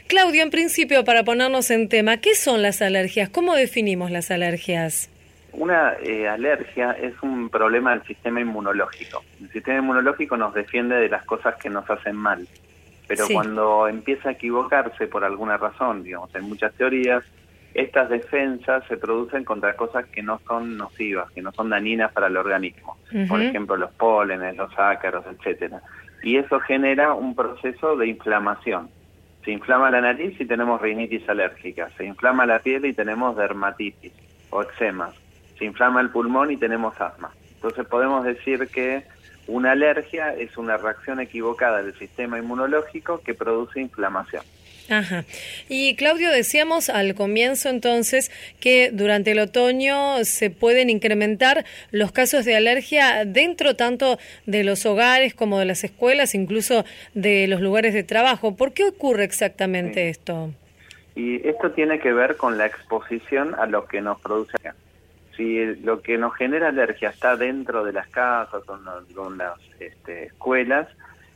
Claudio, 0.08 0.42
en 0.42 0.50
principio, 0.50 1.04
para 1.04 1.24
ponernos 1.24 1.70
en 1.70 1.88
tema, 1.88 2.16
¿qué 2.18 2.34
son 2.34 2.62
las 2.62 2.80
alergias? 2.82 3.28
¿Cómo 3.28 3.54
definimos 3.54 4.10
las 4.10 4.30
alergias? 4.30 5.10
Una 5.52 5.94
eh, 6.02 6.26
alergia 6.28 6.92
es 6.92 7.12
un 7.22 7.50
problema 7.50 7.90
del 7.90 8.02
sistema 8.06 8.40
inmunológico. 8.40 9.22
El 9.42 9.50
sistema 9.52 9.78
inmunológico 9.78 10.36
nos 10.38 10.54
defiende 10.54 10.96
de 10.96 11.10
las 11.10 11.24
cosas 11.26 11.56
que 11.56 11.68
nos 11.68 11.88
hacen 11.90 12.16
mal. 12.16 12.48
Pero 13.06 13.26
Sí. 13.26 13.34
cuando 13.34 13.86
empieza 13.88 14.30
a 14.30 14.32
equivocarse 14.32 15.06
por 15.08 15.24
alguna 15.24 15.58
razón, 15.58 16.02
digamos, 16.02 16.34
en 16.34 16.44
muchas 16.44 16.72
teorías, 16.74 17.22
estas 17.74 18.10
defensas 18.10 18.84
se 18.86 18.96
producen 18.96 19.44
contra 19.44 19.76
cosas 19.76 20.06
que 20.06 20.22
no 20.22 20.40
son 20.46 20.76
nocivas, 20.76 21.30
que 21.30 21.42
no 21.42 21.52
son 21.52 21.70
dañinas 21.70 22.12
para 22.12 22.26
el 22.26 22.36
organismo. 22.36 22.96
Por 23.28 23.40
ejemplo, 23.40 23.76
los 23.76 23.90
pólenes, 23.92 24.56
los 24.56 24.70
ácaros, 24.78 25.24
etcétera. 25.26 25.82
Y 26.22 26.36
eso 26.36 26.60
genera 26.60 27.14
un 27.14 27.34
proceso 27.34 27.96
de 27.96 28.08
inflamación. 28.08 28.90
Se 29.44 29.50
inflama 29.50 29.90
la 29.90 30.00
nariz 30.00 30.40
y 30.40 30.44
tenemos 30.44 30.80
rinitis 30.80 31.28
alérgica. 31.28 31.88
Se 31.96 32.04
inflama 32.04 32.46
la 32.46 32.60
piel 32.60 32.84
y 32.84 32.92
tenemos 32.92 33.36
dermatitis 33.36 34.12
o 34.50 34.62
eczemas. 34.62 35.14
Se 35.58 35.64
inflama 35.64 36.00
el 36.00 36.10
pulmón 36.10 36.50
y 36.50 36.56
tenemos 36.56 37.00
asma. 37.00 37.32
Entonces 37.54 37.86
podemos 37.86 38.24
decir 38.24 38.68
que 38.68 39.04
una 39.46 39.72
alergia 39.72 40.34
es 40.34 40.56
una 40.56 40.76
reacción 40.76 41.20
equivocada 41.20 41.82
del 41.82 41.94
sistema 41.94 42.38
inmunológico 42.38 43.20
que 43.22 43.34
produce 43.34 43.80
inflamación. 43.80 44.44
Ajá. 44.88 45.24
Y 45.68 45.94
Claudio, 45.94 46.30
decíamos 46.30 46.90
al 46.90 47.14
comienzo 47.14 47.68
entonces 47.68 48.30
que 48.60 48.90
durante 48.92 49.30
el 49.30 49.38
otoño 49.38 50.24
se 50.24 50.50
pueden 50.50 50.90
incrementar 50.90 51.64
los 51.92 52.12
casos 52.12 52.44
de 52.44 52.56
alergia 52.56 53.24
dentro 53.24 53.76
tanto 53.76 54.18
de 54.44 54.64
los 54.64 54.84
hogares 54.84 55.34
como 55.34 55.58
de 55.58 55.66
las 55.66 55.84
escuelas, 55.84 56.34
incluso 56.34 56.84
de 57.14 57.46
los 57.46 57.60
lugares 57.60 57.94
de 57.94 58.02
trabajo. 58.02 58.56
¿Por 58.56 58.72
qué 58.72 58.84
ocurre 58.84 59.24
exactamente 59.24 60.08
esto? 60.08 60.52
Y 61.14 61.46
esto 61.46 61.70
tiene 61.72 61.98
que 62.00 62.12
ver 62.12 62.36
con 62.36 62.58
la 62.58 62.66
exposición 62.66 63.54
a 63.54 63.66
lo 63.66 63.86
que 63.86 64.00
nos 64.00 64.20
produce 64.20 64.52
alergia. 64.56 64.74
Si 65.36 65.64
lo 65.82 66.02
que 66.02 66.18
nos 66.18 66.34
genera 66.36 66.68
alergia 66.68 67.08
está 67.10 67.36
dentro 67.36 67.84
de 67.84 67.92
las 67.92 68.08
casas 68.08 68.62
o 68.66 68.76
en 68.76 68.84
las- 68.84 69.16
o 69.16 69.30
en 69.30 69.38
las 69.38 69.58
este, 69.80 70.24
escuelas, 70.24 70.88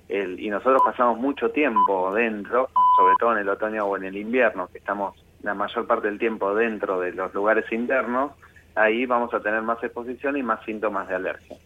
el- 0.09 0.39
y 0.39 0.51
nosotros 0.51 0.83
pasamos 0.85 1.19
mucho 1.19 1.51
tiempo 1.51 2.13
dentro, 2.15 2.69
sobre 2.97 3.15
todo 3.19 3.33
en 3.33 3.39
el 3.39 3.49
otoño 3.49 3.85
o 3.85 3.97
en 3.97 4.05
el 4.05 4.17
invierno, 4.17 4.69
que 4.69 4.79
estamos 4.79 5.15
la 5.43 5.55
mayor 5.55 5.87
parte 5.87 6.09
del 6.09 6.19
tiempo 6.19 6.55
dentro 6.55 7.01
de 7.01 7.13
los 7.13 7.33
lugares 7.35 7.71
internos, 7.71 8.33
ahí 8.75 9.07
vamos 9.07 9.33
a 9.35 9.41
tener 9.41 9.63
más 9.63 9.83
exposición 9.83 10.37
y 10.37 10.43
más 10.43 10.63
síntomas 10.65 11.09
de 11.09 11.15
alergia. 11.15 11.57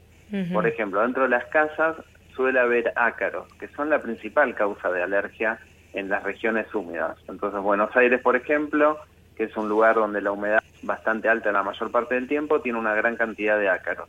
Por 0.53 0.67
ejemplo, 0.67 1.01
dentro 1.03 1.25
de 1.25 1.29
las 1.29 1.45
casas 1.47 1.97
suele 2.35 2.61
haber 2.61 2.93
ácaros, 2.97 3.53
que 3.55 3.69
son 3.69 3.91
la 3.91 4.01
principal 4.01 4.55
causa 4.55 4.91
de 4.91 5.03
alergia 5.03 5.59
en 5.93 6.09
las 6.09 6.23
regiones 6.23 6.73
húmedas. 6.75 7.17
Entonces, 7.29 7.61
Buenos 7.61 7.95
Aires, 7.97 8.23
por 8.23 8.37
ejemplo, 8.37 8.99
que 9.37 9.45
es 9.45 9.57
un 9.57 9.69
lugar 9.69 9.97
donde 9.97 10.21
la 10.21 10.33
humedad 10.33 10.63
es 10.63 10.87
bastante 10.87 11.29
alta 11.29 11.51
la 11.51 11.63
mayor 11.63 11.91
parte 11.91 12.15
del 12.15 12.29
tiempo, 12.29 12.61
tiene 12.61 12.79
una 12.79 12.95
gran 12.95 13.17
cantidad 13.17 13.59
de 13.59 13.69
ácaros. 13.69 14.09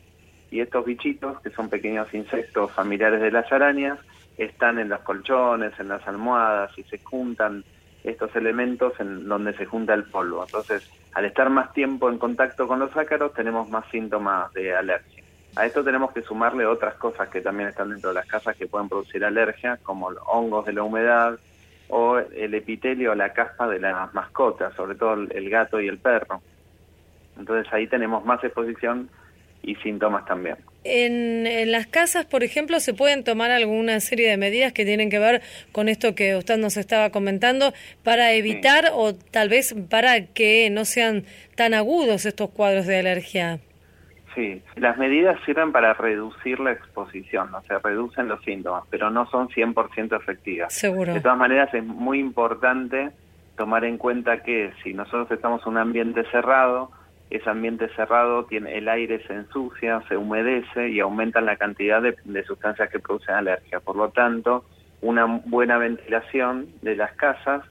Y 0.52 0.60
estos 0.60 0.86
bichitos, 0.86 1.40
que 1.42 1.50
son 1.50 1.70
pequeños 1.70 2.14
insectos 2.14 2.72
familiares 2.74 3.22
de 3.22 3.32
las 3.32 3.52
arañas, 3.52 3.98
están 4.46 4.80
en 4.80 4.90
los 4.90 5.02
colchones, 5.02 5.80
en 5.80 5.90
las 5.90 6.08
almohadas 6.08 6.78
y 6.78 6.84
se 6.84 7.00
juntan 7.00 7.64
estos 8.04 8.36
elementos 8.36 8.94
en 9.00 9.28
donde 9.28 9.54
se 9.54 9.66
junta 9.66 9.94
el 9.94 10.06
polvo. 10.06 10.44
Entonces, 10.44 10.90
al 11.14 11.26
estar 11.26 11.50
más 11.50 11.72
tiempo 11.74 12.10
en 12.10 12.18
contacto 12.18 12.68
con 12.68 12.80
los 12.80 12.96
ácaros, 12.98 13.34
tenemos 13.34 13.70
más 13.70 13.86
síntomas 13.92 14.52
de 14.54 14.76
alergia. 14.76 15.24
A 15.56 15.66
esto 15.66 15.84
tenemos 15.84 16.12
que 16.12 16.22
sumarle 16.22 16.66
otras 16.66 16.96
cosas 16.96 17.30
que 17.30 17.42
también 17.42 17.70
están 17.70 17.90
dentro 17.90 18.10
de 18.10 18.16
las 18.16 18.26
casas 18.26 18.56
que 18.56 18.68
pueden 18.68 18.90
producir 18.90 19.24
alergia, 19.24 19.78
como 19.84 20.10
los 20.12 20.24
hongos 20.26 20.66
de 20.66 20.74
la 20.74 20.84
humedad 20.84 21.38
o 21.90 22.18
el 22.18 22.54
epitelio 22.54 23.12
o 23.12 23.16
la 23.16 23.34
caspa 23.34 23.68
de 23.68 23.80
las 23.80 24.14
mascotas, 24.14 24.74
sobre 24.76 24.96
todo 24.96 25.14
el, 25.14 25.32
el 25.36 25.50
gato 25.50 25.82
y 25.82 25.90
el 25.90 25.98
perro. 25.98 26.42
Entonces 27.38 27.72
ahí 27.74 27.88
tenemos 27.88 28.26
más 28.26 28.42
exposición 28.44 29.10
y 29.64 29.76
síntomas 29.76 30.26
también. 30.26 30.58
En, 30.84 31.46
en 31.46 31.72
las 31.72 31.86
casas, 31.86 32.26
por 32.26 32.44
ejemplo, 32.44 32.80
se 32.80 32.94
pueden 32.94 33.24
tomar 33.24 33.52
alguna 33.52 34.00
serie 34.00 34.30
de 34.30 34.38
medidas 34.38 34.74
que 34.74 34.84
tienen 34.84 35.10
que 35.12 35.20
ver 35.20 35.42
con 35.72 35.90
esto 35.90 36.16
que 36.16 36.36
usted 36.36 36.58
nos 36.58 36.76
estaba 36.78 37.12
comentando 37.12 37.74
para 38.04 38.32
evitar 38.34 38.86
o 38.94 39.14
tal 39.14 39.50
vez 39.50 39.76
para 39.90 40.26
que 40.26 40.70
no 40.72 40.86
sean 40.86 41.26
tan 41.56 41.76
agudos 41.76 42.26
estos 42.26 42.50
cuadros 42.50 42.88
de 42.88 42.98
alergia. 42.98 43.60
Sí, 44.34 44.62
las 44.78 44.98
medidas 44.98 45.38
sirven 45.46 45.72
para 45.72 45.94
reducir 45.94 46.60
la 46.60 46.72
exposición, 46.72 47.54
o 47.54 47.62
sea, 47.64 47.80
reducen 47.80 48.30
los 48.30 48.42
síntomas, 48.44 48.84
pero 48.90 49.10
no 49.10 49.30
son 49.30 49.50
100% 49.50 50.18
efectivas. 50.18 50.74
Seguro. 50.74 51.14
De 51.14 51.20
todas 51.20 51.38
maneras, 51.38 51.74
es 51.74 51.84
muy 51.84 52.20
importante 52.20 53.12
tomar 53.58 53.84
en 53.84 53.98
cuenta 53.98 54.42
que 54.42 54.72
si 54.84 54.94
nosotros 54.94 55.30
estamos 55.32 55.62
en 55.64 55.74
un 55.74 55.78
ambiente 55.78 56.24
cerrado, 56.32 56.92
ese 57.32 57.50
ambiente 57.50 57.88
cerrado 57.96 58.46
tiene 58.46 58.78
el 58.78 58.90
aire 58.90 59.26
se 59.26 59.34
ensucia, 59.34 60.04
se 60.10 60.18
humedece 60.18 60.90
y 60.90 61.00
aumenta 61.00 61.40
la 61.40 61.56
cantidad 61.56 62.02
de, 62.02 62.18
de 62.26 62.44
sustancias 62.44 62.90
que 62.90 63.00
producen 63.00 63.36
alergia. 63.36 63.80
Por 63.80 63.96
lo 63.96 64.10
tanto, 64.10 64.66
una 65.02 65.26
buena 65.46 65.78
ventilación 65.78 66.68
de 66.82 66.98
las 66.98 67.14
casas 67.14 67.64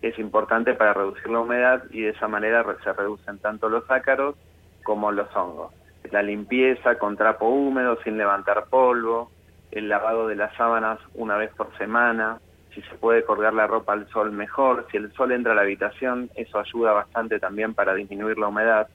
es 0.00 0.18
importante 0.18 0.72
para 0.74 0.94
reducir 0.94 1.28
la 1.28 1.40
humedad 1.40 1.84
y 1.90 2.00
de 2.00 2.10
esa 2.10 2.26
manera 2.26 2.64
se 2.82 2.92
reducen 2.92 3.38
tanto 3.38 3.68
los 3.68 3.88
ácaros 3.90 4.34
como 4.82 5.12
los 5.12 5.28
hongos. 5.36 5.72
La 6.10 6.22
limpieza 6.22 6.96
con 6.98 7.16
trapo 7.16 7.48
húmedo 7.48 7.98
sin 8.02 8.16
levantar 8.16 8.64
polvo, 8.70 9.30
el 9.70 9.88
lavado 9.90 10.26
de 10.26 10.36
las 10.36 10.54
sábanas 10.56 10.98
una 11.14 11.36
vez 11.36 11.50
por 11.54 11.76
semana, 11.76 12.40
si 12.74 12.80
se 12.82 12.94
puede 12.94 13.24
colgar 13.24 13.52
la 13.52 13.66
ropa 13.66 13.92
al 13.92 14.08
sol 14.08 14.32
mejor, 14.32 14.86
si 14.90 14.96
el 14.96 15.12
sol 15.12 15.32
entra 15.32 15.52
a 15.52 15.54
la 15.54 15.62
habitación, 15.62 16.30
eso 16.34 16.58
ayuda 16.58 16.92
bastante 16.92 17.38
también 17.38 17.74
para 17.74 17.94
disminuir 17.94 18.38
la 18.38 18.48
humedad 18.48 18.88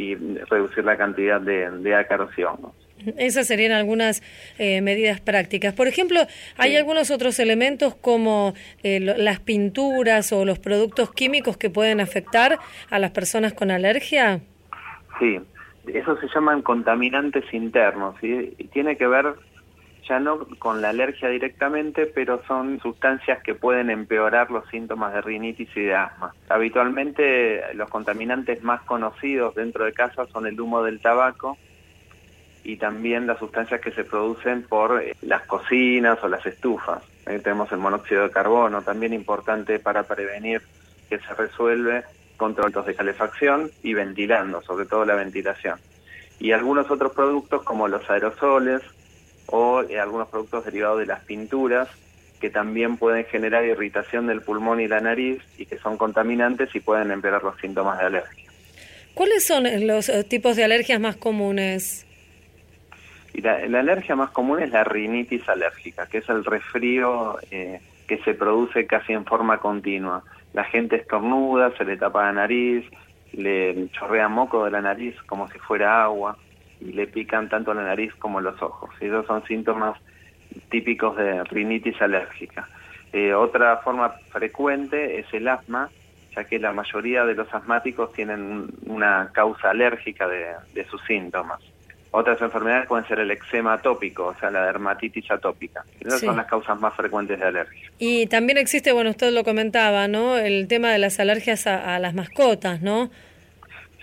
y 0.00 0.14
reducir 0.48 0.84
la 0.84 0.96
cantidad 0.96 1.40
de, 1.40 1.70
de 1.70 2.44
hongos. 2.44 2.72
Esas 3.16 3.46
serían 3.46 3.72
algunas 3.72 4.22
eh, 4.58 4.80
medidas 4.82 5.20
prácticas. 5.20 5.72
Por 5.74 5.88
ejemplo, 5.88 6.20
¿hay 6.58 6.76
algunos 6.76 7.10
otros 7.10 7.38
elementos 7.38 7.94
como 7.94 8.54
eh, 8.82 9.00
las 9.00 9.40
pinturas 9.40 10.32
o 10.32 10.44
los 10.44 10.58
productos 10.58 11.12
químicos 11.12 11.56
que 11.56 11.70
pueden 11.70 12.00
afectar 12.00 12.58
a 12.90 12.98
las 12.98 13.10
personas 13.10 13.54
con 13.54 13.70
alergia? 13.70 14.40
Sí, 15.18 15.38
eso 15.86 16.16
se 16.20 16.28
llaman 16.34 16.62
contaminantes 16.62 17.44
internos 17.52 18.16
y 18.22 18.50
tiene 18.68 18.96
que 18.96 19.06
ver 19.06 19.34
ya 20.08 20.18
no 20.18 20.46
con 20.58 20.82
la 20.82 20.90
alergia 20.90 21.28
directamente, 21.28 22.06
pero 22.06 22.42
son 22.46 22.80
sustancias 22.80 23.42
que 23.42 23.54
pueden 23.54 23.90
empeorar 23.90 24.50
los 24.50 24.68
síntomas 24.68 25.12
de 25.14 25.20
rinitis 25.20 25.68
y 25.76 25.82
de 25.82 25.94
asma. 25.94 26.34
Habitualmente 26.48 27.74
los 27.74 27.88
contaminantes 27.88 28.62
más 28.62 28.82
conocidos 28.82 29.54
dentro 29.54 29.84
de 29.84 29.92
casa 29.92 30.26
son 30.32 30.46
el 30.46 30.60
humo 30.60 30.82
del 30.82 31.00
tabaco, 31.00 31.56
y 32.62 32.76
también 32.76 33.26
las 33.26 33.38
sustancias 33.38 33.80
que 33.80 33.90
se 33.92 34.04
producen 34.04 34.62
por 34.62 35.02
eh, 35.02 35.16
las 35.22 35.42
cocinas 35.46 36.22
o 36.22 36.28
las 36.28 36.44
estufas. 36.44 37.02
Ahí 37.26 37.38
tenemos 37.40 37.72
el 37.72 37.78
monóxido 37.78 38.24
de 38.24 38.30
carbono, 38.30 38.82
también 38.82 39.12
importante 39.12 39.78
para 39.78 40.02
prevenir 40.02 40.62
que 41.08 41.18
se 41.18 41.34
resuelve 41.34 42.04
con 42.36 42.54
de 42.54 42.94
calefacción 42.94 43.70
y 43.82 43.92
ventilando, 43.92 44.62
sobre 44.62 44.86
todo 44.86 45.04
la 45.04 45.14
ventilación. 45.14 45.78
Y 46.38 46.52
algunos 46.52 46.90
otros 46.90 47.12
productos 47.12 47.62
como 47.64 47.86
los 47.86 48.08
aerosoles 48.08 48.82
o 49.50 49.82
eh, 49.82 49.98
algunos 49.98 50.28
productos 50.28 50.64
derivados 50.64 51.00
de 51.00 51.06
las 51.06 51.20
pinturas 51.24 51.88
que 52.40 52.50
también 52.50 52.96
pueden 52.96 53.24
generar 53.26 53.64
irritación 53.64 54.26
del 54.26 54.40
pulmón 54.40 54.80
y 54.80 54.88
la 54.88 55.00
nariz 55.00 55.42
y 55.58 55.66
que 55.66 55.78
son 55.78 55.98
contaminantes 55.98 56.74
y 56.74 56.80
pueden 56.80 57.10
empeorar 57.10 57.42
los 57.42 57.56
síntomas 57.60 57.98
de 57.98 58.06
alergia. 58.06 58.50
¿Cuáles 59.14 59.46
son 59.46 59.64
los 59.86 60.08
eh, 60.08 60.24
tipos 60.24 60.56
de 60.56 60.64
alergias 60.64 61.00
más 61.00 61.16
comunes? 61.16 62.06
Y 63.34 63.42
la, 63.42 63.56
alergia 63.56 64.16
más 64.16 64.30
común 64.30 64.62
es 64.62 64.70
la 64.70 64.84
rinitis 64.84 65.46
alérgica, 65.48 66.06
que 66.06 66.18
es 66.18 66.28
el 66.28 66.44
resfrío 66.44 67.38
eh, 67.50 67.80
que 68.08 68.18
se 68.18 68.34
produce 68.34 68.86
casi 68.86 69.12
en 69.12 69.24
forma 69.24 69.58
continua. 69.58 70.24
La 70.54 70.64
gente 70.64 70.96
estornuda, 70.96 71.76
se 71.76 71.84
le 71.84 71.96
tapa 71.96 72.24
la 72.24 72.32
nariz, 72.32 72.84
le 73.32 73.88
chorrea 73.90 74.28
moco 74.28 74.64
de 74.64 74.70
la 74.70 74.80
nariz 74.80 75.14
como 75.26 75.48
si 75.50 75.58
fuera 75.58 76.02
agua 76.02 76.36
y 76.80 76.92
le 76.92 77.06
pican 77.06 77.48
tanto 77.48 77.74
la 77.74 77.82
nariz 77.82 78.14
como 78.16 78.40
los 78.40 78.60
ojos. 78.62 78.90
Y 79.00 79.06
esos 79.06 79.26
son 79.26 79.44
síntomas 79.46 79.98
típicos 80.70 81.16
de 81.16 81.44
rinitis 81.44 82.00
alérgica. 82.00 82.68
Eh, 83.12 83.34
otra 83.34 83.78
forma 83.78 84.10
frecuente 84.30 85.18
es 85.18 85.26
el 85.32 85.48
asma, 85.48 85.90
ya 86.34 86.44
que 86.44 86.58
la 86.58 86.72
mayoría 86.72 87.24
de 87.24 87.34
los 87.34 87.52
asmáticos 87.52 88.12
tienen 88.12 88.68
una 88.86 89.30
causa 89.32 89.70
alérgica 89.70 90.28
de 90.28 90.84
sus 90.88 91.02
síntomas. 91.04 91.60
Otras 92.12 92.40
enfermedades 92.42 92.88
pueden 92.88 93.06
ser 93.06 93.20
el 93.20 93.30
eczema 93.30 93.74
atópico, 93.74 94.26
o 94.26 94.34
sea, 94.34 94.50
la 94.50 94.66
dermatitis 94.66 95.30
atópica. 95.30 95.84
Esas 96.00 96.20
son 96.20 96.36
las 96.36 96.46
causas 96.46 96.78
más 96.80 96.92
frecuentes 96.94 97.38
de 97.38 97.46
alergia. 97.46 97.88
Y 98.00 98.26
también 98.26 98.58
existe, 98.58 98.90
bueno, 98.90 99.10
usted 99.10 99.32
lo 99.32 99.44
comentaba, 99.44 100.08
¿no? 100.08 100.36
El 100.36 100.66
tema 100.66 100.90
de 100.90 100.98
las 100.98 101.20
alergias 101.20 101.68
a, 101.68 101.98
las 102.00 102.14
mascotas, 102.14 102.82
¿no? 102.82 103.10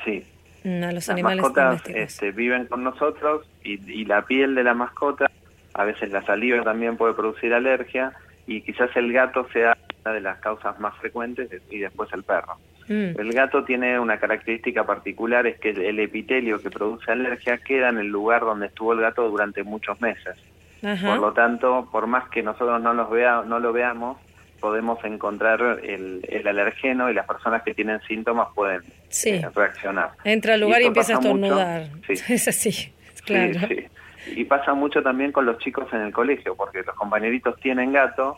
Sí. 0.05 0.23
Mm, 0.67 0.83
a 0.83 0.85
los 0.87 0.95
las 0.95 1.09
animales 1.09 1.41
mascotas 1.41 1.81
este, 1.87 2.31
viven 2.31 2.65
con 2.65 2.83
nosotros 2.83 3.47
y, 3.63 4.03
la 4.03 4.23
piel 4.23 4.53
de 4.53 4.65
la 4.65 4.73
mascota, 4.73 5.31
a 5.73 5.83
veces 5.85 6.11
la 6.11 6.21
saliva 6.23 6.61
también 6.61 6.97
puede 6.97 7.13
producir 7.13 7.53
alergia 7.53 8.11
y 8.47 8.61
quizás 8.61 8.89
el 8.97 9.13
gato 9.13 9.47
sea 9.53 9.77
una 10.03 10.13
de 10.13 10.19
las 10.19 10.39
causas 10.39 10.77
más 10.79 10.93
frecuentes 10.97 11.49
y 11.69 11.77
después 11.77 12.11
el 12.11 12.23
perro. 12.23 12.57
Mm. 12.89 13.17
El 13.17 13.31
gato 13.31 13.63
tiene 13.63 13.97
una 13.97 14.19
característica 14.19 14.85
particular, 14.85 15.47
es 15.47 15.57
que 15.57 15.69
el 15.69 15.99
epitelio 15.99 16.61
que 16.61 16.69
produce 16.69 17.11
alergia 17.13 17.57
queda 17.59 17.87
en 17.87 17.99
el 17.99 18.07
lugar 18.07 18.41
donde 18.41 18.67
estuvo 18.67 18.91
el 18.91 18.99
gato 18.99 19.29
durante 19.29 19.63
muchos 19.63 20.01
meses. 20.01 20.35
Por 20.81 21.19
lo 21.19 21.31
tanto, 21.31 21.87
por 21.91 22.07
más 22.07 22.29
que 22.29 22.43
nosotros 22.43 22.81
no, 22.81 22.93
los 22.93 23.09
vea, 23.09 23.41
no 23.45 23.59
lo 23.59 23.73
veamos, 23.73 24.17
podemos 24.59 25.03
encontrar 25.03 25.79
el, 25.83 26.25
el, 26.27 26.47
alergeno 26.47 27.09
y 27.09 27.13
las 27.13 27.25
personas 27.25 27.63
que 27.63 27.73
tienen 27.73 27.99
síntomas 28.01 28.49
pueden 28.53 28.81
eh, 29.25 29.47
reaccionar. 29.53 30.11
Entra 30.23 30.55
al 30.55 30.61
lugar 30.61 30.81
y, 30.81 30.85
empieza 30.85 31.13
a 31.13 31.15
estornudar. 31.15 31.87
Es 32.07 32.47
así, 32.47 32.93
claro. 33.25 33.59
Y 34.35 34.43
pasa 34.43 34.73
mucho 34.73 35.01
también 35.01 35.31
con 35.31 35.45
los 35.45 35.57
chicos 35.59 35.87
en 35.93 36.01
el 36.01 36.11
colegio, 36.11 36.55
porque 36.55 36.83
los 36.83 36.95
compañeritos 36.95 37.57
tienen 37.61 37.93
gato 37.93 38.37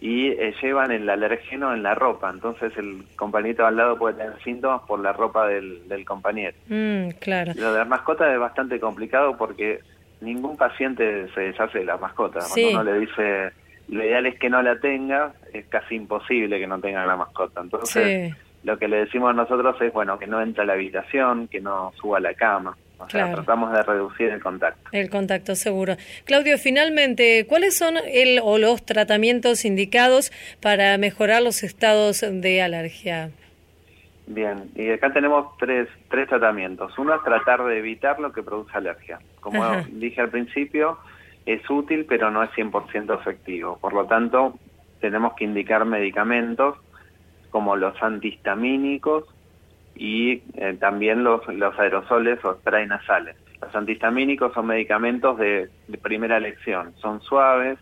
y 0.00 0.30
eh, 0.30 0.52
llevan 0.60 0.90
el 0.90 1.08
alergeno 1.08 1.72
en 1.72 1.84
la 1.84 1.94
ropa. 1.94 2.28
Entonces 2.28 2.72
el 2.76 3.04
compañero 3.14 3.66
al 3.66 3.76
lado 3.76 3.96
puede 3.96 4.16
tener 4.16 4.42
síntomas 4.42 4.82
por 4.82 4.98
la 4.98 5.12
ropa 5.12 5.46
del, 5.46 5.86
del 5.88 6.04
compañero. 6.04 6.56
Mm, 6.66 7.10
claro. 7.20 7.52
Lo 7.54 7.72
de 7.72 7.78
las 7.78 7.88
mascotas 7.88 8.32
es 8.32 8.40
bastante 8.40 8.80
complicado 8.80 9.36
porque 9.36 9.80
ningún 10.20 10.56
paciente 10.56 11.28
se 11.34 11.40
deshace 11.40 11.80
de 11.80 11.84
la 11.84 11.98
mascota. 11.98 12.40
Cuando 12.40 12.70
uno 12.70 12.84
le 12.84 12.98
dice 13.00 13.52
lo 13.88 14.04
ideal 14.04 14.26
es 14.26 14.38
que 14.38 14.50
no 14.50 14.62
la 14.62 14.78
tenga, 14.80 15.32
es 15.52 15.66
casi 15.66 15.96
imposible 15.96 16.58
que 16.58 16.66
no 16.66 16.80
tenga 16.80 17.04
la 17.06 17.16
mascota. 17.16 17.60
Entonces 17.60 18.34
lo 18.64 18.78
que 18.78 18.88
le 18.88 18.98
decimos 18.98 19.34
nosotros 19.34 19.80
es 19.80 19.92
bueno 19.92 20.18
que 20.18 20.26
no 20.26 20.40
entre 20.40 20.62
a 20.62 20.66
la 20.66 20.74
habitación, 20.74 21.48
que 21.48 21.60
no 21.60 21.92
suba 22.00 22.18
a 22.18 22.20
la 22.20 22.34
cama 22.34 22.76
tratamos 23.08 23.72
de 23.72 23.82
reducir 23.82 24.28
el 24.28 24.42
contacto. 24.42 24.88
El 24.92 25.10
contacto, 25.10 25.54
seguro. 25.54 25.96
Claudio, 26.24 26.58
finalmente, 26.58 27.46
¿cuáles 27.48 27.76
son 27.76 27.96
el 28.06 28.40
o 28.42 28.58
los 28.58 28.84
tratamientos 28.84 29.64
indicados 29.64 30.32
para 30.60 30.96
mejorar 30.98 31.42
los 31.42 31.62
estados 31.62 32.24
de 32.28 32.62
alergia? 32.62 33.30
Bien, 34.26 34.70
y 34.76 34.88
acá 34.90 35.12
tenemos 35.12 35.56
tres, 35.58 35.88
tres 36.08 36.28
tratamientos. 36.28 36.96
Uno 36.98 37.14
es 37.14 37.22
tratar 37.22 37.64
de 37.64 37.78
evitar 37.78 38.20
lo 38.20 38.32
que 38.32 38.42
produce 38.42 38.76
alergia. 38.76 39.18
Como 39.40 39.64
dije 39.90 40.20
al 40.20 40.30
principio, 40.30 40.98
es 41.46 41.68
útil, 41.68 42.06
pero 42.08 42.30
no 42.30 42.42
es 42.42 42.50
100% 42.50 43.18
efectivo. 43.18 43.78
Por 43.80 43.92
lo 43.92 44.06
tanto, 44.06 44.58
tenemos 45.00 45.34
que 45.34 45.44
indicar 45.44 45.84
medicamentos 45.84 46.76
como 47.50 47.76
los 47.76 48.00
antihistamínicos, 48.02 49.24
y 49.94 50.42
eh, 50.54 50.76
también 50.80 51.22
los, 51.24 51.46
los 51.48 51.78
aerosoles 51.78 52.44
o 52.44 52.54
spray 52.54 52.86
nasales. 52.86 53.36
Los 53.60 53.74
antihistamínicos 53.74 54.52
son 54.54 54.66
medicamentos 54.66 55.38
de, 55.38 55.70
primera 56.02 56.36
elección, 56.36 56.94
son 56.96 57.20
suaves, 57.20 57.78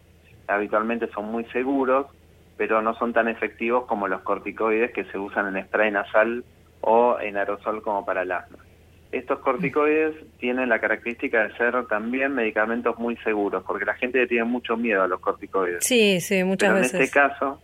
habitualmente 0.47 1.09
son 1.09 1.27
muy 1.27 1.45
seguros, 1.47 2.07
pero 2.57 2.83
no 2.83 2.95
son 2.97 3.13
tan 3.13 3.29
efectivos 3.29 3.87
como 3.87 4.09
los 4.09 4.21
corticoides 4.23 4.93
que 4.93 5.05
se 5.05 5.19
usan 5.19 5.57
en 5.57 5.65
spray 5.65 5.91
nasal 5.91 6.45
o 6.83 7.19
en 7.21 7.37
aerosol 7.37 7.83
como 7.83 8.05
para 8.05 8.23
el 8.23 8.33
asma. 8.33 8.59
Estos 9.13 9.41
corticoides 9.41 10.15
tienen 10.39 10.69
la 10.69 10.79
característica 10.79 11.43
de 11.43 11.57
ser 11.57 11.87
también 11.87 12.33
medicamentos 12.33 12.97
muy 12.99 13.17
seguros, 13.19 13.65
porque 13.67 13.85
la 13.85 13.95
gente 13.95 14.25
tiene 14.29 14.45
mucho 14.45 14.77
miedo 14.77 15.03
a 15.03 15.09
los 15.09 15.21
corticoides. 15.21 15.85
Sí, 15.85 16.21
sí, 16.21 16.45
muchas 16.45 16.75
veces. 16.75 16.95
En 16.95 17.01
este 17.03 17.13
caso, 17.13 17.61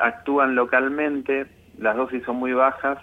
actúan 0.00 0.56
localmente, 0.56 1.46
las 1.78 1.96
dosis 1.96 2.24
son 2.24 2.36
muy 2.36 2.52
bajas 2.52 2.98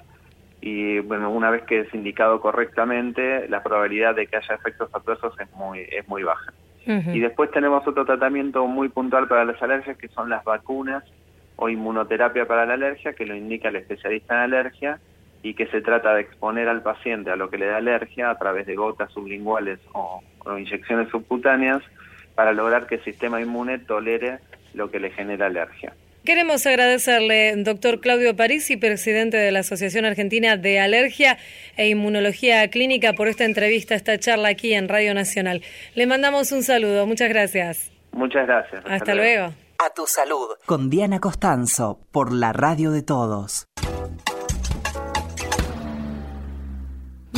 y 0.59 0.99
bueno, 0.99 1.29
una 1.29 1.51
vez 1.51 1.63
que 1.63 1.81
es 1.81 1.93
indicado 1.93 2.41
correctamente, 2.41 3.47
la 3.47 3.63
probabilidad 3.63 4.15
de 4.15 4.27
que 4.27 4.37
haya 4.37 4.55
efectos 4.55 4.89
adversos 4.93 5.33
es 5.39 5.51
muy, 5.53 5.81
es 5.81 6.07
muy 6.07 6.23
baja. 6.23 6.53
Y 6.87 7.19
después 7.19 7.49
tenemos 7.49 7.87
otro 7.87 8.05
tratamiento 8.05 8.67
muy 8.67 8.89
puntual 8.89 9.27
para 9.27 9.43
las 9.43 9.59
alergias, 9.63 9.97
que 9.97 10.07
son 10.09 10.29
las 10.29 10.43
vacunas 10.43 11.03
o 11.55 11.67
inmunoterapia 11.67 12.45
para 12.45 12.65
la 12.67 12.75
alergia, 12.75 13.13
que 13.13 13.25
lo 13.25 13.35
indica 13.35 13.69
el 13.69 13.77
especialista 13.77 14.35
en 14.35 14.53
alergia 14.53 14.99
y 15.45 15.53
que 15.53 15.67
se 15.67 15.79
trata 15.79 16.15
de 16.15 16.21
exponer 16.21 16.67
al 16.67 16.81
paciente 16.81 17.29
a 17.29 17.35
lo 17.35 17.51
que 17.51 17.59
le 17.59 17.67
da 17.67 17.77
alergia 17.77 18.31
a 18.31 18.37
través 18.39 18.65
de 18.65 18.73
gotas 18.73 19.11
sublinguales 19.13 19.79
o, 19.93 20.23
o 20.43 20.57
inyecciones 20.57 21.07
subcutáneas 21.09 21.83
para 22.33 22.51
lograr 22.51 22.87
que 22.87 22.95
el 22.95 23.03
sistema 23.03 23.39
inmune 23.39 23.77
tolere 23.77 24.39
lo 24.73 24.89
que 24.89 24.99
le 24.99 25.11
genera 25.11 25.45
alergia. 25.45 25.93
Queremos 26.25 26.65
agradecerle, 26.65 27.53
doctor 27.57 27.99
Claudio 27.99 28.35
Parisi, 28.35 28.75
presidente 28.75 29.37
de 29.37 29.51
la 29.51 29.59
Asociación 29.59 30.05
Argentina 30.05 30.57
de 30.57 30.79
Alergia 30.79 31.37
e 31.77 31.89
Inmunología 31.89 32.67
Clínica, 32.71 33.13
por 33.13 33.27
esta 33.27 33.45
entrevista, 33.45 33.93
esta 33.93 34.17
charla 34.17 34.49
aquí 34.49 34.73
en 34.73 34.89
Radio 34.89 35.13
Nacional. 35.13 35.61
Le 35.93 36.07
mandamos 36.07 36.51
un 36.53 36.63
saludo. 36.63 37.05
Muchas 37.05 37.29
gracias. 37.29 37.91
Muchas 38.13 38.47
gracias. 38.47 38.83
Hasta, 38.89 39.13
luego. 39.13 39.53
A 39.77 39.93
tu 39.95 40.07
salud. 40.07 40.55
Con 40.65 40.89
Diana 40.89 41.19
Costanzo, 41.19 41.99
por 42.11 42.33
la 42.33 42.51
Radio 42.51 42.89
de 42.89 43.03
Todos. 43.03 43.67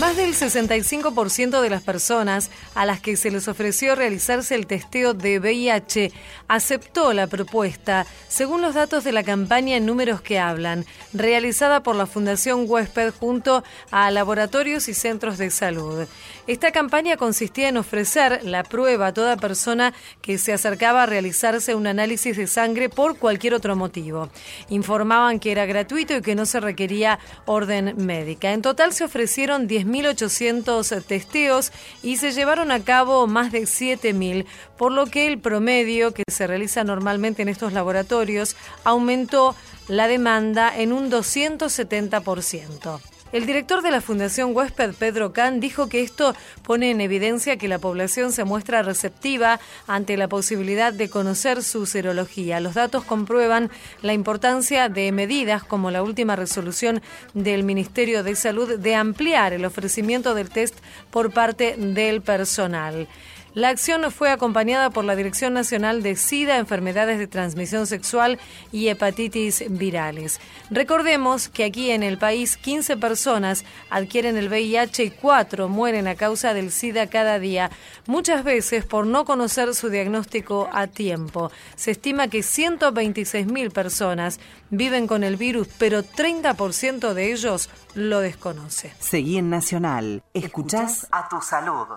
Más 0.08 0.16
del 0.16 0.36
65% 0.36 1.60
de 1.60 1.70
las 1.70 1.84
personas 1.84 2.50
a 2.76 2.86
las 2.86 3.02
que 3.02 3.18
se 3.18 3.30
les 3.30 3.50
ofreció 3.50 3.94
realizarse 3.94 4.56
el 4.56 4.66
testeo 4.66 5.14
de 5.14 5.38
VIH 5.38 6.14
aceptó 6.48 7.12
la 7.12 7.28
propuesta, 7.28 8.06
según 8.30 8.62
los 8.62 8.74
datos 8.74 9.04
de 9.04 9.12
la 9.12 9.24
campaña 9.24 9.82
Números 9.82 10.22
que 10.22 10.40
Hablan, 10.40 10.86
realizada 11.12 11.84
por 11.84 11.98
la 11.98 12.06
Fundación 12.06 12.64
Huésped 12.70 13.16
junto 13.20 13.66
a 13.92 14.10
laboratorios 14.10 14.88
y 14.88 14.94
centros 14.94 15.38
de 15.38 15.50
salud. 15.50 16.08
Esta 16.48 16.72
campaña 16.72 17.18
consistía 17.18 17.68
en 17.68 17.76
ofrecer 17.76 18.46
la 18.46 18.64
prueba 18.64 19.08
a 19.08 19.14
toda 19.14 19.36
persona 19.36 19.94
que 20.22 20.38
se 20.38 20.54
acercaba 20.54 21.04
a 21.04 21.08
realizarse 21.08 21.76
un 21.76 21.86
análisis 21.86 22.38
de 22.38 22.48
sangre 22.48 22.88
por 22.88 23.18
cualquier 23.18 23.54
otro 23.54 23.76
motivo. 23.76 24.30
Informaban 24.70 25.42
que 25.42 25.52
era 25.52 25.66
gratuito 25.66 26.16
y 26.16 26.22
que 26.22 26.36
no 26.36 26.46
se 26.46 26.62
requería 26.62 27.20
orden 27.46 27.94
médica. 27.98 28.54
En 28.54 28.62
total 28.62 28.94
se 28.94 29.04
ofrecieron 29.04 29.68
10 29.68 29.86
1.800 30.02 31.04
testeos 31.04 31.72
y 32.04 32.18
se 32.18 32.32
llevaron 32.32 32.72
a 32.72 32.84
cabo 32.84 33.28
más 33.28 33.52
de 33.52 33.64
7.000, 33.64 34.46
por 34.78 34.92
lo 34.92 35.08
que 35.08 35.28
el 35.28 35.40
promedio 35.40 36.14
que 36.14 36.24
se 36.30 36.48
realiza 36.48 36.84
normalmente 36.84 37.42
en 37.42 37.50
estos 37.50 37.74
laboratorios 37.74 38.56
aumentó 38.84 39.56
la 39.88 40.08
demanda 40.08 40.72
en 40.78 40.94
un 40.94 41.10
270%. 41.10 43.17
El 43.34 43.46
director 43.46 43.82
de 43.82 43.92
la 43.92 44.00
Fundación 44.00 44.56
Huésped, 44.56 44.94
Pedro 44.94 45.34
Can, 45.34 45.60
dijo 45.60 45.90
que 45.90 46.02
esto 46.02 46.34
pone 46.64 46.92
en 46.92 47.02
evidencia 47.02 47.58
que 47.58 47.68
la 47.68 47.78
población 47.78 48.32
se 48.32 48.46
muestra 48.46 48.84
receptiva 48.84 49.60
ante 49.86 50.16
la 50.16 50.30
posibilidad 50.30 50.94
de 50.94 51.10
conocer 51.10 51.62
su 51.62 51.86
serología. 51.86 52.62
Los 52.62 52.76
datos 52.76 53.04
comprueban 53.04 53.70
la 54.02 54.14
importancia 54.14 54.88
de 54.88 55.12
medidas 55.12 55.66
como 55.66 55.92
la 55.92 56.04
última 56.04 56.38
resolución 56.38 57.02
del 57.34 57.64
Ministerio 57.64 58.24
de 58.24 58.36
Salud 58.36 58.80
de 58.80 58.96
ampliar 58.96 59.52
el 59.52 59.66
ofrecimiento 59.66 60.34
del 60.34 60.50
test 60.50 60.76
por 61.12 61.34
parte 61.34 61.76
del 61.78 62.22
personal. 62.22 63.10
La 63.58 63.70
acción 63.70 64.12
fue 64.12 64.30
acompañada 64.30 64.92
por 64.92 65.04
la 65.04 65.16
Dirección 65.16 65.56
Nacional 65.56 66.04
de 66.04 66.16
SIDA, 66.16 66.60
Enfermedades 66.60 67.18
de 67.18 67.26
Transmisión 67.26 67.88
Sexual 67.88 68.38
y 68.72 68.90
Hepatitis 68.90 69.64
Virales. 69.68 70.40
Recordemos 70.70 71.50
que 71.50 71.64
aquí 71.64 71.90
en 71.90 72.04
el 72.04 72.20
país 72.20 72.56
15 72.56 72.98
personas 72.98 73.66
adquieren 73.90 74.38
el 74.38 74.50
VIH 74.50 75.06
y 75.06 75.10
4 75.10 75.70
mueren 75.70 76.08
a 76.08 76.14
causa 76.14 76.54
del 76.54 76.70
SIDA 76.70 77.08
cada 77.08 77.40
día, 77.40 77.72
muchas 78.06 78.44
veces 78.44 78.86
por 78.86 79.08
no 79.08 79.26
conocer 79.26 79.74
su 79.74 79.90
diagnóstico 79.90 80.70
a 80.72 80.86
tiempo. 80.86 81.50
Se 81.76 81.90
estima 81.90 82.28
que 82.28 82.42
126.000 82.42 83.72
personas 83.72 84.40
viven 84.70 85.08
con 85.08 85.24
el 85.24 85.36
virus, 85.36 85.68
pero 85.80 86.04
30% 86.04 87.14
de 87.14 87.32
ellos 87.32 87.72
lo 87.96 88.20
desconoce. 88.20 88.94
Seguí 89.00 89.40
en 89.40 89.50
Nacional. 89.50 90.22
Escuchás 90.36 91.08
a 91.12 91.28
tu 91.28 91.42
salud. 91.42 91.88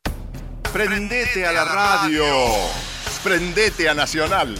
Prendete 0.73 1.45
a 1.45 1.51
la 1.51 1.65
radio. 1.65 2.25
Prendete 3.25 3.89
a 3.89 3.95
Nacional. 3.95 4.55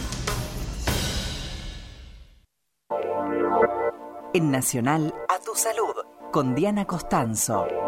En 4.33 4.51
Nacional, 4.51 5.13
a 5.29 5.39
tu 5.39 5.55
salud. 5.55 5.93
Con 6.33 6.53
Diana 6.53 6.83
Costanzo. 6.83 7.80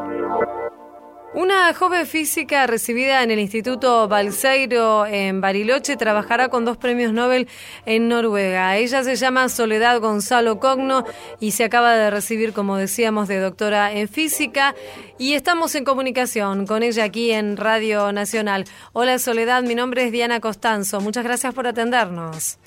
Una 1.33 1.73
joven 1.73 2.05
física 2.05 2.67
recibida 2.67 3.23
en 3.23 3.31
el 3.31 3.39
Instituto 3.39 4.07
Balseiro 4.07 5.07
en 5.07 5.41
Bariloche 5.41 5.97
trabajará 5.97 6.49
con 6.49 6.63
dos 6.63 6.77
premios 6.77 7.11
Nobel 7.11 7.47
en 7.87 8.07
Noruega. 8.07 8.77
Ella 8.77 9.03
se 9.03 9.15
llama 9.15 9.49
Soledad 9.49 9.99
Gonzalo 9.99 10.59
Cogno 10.59 11.05
y 11.39 11.51
se 11.51 11.63
acaba 11.63 11.95
de 11.95 12.11
recibir, 12.11 12.53
como 12.53 12.77
decíamos, 12.77 13.27
de 13.27 13.39
doctora 13.39 13.93
en 13.93 14.07
física. 14.09 14.75
Y 15.17 15.33
estamos 15.33 15.73
en 15.73 15.85
comunicación 15.85 16.67
con 16.67 16.83
ella 16.83 17.05
aquí 17.05 17.31
en 17.31 17.57
Radio 17.57 18.11
Nacional. 18.11 18.65
Hola 18.91 19.17
Soledad, 19.17 19.63
mi 19.63 19.73
nombre 19.73 20.05
es 20.05 20.11
Diana 20.11 20.39
Costanzo. 20.39 21.01
Muchas 21.01 21.23
gracias 21.23 21.51
por 21.55 21.65
atendernos. 21.65 22.59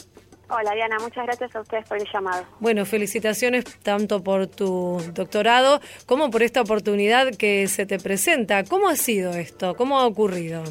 Hola 0.49 0.75
Diana, 0.75 0.99
muchas 1.01 1.27
gracias 1.27 1.57
a 1.57 1.61
ustedes 1.61 1.87
por 1.89 1.99
el 1.99 2.07
llamado. 2.13 2.45
Bueno, 2.61 2.85
felicitaciones 2.85 3.65
tanto 3.81 4.23
por 4.23 4.47
tu 4.47 5.03
doctorado 5.13 5.81
como 6.07 6.31
por 6.31 6.43
esta 6.45 6.61
oportunidad 6.61 7.35
que 7.37 7.67
se 7.67 7.85
te 7.85 7.99
presenta. 7.99 8.63
¿Cómo 8.63 8.89
ha 8.89 8.95
sido 8.95 9.33
esto? 9.33 9.75
¿Cómo 9.75 9.99
ha 9.99 10.07
ocurrido? 10.07 10.63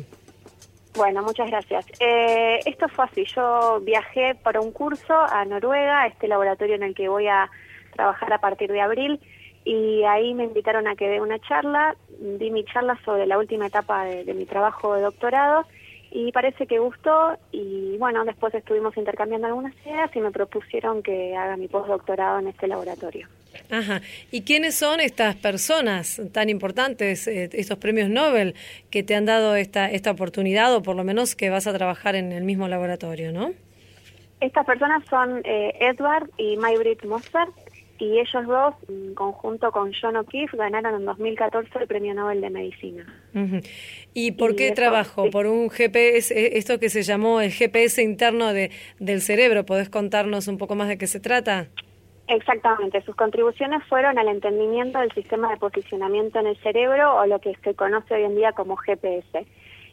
Bueno, 0.95 1.23
muchas 1.23 1.49
gracias. 1.49 1.85
Eh, 1.99 2.59
esto 2.65 2.87
fue 2.87 3.03
así, 3.03 3.25
yo 3.35 3.81
viajé 3.81 4.35
para 4.35 4.61
un 4.61 4.71
curso 4.71 5.13
a 5.13 5.43
Noruega, 5.43 6.07
este 6.07 6.29
laboratorio 6.29 6.75
en 6.75 6.83
el 6.83 6.95
que 6.95 7.09
voy 7.09 7.27
a 7.27 7.49
trabajar 7.93 8.31
a 8.31 8.39
partir 8.39 8.71
de 8.71 8.79
abril, 8.79 9.19
y 9.65 10.03
ahí 10.03 10.33
me 10.33 10.45
invitaron 10.45 10.87
a 10.87 10.95
que 10.95 11.09
dé 11.09 11.19
una 11.19 11.39
charla, 11.39 11.97
di 12.19 12.49
mi 12.49 12.63
charla 12.63 12.97
sobre 13.03 13.25
la 13.25 13.37
última 13.37 13.67
etapa 13.67 14.05
de 14.05 14.33
mi 14.33 14.45
trabajo 14.45 14.95
de 14.95 15.01
doctorado, 15.01 15.65
y 16.11 16.31
parece 16.31 16.67
que 16.67 16.79
gustó 16.79 17.37
y 17.51 17.97
bueno, 17.97 18.23
después 18.25 18.53
estuvimos 18.53 18.95
intercambiando 18.97 19.47
algunas 19.47 19.73
ideas 19.85 20.09
y 20.15 20.19
me 20.19 20.31
propusieron 20.31 21.03
que 21.03 21.35
haga 21.35 21.57
mi 21.57 21.67
postdoctorado 21.67 22.39
en 22.39 22.47
este 22.47 22.67
laboratorio. 22.67 23.27
Ajá. 23.69 24.01
¿Y 24.31 24.41
quiénes 24.41 24.75
son 24.75 24.99
estas 24.99 25.35
personas 25.35 26.21
tan 26.33 26.49
importantes, 26.49 27.27
eh, 27.27 27.49
estos 27.53 27.77
premios 27.77 28.09
Nobel 28.09 28.55
que 28.89 29.03
te 29.03 29.15
han 29.15 29.25
dado 29.25 29.55
esta, 29.55 29.89
esta 29.89 30.11
oportunidad 30.11 30.75
o 30.75 30.81
por 30.83 30.95
lo 30.95 31.03
menos 31.03 31.35
que 31.35 31.49
vas 31.49 31.67
a 31.67 31.73
trabajar 31.73 32.15
en 32.15 32.31
el 32.31 32.43
mismo 32.43 32.67
laboratorio, 32.67 33.31
no? 33.31 33.51
Estas 34.41 34.65
personas 34.65 35.03
son 35.09 35.41
eh, 35.45 35.73
Edward 35.79 36.29
y 36.37 36.57
Maybrit 36.57 37.03
Moser 37.05 37.47
y 37.97 38.19
ellos 38.19 38.45
dos, 38.45 38.75
en 38.89 39.15
conjunto 39.15 39.71
con 39.71 39.91
John 39.93 40.17
O'Keefe, 40.17 40.57
ganaron 40.57 40.95
en 40.95 41.05
2014 41.05 41.69
el 41.79 41.87
Premio 41.87 42.13
Nobel 42.13 42.41
de 42.41 42.49
Medicina. 42.49 43.05
¿Y 44.13 44.33
por 44.33 44.55
qué 44.55 44.71
trabajo? 44.71 45.29
¿Por 45.29 45.47
un 45.47 45.69
GPS, 45.69 46.33
eh, 46.33 46.57
esto 46.57 46.79
que 46.79 46.89
se 46.89 47.03
llamó 47.03 47.41
el 47.41 47.51
GPS 47.51 48.01
interno 48.01 48.53
de, 48.53 48.71
del 48.99 49.21
cerebro? 49.21 49.65
¿Podés 49.65 49.89
contarnos 49.89 50.47
un 50.47 50.57
poco 50.57 50.75
más 50.75 50.87
de 50.89 50.97
qué 50.97 51.07
se 51.07 51.19
trata? 51.19 51.67
Exactamente, 52.27 53.01
sus 53.03 53.15
contribuciones 53.15 53.83
fueron 53.87 54.17
al 54.17 54.27
entendimiento 54.27 54.99
del 54.99 55.11
sistema 55.11 55.49
de 55.51 55.57
posicionamiento 55.57 56.39
en 56.39 56.47
el 56.47 56.57
cerebro 56.57 57.15
o 57.15 57.25
lo 57.27 57.39
que 57.39 57.55
se 57.63 57.75
conoce 57.75 58.15
hoy 58.15 58.23
en 58.23 58.35
día 58.35 58.51
como 58.51 58.75
GPS. 58.75 59.45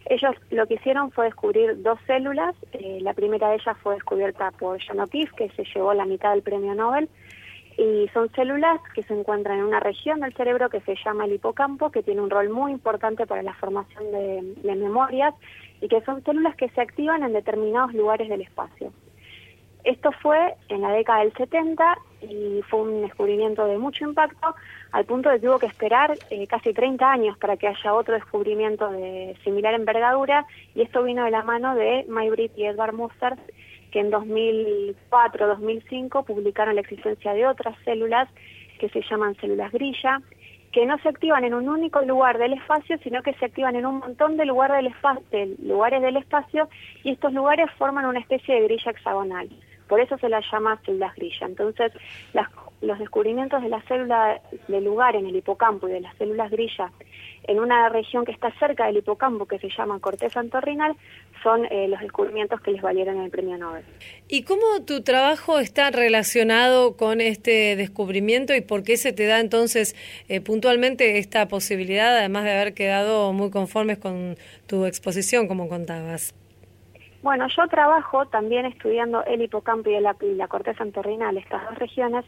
Ellos 0.06 0.34
lo 0.50 0.66
que 0.66 0.74
hicieron 0.74 1.12
fue 1.12 1.26
descubrir 1.26 1.82
dos 1.82 1.98
células, 2.06 2.56
eh, 2.72 2.98
la 3.02 3.12
primera 3.12 3.50
de 3.50 3.56
ellas 3.56 3.76
fue 3.82 3.94
descubierta 3.94 4.50
por 4.52 4.78
John 4.84 5.00
O'Keefe, 5.00 5.36
que 5.36 5.50
se 5.50 5.64
llevó 5.74 5.92
la 5.94 6.06
mitad 6.06 6.32
del 6.32 6.42
premio 6.42 6.74
Nobel, 6.74 7.08
y 7.76 8.08
son 8.12 8.30
células 8.32 8.80
que 8.94 9.02
se 9.02 9.14
encuentran 9.14 9.58
en 9.58 9.64
una 9.64 9.80
región 9.80 10.20
del 10.20 10.34
cerebro 10.34 10.68
que 10.68 10.80
se 10.80 10.94
llama 11.04 11.24
el 11.24 11.32
hipocampo, 11.32 11.90
que 11.90 12.02
tiene 12.02 12.20
un 12.20 12.30
rol 12.30 12.50
muy 12.50 12.72
importante 12.72 13.26
para 13.26 13.42
la 13.42 13.54
formación 13.54 14.04
de, 14.12 14.74
memorias 14.74 15.34
y 15.80 15.88
que 15.88 16.00
son 16.02 16.22
células 16.24 16.56
que 16.56 16.68
se 16.70 16.80
activan 16.80 17.22
en 17.22 17.32
determinados 17.32 17.92
lugares 17.94 18.28
del 18.28 18.42
espacio. 18.42 18.92
Esto 19.84 20.12
fue 20.12 20.54
en 20.68 20.80
la 20.80 20.92
década 20.92 21.20
del 21.20 21.32
70 21.32 21.98
y 22.20 22.60
fue 22.68 22.82
un 22.82 23.02
descubrimiento 23.02 23.66
de 23.66 23.78
mucho 23.78 24.04
impacto, 24.04 24.54
al 24.92 25.04
punto 25.06 25.28
de 25.28 25.40
que 25.40 25.48
hubo 25.48 25.58
que 25.58 25.66
esperar 25.66 26.16
eh, 26.30 26.46
casi 26.46 26.72
30 26.72 27.10
años 27.10 27.36
para 27.38 27.56
que 27.56 27.66
haya 27.66 27.94
otro 27.94 28.14
descubrimiento 28.14 28.90
de 28.92 29.36
similar 29.42 29.74
envergadura, 29.74 30.46
y 30.76 30.82
esto 30.82 31.02
vino 31.02 31.24
de 31.24 31.32
la 31.32 31.42
mano 31.42 31.74
de 31.74 32.04
Maybrit 32.08 32.56
y 32.56 32.64
Edward 32.64 32.94
Musser, 32.94 33.34
que 33.92 34.00
en 34.00 34.10
2004-2005 34.10 36.24
publicaron 36.24 36.74
la 36.74 36.80
existencia 36.80 37.32
de 37.34 37.46
otras 37.46 37.76
células 37.84 38.28
que 38.80 38.88
se 38.88 39.02
llaman 39.08 39.36
células 39.36 39.70
grilla, 39.70 40.20
que 40.72 40.84
no 40.86 40.98
se 40.98 41.10
activan 41.10 41.44
en 41.44 41.54
un 41.54 41.68
único 41.68 42.02
lugar 42.02 42.38
del 42.38 42.54
espacio, 42.54 42.98
sino 43.04 43.22
que 43.22 43.34
se 43.34 43.44
activan 43.44 43.76
en 43.76 43.86
un 43.86 43.98
montón 43.98 44.36
de, 44.36 44.46
lugar 44.46 44.72
del 44.72 44.92
de 45.30 45.54
lugares 45.62 46.02
del 46.02 46.16
espacio 46.16 46.68
y 47.04 47.12
estos 47.12 47.32
lugares 47.32 47.70
forman 47.78 48.06
una 48.06 48.18
especie 48.20 48.54
de 48.54 48.62
grilla 48.62 48.90
hexagonal. 48.90 49.48
Por 49.86 50.00
eso 50.00 50.16
se 50.18 50.30
las 50.30 50.44
llama 50.50 50.80
células 50.84 51.14
grilla. 51.14 51.46
Entonces, 51.46 51.92
los 52.82 52.98
descubrimientos 52.98 53.62
de 53.62 53.68
la 53.68 53.80
célula 53.82 54.40
de 54.68 54.80
lugar 54.80 55.16
en 55.16 55.26
el 55.26 55.36
hipocampo 55.36 55.88
y 55.88 55.92
de 55.92 56.00
las 56.00 56.14
células 56.16 56.50
grilla 56.50 56.90
en 57.44 57.58
una 57.58 57.88
región 57.88 58.24
que 58.24 58.32
está 58.32 58.52
cerca 58.58 58.86
del 58.86 58.98
hipocampo, 58.98 59.46
que 59.46 59.58
se 59.58 59.68
llama 59.68 59.98
corteza 60.00 60.40
antorrinal, 60.40 60.94
son 61.42 61.64
eh, 61.66 61.88
los 61.88 62.00
descubrimientos 62.00 62.60
que 62.60 62.70
les 62.70 62.82
valieron 62.82 63.20
el 63.20 63.30
premio 63.30 63.58
Nobel. 63.58 63.84
¿Y 64.28 64.44
cómo 64.44 64.62
tu 64.86 65.02
trabajo 65.02 65.58
está 65.58 65.90
relacionado 65.90 66.96
con 66.96 67.20
este 67.20 67.74
descubrimiento 67.76 68.54
y 68.54 68.60
por 68.60 68.84
qué 68.84 68.96
se 68.96 69.12
te 69.12 69.26
da 69.26 69.40
entonces 69.40 69.96
eh, 70.28 70.40
puntualmente 70.40 71.18
esta 71.18 71.48
posibilidad, 71.48 72.16
además 72.16 72.44
de 72.44 72.52
haber 72.52 72.74
quedado 72.74 73.32
muy 73.32 73.50
conformes 73.50 73.98
con 73.98 74.36
tu 74.66 74.86
exposición, 74.86 75.48
como 75.48 75.68
contabas? 75.68 76.34
Bueno, 77.22 77.46
yo 77.56 77.68
trabajo 77.68 78.26
también 78.26 78.66
estudiando 78.66 79.24
el 79.24 79.42
hipocampo 79.42 79.90
y 79.90 80.00
la, 80.00 80.16
y 80.20 80.34
la 80.34 80.48
corteza 80.48 80.82
antorrinal, 80.82 81.36
estas 81.36 81.64
dos 81.64 81.78
regiones, 81.78 82.24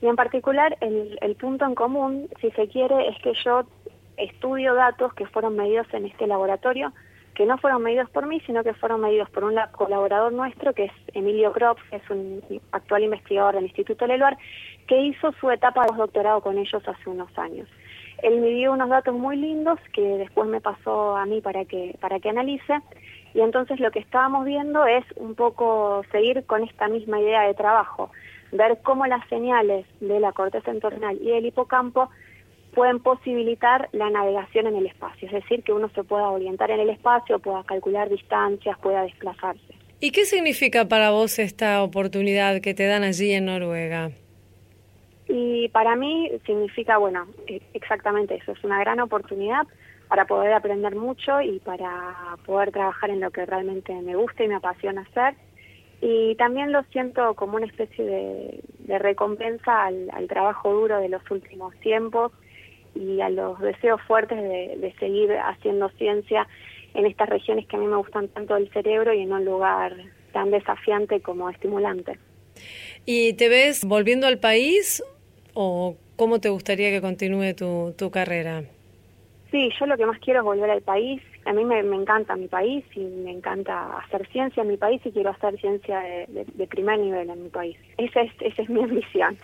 y 0.00 0.06
en 0.06 0.16
particular 0.16 0.76
el, 0.80 1.18
el 1.20 1.36
punto 1.36 1.64
en 1.64 1.74
común, 1.74 2.28
si 2.40 2.50
se 2.50 2.68
quiere, 2.68 3.08
es 3.08 3.18
que 3.22 3.32
yo 3.44 3.64
estudio 4.16 4.74
datos 4.74 5.12
que 5.14 5.26
fueron 5.26 5.56
medidos 5.56 5.86
en 5.92 6.06
este 6.06 6.26
laboratorio, 6.26 6.92
que 7.34 7.44
no 7.44 7.58
fueron 7.58 7.82
medidos 7.82 8.08
por 8.10 8.26
mí, 8.26 8.40
sino 8.46 8.64
que 8.64 8.72
fueron 8.72 9.02
medidos 9.02 9.28
por 9.30 9.44
un 9.44 9.56
colaborador 9.72 10.32
nuestro, 10.32 10.72
que 10.72 10.84
es 10.84 10.92
Emilio 11.12 11.52
Kropp, 11.52 11.78
que 11.90 11.96
es 11.96 12.10
un 12.10 12.42
actual 12.72 13.04
investigador 13.04 13.54
del 13.54 13.64
Instituto 13.64 14.06
Leluar, 14.06 14.38
que 14.86 14.98
hizo 15.02 15.32
su 15.32 15.50
etapa 15.50 15.86
de 15.86 15.96
doctorado 15.96 16.40
con 16.40 16.56
ellos 16.56 16.82
hace 16.88 17.10
unos 17.10 17.36
años. 17.38 17.68
Él 18.22 18.40
me 18.40 18.48
dio 18.48 18.72
unos 18.72 18.88
datos 18.88 19.14
muy 19.14 19.36
lindos 19.36 19.78
que 19.92 20.00
después 20.00 20.48
me 20.48 20.62
pasó 20.62 21.16
a 21.16 21.26
mí 21.26 21.42
para 21.42 21.66
que, 21.66 21.96
para 22.00 22.18
que 22.18 22.30
analice 22.30 22.80
y 23.34 23.42
entonces 23.42 23.78
lo 23.80 23.90
que 23.90 23.98
estábamos 23.98 24.46
viendo 24.46 24.86
es 24.86 25.04
un 25.16 25.34
poco 25.34 26.02
seguir 26.10 26.46
con 26.46 26.64
esta 26.64 26.88
misma 26.88 27.20
idea 27.20 27.42
de 27.42 27.52
trabajo, 27.52 28.10
ver 28.56 28.78
cómo 28.82 29.06
las 29.06 29.26
señales 29.28 29.86
de 30.00 30.20
la 30.20 30.32
corteza 30.32 30.70
entornal 30.70 31.18
y 31.20 31.30
del 31.30 31.46
hipocampo 31.46 32.10
pueden 32.74 33.00
posibilitar 33.00 33.88
la 33.92 34.10
navegación 34.10 34.66
en 34.66 34.76
el 34.76 34.86
espacio, 34.86 35.28
es 35.28 35.32
decir, 35.32 35.62
que 35.62 35.72
uno 35.72 35.88
se 35.94 36.04
pueda 36.04 36.28
orientar 36.28 36.70
en 36.70 36.80
el 36.80 36.90
espacio, 36.90 37.38
pueda 37.38 37.64
calcular 37.64 38.10
distancias, 38.10 38.78
pueda 38.78 39.02
desplazarse. 39.02 39.74
¿Y 39.98 40.10
qué 40.10 40.26
significa 40.26 40.86
para 40.86 41.10
vos 41.10 41.38
esta 41.38 41.82
oportunidad 41.82 42.60
que 42.60 42.74
te 42.74 42.86
dan 42.86 43.02
allí 43.02 43.32
en 43.32 43.46
Noruega? 43.46 44.10
Y 45.26 45.68
para 45.70 45.96
mí 45.96 46.30
significa, 46.44 46.98
bueno, 46.98 47.26
e, 47.46 47.62
exactamente 47.72 48.34
eso, 48.34 48.52
es 48.52 48.62
una 48.62 48.78
gran 48.78 49.00
oportunidad 49.00 49.66
para 50.08 50.26
poder 50.26 50.52
aprender 50.52 50.94
mucho 50.94 51.40
y 51.40 51.58
para 51.60 52.36
poder 52.44 52.72
trabajar 52.72 53.10
en 53.10 53.20
lo 53.20 53.30
que 53.30 53.46
realmente 53.46 53.92
me 54.02 54.14
gusta 54.14 54.44
y 54.44 54.48
me 54.48 54.56
apasiona 54.56 55.00
hacer. 55.00 55.34
Y 56.00 56.34
también 56.36 56.72
lo 56.72 56.82
siento 56.84 57.34
como 57.34 57.56
una 57.56 57.66
especie 57.66 58.04
de, 58.04 58.98
recompensa 58.98 59.86
al, 59.86 60.28
trabajo 60.28 60.72
duro 60.72 61.00
de 61.00 61.08
los 61.08 61.22
últimos 61.30 61.74
tiempos 61.80 62.32
y 62.94 63.20
a 63.20 63.28
los 63.28 63.58
deseos 63.60 64.00
fuertes 64.02 64.38
de, 64.38 64.76
de 64.78 64.94
seguir 64.98 65.32
haciendo 65.32 65.88
ciencia 65.90 66.46
en 66.94 67.06
estas 67.06 67.28
regiones 67.28 67.66
que 67.66 67.76
a 67.76 67.78
mí 67.78 67.86
me 67.86 67.96
gustan 67.96 68.28
tanto 68.28 68.54
del 68.54 68.70
cerebro 68.72 69.12
y 69.12 69.22
en 69.22 69.32
un 69.32 69.44
lugar 69.44 69.94
tan 70.32 70.50
desafiante 70.50 71.20
como 71.20 71.50
estimulante. 71.50 72.18
¿Y 73.04 73.34
te 73.34 73.48
ves 73.48 73.84
volviendo 73.84 74.26
al 74.26 74.38
país 74.38 75.02
o 75.54 75.96
cómo 76.16 76.40
te 76.40 76.48
gustaría 76.48 76.90
que 76.90 77.00
continúe 77.00 77.54
tu, 77.54 77.94
tu 77.96 78.10
carrera? 78.10 78.64
Sí, 79.50 79.70
yo 79.78 79.86
lo 79.86 79.96
que 79.96 80.06
más 80.06 80.18
quiero 80.20 80.40
es 80.40 80.44
volver 80.44 80.70
al 80.70 80.82
país. 80.82 81.22
A 81.46 81.52
mí 81.52 81.64
me, 81.64 81.78
encanta 81.78 82.34
mi 82.34 82.48
país 82.48 82.84
y 82.94 83.00
me 83.00 83.30
encanta 83.30 83.98
hacer 83.98 84.26
ciencia 84.28 84.62
en 84.62 84.68
mi 84.68 84.76
país 84.76 85.00
y 85.04 85.12
quiero 85.12 85.30
hacer 85.30 85.58
ciencia 85.60 86.00
de, 86.00 86.66
primer 86.66 86.98
nivel 86.98 87.30
en 87.30 87.44
mi 87.44 87.48
país. 87.50 87.78
Esa 87.98 88.22
es, 88.22 88.32
esa 88.40 88.62
es 88.62 88.68
mi 88.68 88.82
ambición. 88.84 89.38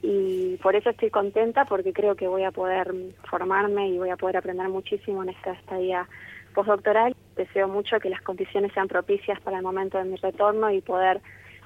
Y 0.00 0.56
por 0.62 0.74
eso 0.74 0.90
estoy 0.90 1.10
contenta 1.10 1.66
porque 1.66 1.92
creo 1.92 2.16
que 2.16 2.26
voy 2.26 2.44
a 2.44 2.50
poder 2.50 2.92
formarme 3.30 3.88
y 3.88 3.98
voy 3.98 4.08
a 4.08 4.16
poder 4.16 4.38
aprender 4.38 4.68
muchísimo 4.70 5.22
en 5.22 5.28
esta 5.28 5.52
estadía 5.52 6.08
postdoctoral. 6.54 7.14
Deseo 7.36 7.68
mucho 7.68 8.00
que 8.00 8.08
las 8.08 8.22
condiciones 8.22 8.72
sean 8.72 8.88
propicias 8.88 9.38
para 9.40 9.58
el 9.58 9.62
momento 9.62 9.98
de 9.98 10.04
mi 10.04 10.16
retorno 10.16 10.70
y 10.70 10.80
poder 10.80 11.20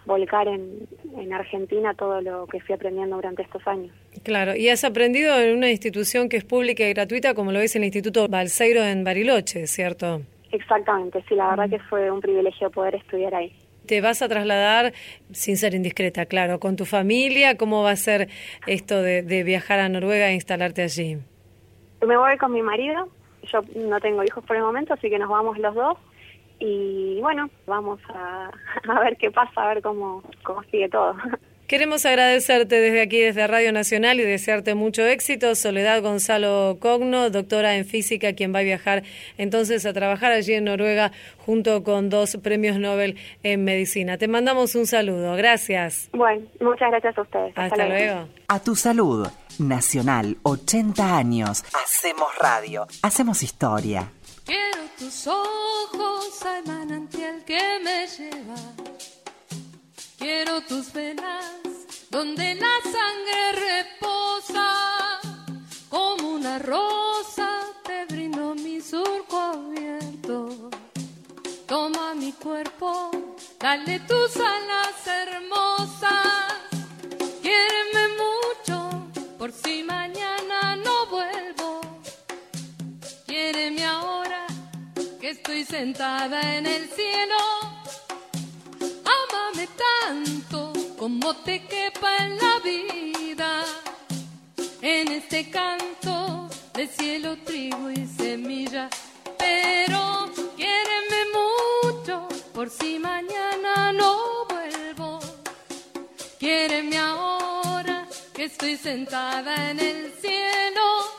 volcar 0.07 0.49
en, 0.49 0.89
en, 1.19 1.33
Argentina 1.33 1.93
todo 1.95 2.21
lo 2.21 2.47
que 2.47 2.61
fui 2.61 2.75
aprendiendo 2.75 3.17
durante 3.17 3.43
estos 3.43 3.67
años. 3.67 3.93
Claro, 4.23 4.57
y 4.57 4.69
has 4.69 4.85
aprendido 4.85 5.39
en 5.41 5.57
una 5.57 5.71
institución 5.71 6.29
que 6.29 6.37
es 6.37 6.45
pública 6.45 6.85
y 6.85 6.95
gratuita 6.95 7.35
como 7.35 7.53
lo 7.53 7.61
es 7.61 7.77
el 7.77 7.85
Instituto 7.85 8.29
Balseiro 8.29 8.83
en 8.83 9.05
Bariloche, 9.05 9.67
¿cierto? 9.67 10.23
Exactamente, 10.53 11.23
sí, 11.29 11.35
la 11.35 11.51
verdad 11.51 11.67
mm. 11.67 11.71
que 11.71 11.79
fue 11.81 12.11
un 12.11 12.21
privilegio 12.21 12.71
poder 12.71 12.95
estudiar 12.95 13.35
ahí. 13.35 13.53
¿Te 13.87 14.01
vas 14.01 14.23
a 14.23 14.29
trasladar, 14.29 14.93
sin 15.33 15.57
ser 15.57 15.75
indiscreta, 15.75 16.27
claro, 16.27 16.59
con 16.59 16.77
tu 16.77 16.85
familia? 16.85 17.57
¿Cómo 17.57 17.83
va 17.83 17.91
a 17.91 17.97
ser 17.97 18.29
esto 18.67 19.03
de, 19.03 19.23
de 19.23 19.45
viajar 19.45 19.79
a 19.79 19.89
Noruega 19.89 20.29
e 20.29 20.35
instalarte 20.35 20.83
allí? 20.83 21.19
Me 22.05 22.17
voy 22.17 22.37
con 22.37 22.53
mi 22.53 22.63
marido, 22.63 23.09
yo 23.53 23.61
no 23.77 24.01
tengo 24.01 24.25
hijos 24.25 24.45
por 24.45 24.57
el 24.57 24.63
momento, 24.63 24.95
así 24.95 25.09
que 25.09 25.19
nos 25.19 25.29
vamos 25.29 25.59
los 25.59 25.75
dos 25.75 25.99
y 26.59 27.21
bueno, 27.21 27.51
vamos 27.67 28.01
a, 28.09 28.51
a 28.89 29.01
ver 29.01 29.17
qué 29.17 29.31
pasa, 29.31 29.63
a 29.63 29.75
ver 29.75 29.83
cómo, 29.83 30.23
cómo 30.43 30.63
sigue 30.65 30.89
todo. 30.89 31.15
Queremos 31.67 32.07
agradecerte 32.07 32.79
desde 32.79 33.03
aquí, 33.03 33.19
desde 33.19 33.45
Radio 33.49 33.73
Nacional, 33.73 34.21
y 34.21 34.23
desearte 34.23 34.77
mucho 34.77 35.05
éxito. 35.05 35.57
Soledad 35.57 36.01
Gonzalo 36.01 36.77
Cogno, 36.79 37.29
doctora 37.31 37.75
en 37.75 37.85
física, 37.85 38.35
quien 38.35 38.55
va 38.55 38.61
a 38.61 38.63
viajar 38.63 39.03
entonces 39.37 39.85
a 39.85 39.93
trabajar 39.93 40.31
allí 40.31 40.53
en 40.53 40.65
Noruega 40.65 41.11
junto 41.39 41.83
con 41.83 42.09
dos 42.09 42.39
premios 42.41 42.79
Nobel 42.79 43.19
en 43.43 43.65
medicina. 43.65 44.17
Te 44.17 44.29
mandamos 44.29 44.77
un 44.77 44.87
saludo. 44.87 45.35
Gracias. 45.35 46.09
Bueno, 46.13 46.47
muchas 46.61 46.89
gracias 46.89 47.19
a 47.19 47.23
ustedes. 47.23 47.53
Hasta, 47.57 47.89
luego. 47.89 48.29
A 48.47 48.61
tu 48.61 48.77
salud. 48.77 49.27
Nacional, 49.59 50.37
80 50.45 51.17
años. 51.17 51.65
Hacemos 51.83 52.29
radio. 52.39 52.87
Hacemos 53.03 53.43
historia. 53.43 54.13
Quiero 54.47 54.83
tus 54.97 55.27
ojos 55.27 56.41
al 56.45 56.65
manantial 56.67 57.45
que 57.45 57.81
me 57.83 58.07
lleva. 58.07 58.55
Quiero 60.17 60.61
tus 60.61 60.93
venas 60.93 61.51
donde 62.11 62.55
la 62.55 62.75
sangre 62.85 63.41
reposa. 63.69 65.21
Como 65.89 66.31
una 66.35 66.61
rosa 66.61 67.49
te 67.83 68.05
brindo 68.07 68.55
mi 68.55 68.81
surco 68.81 69.37
abierto. 69.37 70.71
Toma 71.67 72.15
mi 72.15 72.31
cuerpo, 72.33 73.11
dale 73.59 73.99
tus 74.01 74.37
alas 74.37 75.07
hermosas. 75.07 76.55
Quiéreme 77.43 78.05
mucho 78.25 79.09
por 79.39 79.51
si 79.51 79.83
mañana 79.83 80.66
estoy 85.31 85.65
sentada 85.65 86.57
en 86.57 86.67
el 86.67 86.89
cielo. 86.89 87.37
Ámame 89.19 89.69
tanto 89.87 90.73
como 90.97 91.35
te 91.37 91.65
quepa 91.65 92.17
en 92.19 92.39
la 92.39 92.61
vida. 92.63 93.65
En 94.81 95.09
este 95.09 95.51
canto 95.51 96.49
de 96.75 96.87
cielo, 96.87 97.37
trigo 97.45 97.91
y 97.91 98.07
semilla. 98.07 98.89
Pero 99.37 100.31
quiéreme 100.55 101.21
mucho 101.35 102.29
por 102.55 102.71
si 102.71 102.99
mañana 102.99 103.93
no 103.93 104.47
vuelvo. 104.49 105.19
Quiéreme 106.39 106.99
ahora 106.99 108.07
que 108.33 108.45
estoy 108.45 108.77
sentada 108.77 109.71
en 109.71 109.81
el 109.81 110.13
cielo. 110.21 111.16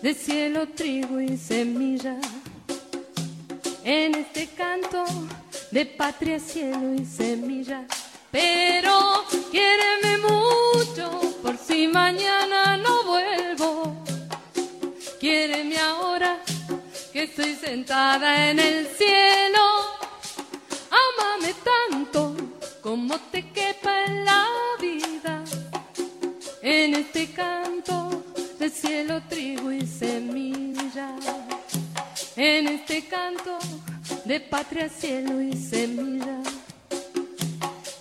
De 0.00 0.14
cielo, 0.14 0.68
trigo 0.68 1.20
y 1.20 1.36
semilla. 1.36 2.16
En 3.82 4.14
este 4.14 4.46
canto 4.48 5.04
de 5.72 5.86
patria, 5.86 6.38
cielo 6.38 6.94
y 6.94 7.04
semilla. 7.04 7.84
Pero 8.30 9.24
quiéreme 9.50 10.18
mucho 10.18 11.10
por 11.42 11.56
si 11.58 11.88
mañana 11.88 12.76
no 12.76 13.02
vuelvo. 13.04 14.04
Quiéreme 15.18 15.76
ahora 15.78 16.38
que 17.12 17.24
estoy 17.24 17.56
sentada 17.56 18.50
en 18.50 18.60
el 18.60 18.86
cielo. 18.86 19.64
Amame 21.02 21.54
tanto 21.64 22.36
como 22.80 23.18
te 23.32 23.50
quepa 23.50 24.04
en 24.04 24.24
la 24.24 24.46
vida. 24.80 25.42
En 26.62 26.94
este 26.94 27.32
canto 27.32 27.97
cielo, 28.70 29.22
trigo 29.28 29.72
y 29.72 29.86
semilla. 29.86 31.16
En 32.36 32.68
este 32.68 33.06
canto 33.06 33.58
de 34.24 34.40
patria, 34.40 34.88
cielo 34.88 35.40
y 35.40 35.54
semilla. 35.54 36.42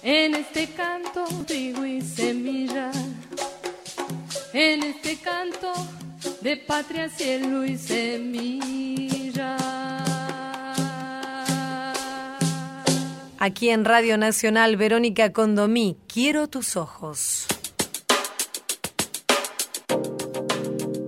En 0.03 0.35
este 0.35 0.67
canto, 0.67 1.25
trigo 1.45 1.85
y 1.85 2.01
semilla. 2.01 2.91
En 4.53 4.83
este 4.83 5.17
canto 5.17 5.73
de 6.41 6.57
patria, 6.57 7.09
cielo 7.09 7.65
y 7.65 7.77
semilla. 7.77 9.57
Aquí 13.39 13.69
en 13.69 13.85
Radio 13.85 14.17
Nacional, 14.17 14.77
Verónica 14.77 15.31
Condomí, 15.31 15.97
quiero 16.07 16.47
tus 16.47 16.75
ojos. 16.75 17.45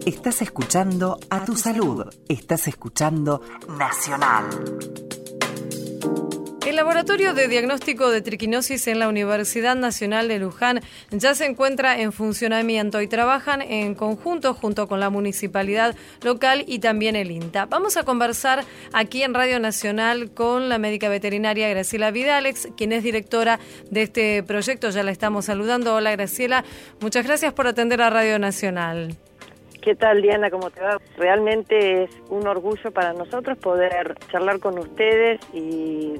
Estás 0.09 0.41
escuchando 0.41 1.19
a 1.29 1.45
tu 1.45 1.55
salud. 1.55 2.03
Estás 2.27 2.67
escuchando 2.67 3.43
Nacional. 3.77 4.45
El 6.65 6.75
Laboratorio 6.75 7.35
de 7.35 7.47
Diagnóstico 7.47 8.09
de 8.09 8.23
Triquinosis 8.23 8.87
en 8.87 8.97
la 8.97 9.07
Universidad 9.07 9.75
Nacional 9.75 10.27
de 10.27 10.39
Luján 10.39 10.81
ya 11.11 11.35
se 11.35 11.45
encuentra 11.45 12.01
en 12.01 12.11
funcionamiento 12.11 13.03
y 13.03 13.07
trabajan 13.07 13.61
en 13.61 13.93
conjunto 13.93 14.55
junto 14.55 14.87
con 14.87 14.99
la 14.99 15.11
municipalidad 15.11 15.95
local 16.23 16.63
y 16.65 16.79
también 16.79 17.15
el 17.15 17.29
INTA. 17.29 17.67
Vamos 17.67 17.95
a 17.95 18.01
conversar 18.01 18.65
aquí 18.93 19.21
en 19.21 19.35
Radio 19.35 19.59
Nacional 19.59 20.31
con 20.31 20.69
la 20.69 20.79
médica 20.79 21.07
veterinaria 21.07 21.69
Graciela 21.69 22.09
Vidalex, 22.09 22.69
quien 22.75 22.93
es 22.93 23.03
directora 23.03 23.59
de 23.91 24.01
este 24.01 24.41
proyecto. 24.41 24.89
Ya 24.89 25.03
la 25.03 25.11
estamos 25.11 25.45
saludando. 25.45 25.93
Hola 25.93 26.09
Graciela, 26.13 26.65
muchas 26.99 27.27
gracias 27.27 27.53
por 27.53 27.67
atender 27.67 28.01
a 28.01 28.09
Radio 28.09 28.39
Nacional. 28.39 29.15
¿Qué 29.81 29.95
tal, 29.95 30.21
Diana? 30.21 30.49
¿Cómo 30.49 30.69
te 30.71 30.81
va? 30.81 30.97
Realmente 31.17 32.03
es 32.03 32.11
un 32.29 32.45
orgullo 32.47 32.91
para 32.91 33.13
nosotros 33.13 33.57
poder 33.57 34.15
charlar 34.31 34.59
con 34.59 34.77
ustedes 34.77 35.39
y 35.53 36.15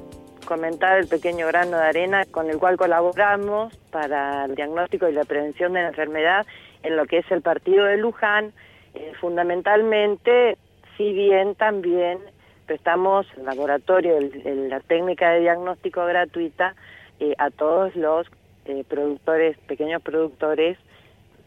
comentar 0.46 0.98
el 0.98 1.06
pequeño 1.08 1.46
grano 1.46 1.76
de 1.76 1.84
arena 1.84 2.24
con 2.30 2.48
el 2.48 2.58
cual 2.58 2.76
colaboramos 2.78 3.76
para 3.90 4.46
el 4.46 4.54
diagnóstico 4.54 5.08
y 5.08 5.12
la 5.12 5.24
prevención 5.24 5.74
de 5.74 5.82
la 5.82 5.88
enfermedad 5.88 6.46
en 6.82 6.96
lo 6.96 7.04
que 7.04 7.18
es 7.18 7.30
el 7.30 7.42
partido 7.42 7.84
de 7.84 7.98
Luján. 7.98 8.52
Eh, 8.94 9.12
fundamentalmente, 9.20 10.56
si 10.96 11.12
bien 11.12 11.54
también 11.54 12.18
prestamos 12.66 13.26
el 13.36 13.44
laboratorio, 13.44 14.16
el- 14.16 14.68
la 14.70 14.80
técnica 14.80 15.30
de 15.32 15.40
diagnóstico 15.40 16.04
gratuita 16.06 16.74
eh, 17.20 17.34
a 17.38 17.50
todos 17.50 17.94
los 17.94 18.26
eh, 18.64 18.84
productores, 18.88 19.58
pequeños 19.66 20.00
productores 20.02 20.78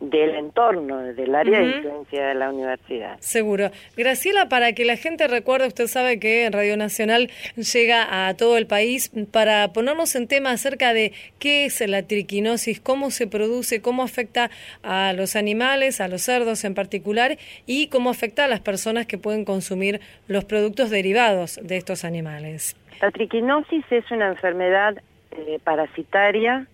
del 0.10 0.36
entorno, 0.36 0.98
del 0.98 1.34
área 1.34 1.60
de 1.60 1.78
influencia 1.78 2.28
de 2.28 2.34
la 2.36 2.50
universidad. 2.50 3.18
Seguro. 3.20 3.72
Graciela, 3.96 4.50
para 4.50 4.74
que 4.74 4.84
la 4.84 4.98
gente 4.98 5.28
recuerde, 5.28 5.68
usted 5.68 5.88
sabe 5.88 6.20
que 6.20 6.50
Radio 6.52 6.76
Nacional 6.76 7.30
llega 7.56 8.28
a 8.28 8.34
todo 8.34 8.58
el 8.58 8.68
país 8.68 9.12
para 9.32 9.70
ponernos 9.72 10.16
en 10.16 10.28
tema 10.28 10.52
acerca 10.52 10.94
de 10.94 11.14
qué 11.40 11.66
es 11.66 11.80
la 11.88 12.04
triquinosis, 12.04 12.82
cómo 12.82 13.12
se 13.12 13.28
produce, 13.28 13.82
cómo 13.82 14.04
afecta 14.04 14.50
a 14.84 15.14
los 15.14 15.36
animales, 15.36 16.02
a 16.02 16.10
los 16.10 16.22
cerdos 16.22 16.66
en 16.66 16.76
particular, 16.76 17.38
y 17.66 17.88
cómo 17.88 18.10
afecta 18.10 18.46
a 18.46 18.48
las 18.48 18.60
personas 18.60 19.06
que 19.06 19.18
pueden 19.18 19.46
consumir 19.46 20.02
los 20.28 20.44
productos 20.44 20.90
derivados 20.90 21.60
de 21.64 21.78
estos 21.78 22.04
animales. 22.04 22.76
La 23.02 23.12
triquinosis 23.12 23.86
es 23.90 24.10
una 24.12 24.28
enfermedad 24.28 25.02
eh, 25.32 25.60
parasitaria, 25.64 26.68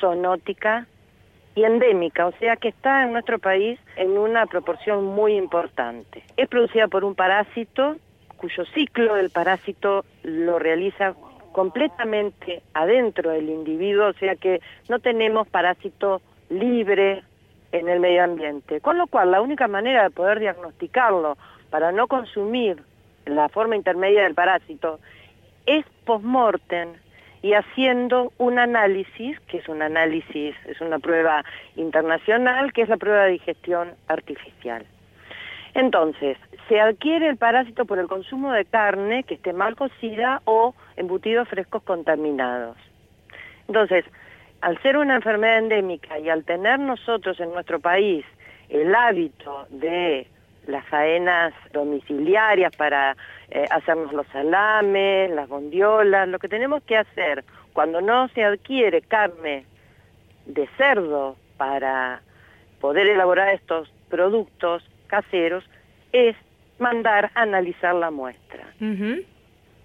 zoonótica 0.00 0.86
y 1.58 1.64
endémica, 1.64 2.26
o 2.28 2.32
sea 2.38 2.54
que 2.54 2.68
está 2.68 3.02
en 3.02 3.12
nuestro 3.12 3.40
país 3.40 3.80
en 3.96 4.16
una 4.16 4.46
proporción 4.46 5.04
muy 5.04 5.34
importante. 5.34 6.22
Es 6.36 6.48
producida 6.48 6.86
por 6.86 7.04
un 7.04 7.16
parásito 7.16 7.96
cuyo 8.36 8.64
ciclo 8.66 9.16
del 9.16 9.30
parásito 9.30 10.04
lo 10.22 10.60
realiza 10.60 11.14
completamente 11.50 12.62
adentro 12.74 13.32
del 13.32 13.48
individuo, 13.48 14.06
o 14.06 14.12
sea 14.12 14.36
que 14.36 14.60
no 14.88 15.00
tenemos 15.00 15.48
parásito 15.48 16.20
libre 16.48 17.24
en 17.72 17.88
el 17.88 17.98
medio 17.98 18.22
ambiente. 18.22 18.80
Con 18.80 18.96
lo 18.96 19.08
cual, 19.08 19.32
la 19.32 19.40
única 19.40 19.66
manera 19.66 20.04
de 20.04 20.10
poder 20.10 20.38
diagnosticarlo 20.38 21.36
para 21.70 21.90
no 21.90 22.06
consumir 22.06 22.80
la 23.26 23.48
forma 23.48 23.74
intermedia 23.74 24.22
del 24.22 24.34
parásito 24.34 25.00
es 25.66 25.84
post-mortem 26.04 26.90
y 27.42 27.54
haciendo 27.54 28.32
un 28.38 28.58
análisis, 28.58 29.38
que 29.48 29.58
es 29.58 29.68
un 29.68 29.82
análisis, 29.82 30.54
es 30.66 30.80
una 30.80 30.98
prueba 30.98 31.44
internacional, 31.76 32.72
que 32.72 32.82
es 32.82 32.88
la 32.88 32.96
prueba 32.96 33.24
de 33.24 33.32
digestión 33.32 33.92
artificial. 34.08 34.84
Entonces, 35.74 36.36
se 36.68 36.80
adquiere 36.80 37.28
el 37.28 37.36
parásito 37.36 37.84
por 37.84 37.98
el 37.98 38.08
consumo 38.08 38.52
de 38.52 38.64
carne 38.64 39.22
que 39.22 39.34
esté 39.34 39.52
mal 39.52 39.76
cocida 39.76 40.42
o 40.44 40.74
embutidos 40.96 41.48
frescos 41.48 41.82
contaminados. 41.82 42.76
Entonces, 43.68 44.04
al 44.60 44.80
ser 44.82 44.96
una 44.96 45.14
enfermedad 45.14 45.58
endémica 45.58 46.18
y 46.18 46.28
al 46.28 46.44
tener 46.44 46.80
nosotros 46.80 47.38
en 47.38 47.52
nuestro 47.52 47.78
país 47.80 48.24
el 48.68 48.94
hábito 48.94 49.66
de 49.70 50.26
las 50.68 50.86
faenas 50.86 51.54
domiciliarias 51.72 52.76
para 52.76 53.16
eh, 53.50 53.64
hacernos 53.70 54.12
los 54.12 54.26
salames, 54.28 55.30
las 55.30 55.48
bondiolas, 55.48 56.28
lo 56.28 56.38
que 56.38 56.48
tenemos 56.48 56.82
que 56.82 56.96
hacer 56.96 57.44
cuando 57.72 58.00
no 58.02 58.28
se 58.28 58.44
adquiere 58.44 59.00
carne 59.00 59.64
de 60.44 60.68
cerdo 60.76 61.36
para 61.56 62.20
poder 62.80 63.08
elaborar 63.08 63.54
estos 63.54 63.90
productos 64.10 64.84
caseros 65.06 65.64
es 66.12 66.36
mandar 66.78 67.30
a 67.34 67.42
analizar 67.42 67.94
la 67.94 68.10
muestra 68.10 68.64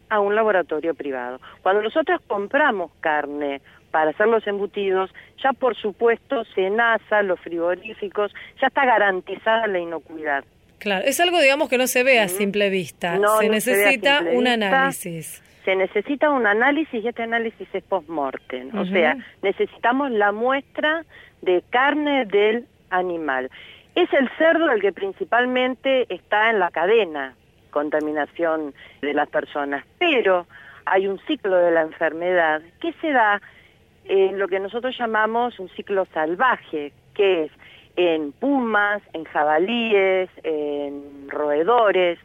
a 0.09 0.19
un 0.19 0.35
laboratorio 0.35 0.93
privado. 0.93 1.39
Cuando 1.61 1.81
nosotros 1.81 2.21
compramos 2.27 2.91
carne 2.99 3.61
para 3.89 4.11
hacer 4.11 4.27
los 4.27 4.45
embutidos, 4.47 5.13
ya 5.41 5.53
por 5.53 5.75
supuesto 5.75 6.43
se 6.55 6.67
enasa 6.67 7.23
los 7.23 7.39
frigoríficos, 7.39 8.33
ya 8.61 8.67
está 8.67 8.85
garantizada 8.85 9.65
la 9.67 9.79
inocuidad. 9.79 10.43
Claro, 10.83 11.05
es 11.05 11.17
algo, 11.21 11.39
digamos, 11.39 11.69
que 11.69 11.77
no 11.77 11.87
se 11.87 12.03
ve 12.03 12.19
a 12.19 12.27
simple 12.27 12.69
vista. 12.69 13.17
No, 13.17 13.37
se 13.37 13.45
no 13.45 13.53
necesita 13.53 14.19
un 14.19 14.43
vista. 14.43 14.53
análisis. 14.53 15.41
Se 15.63 15.77
necesita 15.77 16.29
un 16.29 16.45
análisis 16.45 17.01
y 17.01 17.07
este 17.07 17.23
análisis 17.23 17.69
es 17.71 17.83
post-mortem, 17.85 18.77
o 18.77 18.83
sea, 18.83 19.15
necesitamos 19.41 20.11
la 20.11 20.33
muestra 20.33 21.05
de 21.41 21.63
carne 21.69 22.25
del 22.25 22.65
animal. 22.89 23.49
Es 23.95 24.11
el 24.11 24.29
cerdo 24.37 24.69
el 24.71 24.81
que 24.81 24.91
principalmente 24.91 26.13
está 26.13 26.49
en 26.49 26.59
la 26.59 26.69
cadena 26.69 27.33
contaminación 27.71 28.73
de 29.01 29.13
las 29.13 29.29
personas, 29.29 29.85
pero 29.99 30.47
hay 30.83 31.07
un 31.07 31.17
ciclo 31.27 31.55
de 31.55 31.71
la 31.71 31.83
enfermedad 31.83 32.61
que 32.81 32.91
se 32.99 33.11
da 33.11 33.41
en 34.03 34.37
lo 34.37 34.49
que 34.49 34.59
nosotros 34.59 34.93
llamamos 34.99 35.57
un 35.59 35.69
ciclo 35.69 36.05
salvaje, 36.13 36.91
que 37.13 37.45
es 37.45 37.51
en 37.95 38.31
pumas, 38.33 39.01
en 39.13 39.23
jabalíes, 39.25 40.29
en 40.43 41.27
roedores, 41.29 42.19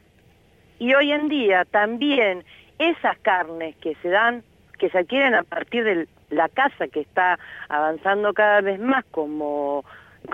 y 0.78 0.94
hoy 0.94 1.12
en 1.12 1.28
día 1.28 1.64
también 1.64 2.44
esas 2.78 3.18
carnes 3.18 3.74
que 3.76 3.94
se 3.96 4.08
dan, 4.08 4.42
que 4.78 4.88
se 4.90 4.98
adquieren 4.98 5.34
a 5.34 5.42
partir 5.42 5.84
de 5.84 6.06
la 6.30 6.48
caza 6.48 6.86
que 6.88 7.00
está 7.00 7.38
avanzando 7.68 8.32
cada 8.32 8.60
vez 8.60 8.78
más 8.78 9.04
como, 9.10 9.84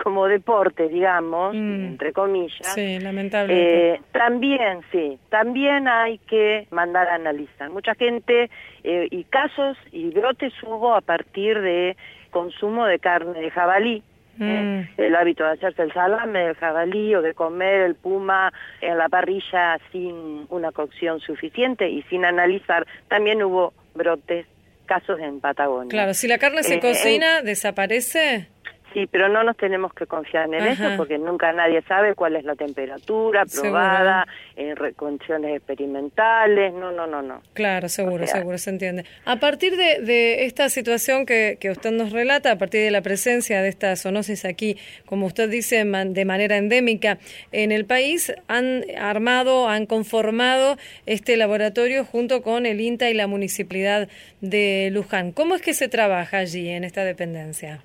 como 0.03 0.27
deporte, 0.27 0.87
digamos, 0.89 1.55
Mm. 1.55 1.85
entre 1.85 2.13
comillas, 2.13 2.73
Sí, 2.73 2.99
lamentablemente. 2.99 3.93
eh, 3.95 4.01
también, 4.11 4.81
sí, 4.91 5.17
también 5.29 5.87
hay 5.87 6.17
que 6.19 6.67
mandar 6.69 7.07
a 7.07 7.15
analizar. 7.15 7.69
Mucha 7.71 7.95
gente 7.95 8.49
eh, 8.83 9.07
y 9.09 9.23
casos 9.23 9.77
y 9.91 10.09
brotes 10.11 10.53
hubo 10.63 10.93
a 10.93 11.01
partir 11.01 11.59
de 11.61 11.95
consumo 12.29 12.85
de 12.85 12.99
carne 12.99 13.39
de 13.39 13.49
jabalí, 13.49 14.03
¿eh? 14.39 14.87
Mm. 14.97 15.01
el 15.01 15.15
hábito 15.15 15.43
de 15.43 15.51
hacerse 15.51 15.83
el 15.83 15.93
salame 15.93 16.39
del 16.39 16.55
jabalí 16.55 17.15
o 17.15 17.21
de 17.21 17.33
comer 17.33 17.81
el 17.81 17.95
puma 17.95 18.51
en 18.81 18.97
la 18.97 19.09
parrilla 19.09 19.77
sin 19.91 20.45
una 20.49 20.71
cocción 20.71 21.19
suficiente 21.19 21.89
y 21.89 22.01
sin 22.03 22.25
analizar. 22.25 22.85
También 23.07 23.41
hubo 23.43 23.73
brotes, 23.93 24.45
casos 24.85 25.19
en 25.19 25.39
Patagonia. 25.39 25.89
Claro, 25.89 26.13
si 26.13 26.27
la 26.27 26.37
carne 26.37 26.63
se 26.63 26.75
Eh, 26.75 26.79
cocina, 26.79 27.41
desaparece. 27.41 28.49
Sí, 28.95 29.09
pero 29.11 29.27
no 29.27 29.43
nos 29.43 29.57
tenemos 29.57 29.93
que 29.93 30.05
confiar 30.05 30.45
en 30.45 30.67
eso 30.67 30.85
porque 30.95 31.17
nunca 31.17 31.51
nadie 31.51 31.81
sabe 31.81 32.15
cuál 32.15 32.37
es 32.37 32.45
la 32.45 32.55
temperatura 32.55 33.43
probada 33.43 34.25
en 34.55 34.73
condiciones 34.93 35.57
experimentales. 35.57 36.73
No, 36.73 36.93
no, 36.93 37.05
no, 37.05 37.21
no. 37.21 37.41
Claro, 37.51 37.89
seguro, 37.89 38.25
seguro, 38.25 38.57
se 38.57 38.69
entiende. 38.69 39.03
A 39.25 39.35
partir 39.35 39.75
de, 39.75 40.45
esta 40.45 40.69
situación 40.69 41.25
que, 41.25 41.57
que, 41.59 41.71
usted 41.71 41.91
nos 41.91 42.13
relata, 42.13 42.53
a 42.53 42.57
partir 42.57 42.85
de 42.85 42.91
la 42.91 43.01
presencia 43.01 43.61
de 43.61 43.67
esta 43.67 43.93
zoonosis 43.97 44.45
aquí, 44.45 44.77
como 45.05 45.25
usted 45.25 45.49
dice, 45.49 45.83
de 45.83 46.25
manera 46.25 46.55
endémica, 46.55 47.17
en 47.51 47.73
el 47.73 47.83
país 47.83 48.33
han 48.47 48.85
armado, 48.97 49.67
han 49.67 49.87
conformado 49.87 50.77
este 51.05 51.35
laboratorio 51.35 52.05
junto 52.05 52.41
con 52.41 52.65
el 52.65 52.79
INTA 52.79 53.09
y 53.09 53.13
la 53.13 53.27
Municipalidad 53.27 54.07
de 54.39 54.89
Luján. 54.93 55.33
¿Cómo 55.33 55.53
es 55.53 55.61
que 55.61 55.73
se 55.73 55.89
trabaja 55.89 56.37
allí 56.37 56.69
en 56.69 56.85
esta 56.85 57.03
dependencia? 57.03 57.81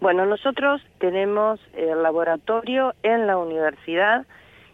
Bueno, 0.00 0.26
nosotros 0.26 0.80
tenemos 0.98 1.60
el 1.74 2.02
laboratorio 2.02 2.94
en 3.02 3.26
la 3.26 3.36
universidad 3.36 4.26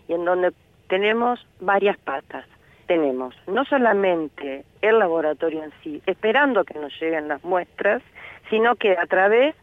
y 0.06 0.12
en 0.12 0.24
donde 0.24 0.52
tenemos 0.88 1.44
varias 1.60 1.96
patas. 1.98 2.44
Tenemos 2.86 3.34
no 3.46 3.64
solamente 3.64 4.64
el 4.82 4.98
laboratorio 4.98 5.64
en 5.64 5.72
sí, 5.82 6.02
esperando 6.04 6.64
que 6.64 6.78
nos 6.78 6.92
lleguen 7.00 7.28
las 7.28 7.42
muestras, 7.42 8.02
sino 8.50 8.76
que 8.76 8.92
a 8.92 9.06
través 9.06 9.54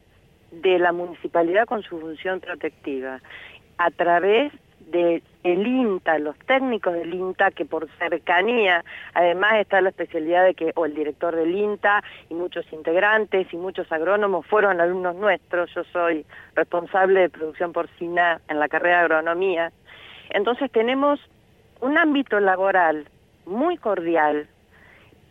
de 0.52 0.80
la 0.80 0.92
municipalidad 0.92 1.66
con 1.66 1.84
su 1.84 2.00
función 2.00 2.40
protectiva, 2.40 3.22
a 3.78 3.92
través 3.92 4.52
del 4.92 5.22
INTA, 5.44 6.20
los 6.20 6.38
técnicos 6.40 6.94
del 6.94 7.14
INTA, 7.14 7.52
que 7.52 7.66
por 7.66 7.90
cercanía, 7.98 8.84
además 9.14 9.54
está 9.56 9.82
la 9.82 9.90
especialidad 9.90 10.46
de 10.46 10.54
que, 10.54 10.72
o 10.76 10.86
el 10.86 10.94
director 10.94 11.36
del 11.36 11.56
INTA 11.56 12.04
y 12.30 12.34
muchos 12.34 12.72
integrantes 12.72 13.52
y 13.54 13.58
muchos 13.58 13.92
agrónomos 13.92 14.46
fueron 14.46 14.82
alumnos 14.82 15.16
nuestros, 15.16 15.74
yo 15.74 15.84
soy 15.86 16.26
responsable 16.56 17.22
de 17.22 17.30
producción 17.30 17.74
porcina 17.74 18.42
en 18.48 18.60
la 18.60 18.68
carrera 18.68 18.98
de 18.98 19.04
agronomía. 19.04 19.72
Entonces 20.30 20.72
tenemos 20.72 21.20
un 21.82 21.98
ámbito 21.98 22.40
laboral 22.40 23.08
muy 23.46 23.78
cordial, 23.78 24.48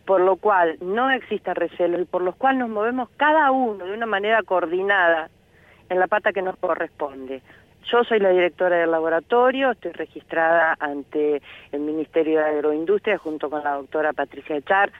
por 0.05 0.21
lo 0.21 0.35
cual 0.35 0.77
no 0.81 1.09
existe 1.11 1.53
recelo 1.53 1.99
y 1.99 2.05
por 2.05 2.21
lo 2.21 2.33
cual 2.33 2.57
nos 2.57 2.69
movemos 2.69 3.09
cada 3.17 3.51
uno 3.51 3.85
de 3.85 3.93
una 3.93 4.05
manera 4.05 4.43
coordinada 4.43 5.29
en 5.89 5.99
la 5.99 6.07
pata 6.07 6.33
que 6.33 6.41
nos 6.41 6.57
corresponde. 6.57 7.41
Yo 7.89 8.03
soy 8.03 8.19
la 8.19 8.29
directora 8.29 8.77
del 8.77 8.91
laboratorio, 8.91 9.71
estoy 9.71 9.91
registrada 9.91 10.75
ante 10.79 11.41
el 11.71 11.79
Ministerio 11.79 12.39
de 12.39 12.45
Agroindustria 12.45 13.17
junto 13.17 13.49
con 13.49 13.63
la 13.63 13.73
doctora 13.73 14.13
Patricia 14.13 14.55
Echar 14.55 14.91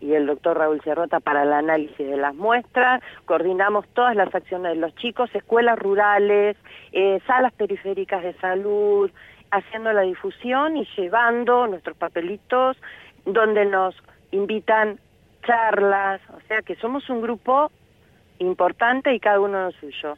y 0.00 0.12
el 0.14 0.26
doctor 0.26 0.58
Raúl 0.58 0.82
Cerrota 0.82 1.20
para 1.20 1.44
el 1.44 1.52
análisis 1.52 1.96
de 1.96 2.16
las 2.16 2.34
muestras, 2.34 3.02
coordinamos 3.24 3.86
todas 3.94 4.16
las 4.16 4.34
acciones 4.34 4.74
de 4.74 4.80
los 4.80 4.94
chicos, 4.96 5.30
escuelas 5.34 5.78
rurales, 5.78 6.56
eh, 6.92 7.20
salas 7.26 7.52
periféricas 7.52 8.22
de 8.22 8.34
salud, 8.34 9.10
haciendo 9.50 9.92
la 9.92 10.02
difusión 10.02 10.76
y 10.76 10.86
llevando 10.96 11.66
nuestros 11.68 11.96
papelitos 11.96 12.76
donde 13.24 13.64
nos 13.64 13.94
invitan 14.32 14.98
charlas, 15.46 16.20
o 16.36 16.40
sea 16.48 16.62
que 16.62 16.74
somos 16.76 17.08
un 17.08 17.22
grupo 17.22 17.70
importante 18.40 19.14
y 19.14 19.20
cada 19.20 19.40
uno 19.40 19.66
lo 19.66 19.70
suyo 19.72 20.16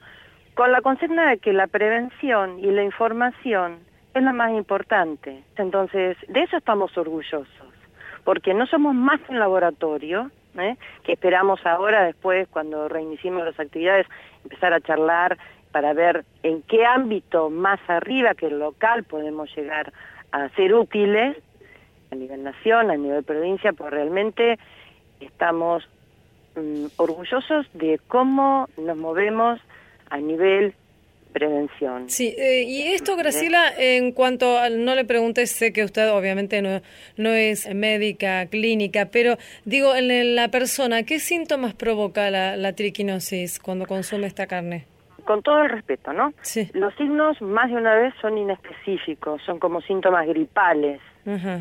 con 0.56 0.72
la 0.72 0.80
consigna 0.80 1.28
de 1.28 1.36
que 1.36 1.52
la 1.52 1.66
prevención 1.66 2.58
y 2.58 2.70
la 2.70 2.82
información 2.82 3.78
es 4.14 4.22
la 4.22 4.32
más 4.32 4.50
importante. 4.52 5.44
Entonces, 5.58 6.16
de 6.28 6.40
eso 6.40 6.56
estamos 6.56 6.96
orgullosos, 6.96 7.46
porque 8.24 8.54
no 8.54 8.66
somos 8.66 8.94
más 8.94 9.20
un 9.28 9.38
laboratorio, 9.38 10.30
¿eh? 10.58 10.76
que 11.04 11.12
esperamos 11.12 11.64
ahora, 11.66 12.04
después, 12.04 12.48
cuando 12.48 12.88
reiniciemos 12.88 13.44
las 13.44 13.60
actividades, 13.60 14.06
empezar 14.44 14.72
a 14.72 14.80
charlar 14.80 15.36
para 15.72 15.92
ver 15.92 16.24
en 16.42 16.62
qué 16.62 16.86
ámbito 16.86 17.50
más 17.50 17.78
arriba 17.86 18.34
que 18.34 18.46
el 18.46 18.58
local 18.58 19.04
podemos 19.04 19.54
llegar 19.54 19.92
a 20.32 20.48
ser 20.56 20.72
útiles 20.72 21.36
a 22.10 22.14
nivel 22.14 22.42
nación, 22.42 22.90
a 22.90 22.96
nivel 22.96 23.24
provincia, 23.24 23.74
pues 23.74 23.90
realmente 23.90 24.58
estamos 25.20 25.86
mm, 26.54 26.86
orgullosos 26.96 27.66
de 27.74 28.00
cómo 28.08 28.70
nos 28.78 28.96
movemos 28.96 29.60
a 30.10 30.18
nivel 30.18 30.74
prevención. 31.36 32.08
Sí, 32.08 32.34
eh, 32.38 32.62
y 32.62 32.94
esto, 32.94 33.14
Graciela, 33.14 33.70
en 33.76 34.12
cuanto 34.12 34.58
al, 34.58 34.82
no 34.86 34.94
le 34.94 35.04
pregunté, 35.04 35.46
sé 35.46 35.70
que 35.70 35.84
usted 35.84 36.10
obviamente 36.10 36.62
no, 36.62 36.80
no 37.18 37.30
es 37.30 37.72
médica 37.74 38.46
clínica, 38.46 39.08
pero 39.12 39.36
digo, 39.66 39.94
en 39.94 40.34
la 40.34 40.48
persona, 40.48 41.02
¿qué 41.02 41.18
síntomas 41.18 41.74
provoca 41.74 42.30
la, 42.30 42.56
la 42.56 42.72
triquinosis 42.72 43.60
cuando 43.60 43.84
consume 43.84 44.26
esta 44.26 44.46
carne? 44.46 44.86
Con 45.26 45.42
todo 45.42 45.60
el 45.62 45.68
respeto, 45.68 46.14
¿no? 46.14 46.32
Sí. 46.40 46.70
Los 46.72 46.94
signos 46.94 47.42
más 47.42 47.68
de 47.68 47.76
una 47.76 47.94
vez 47.94 48.14
son 48.22 48.38
inespecíficos, 48.38 49.42
son 49.42 49.58
como 49.58 49.82
síntomas 49.82 50.26
gripales, 50.26 51.02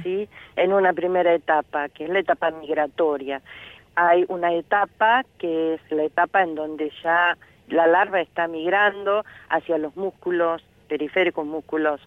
¿sí? 0.04 0.30
En 0.56 0.72
una 0.72 0.94
primera 0.94 1.34
etapa, 1.34 1.90
que 1.90 2.06
es 2.06 2.10
la 2.10 2.20
etapa 2.20 2.52
migratoria. 2.52 3.42
Hay 3.96 4.24
una 4.30 4.54
etapa 4.54 5.26
que 5.38 5.74
es 5.74 5.82
la 5.90 6.04
etapa 6.04 6.44
en 6.44 6.56
donde 6.56 6.92
ya 7.04 7.36
la 7.70 7.88
larva 7.88 8.22
está 8.22 8.48
migrando 8.48 9.24
hacia 9.50 9.78
los 9.78 9.96
músculos 9.96 10.64
periféricos, 10.88 11.46
músculos 11.46 12.02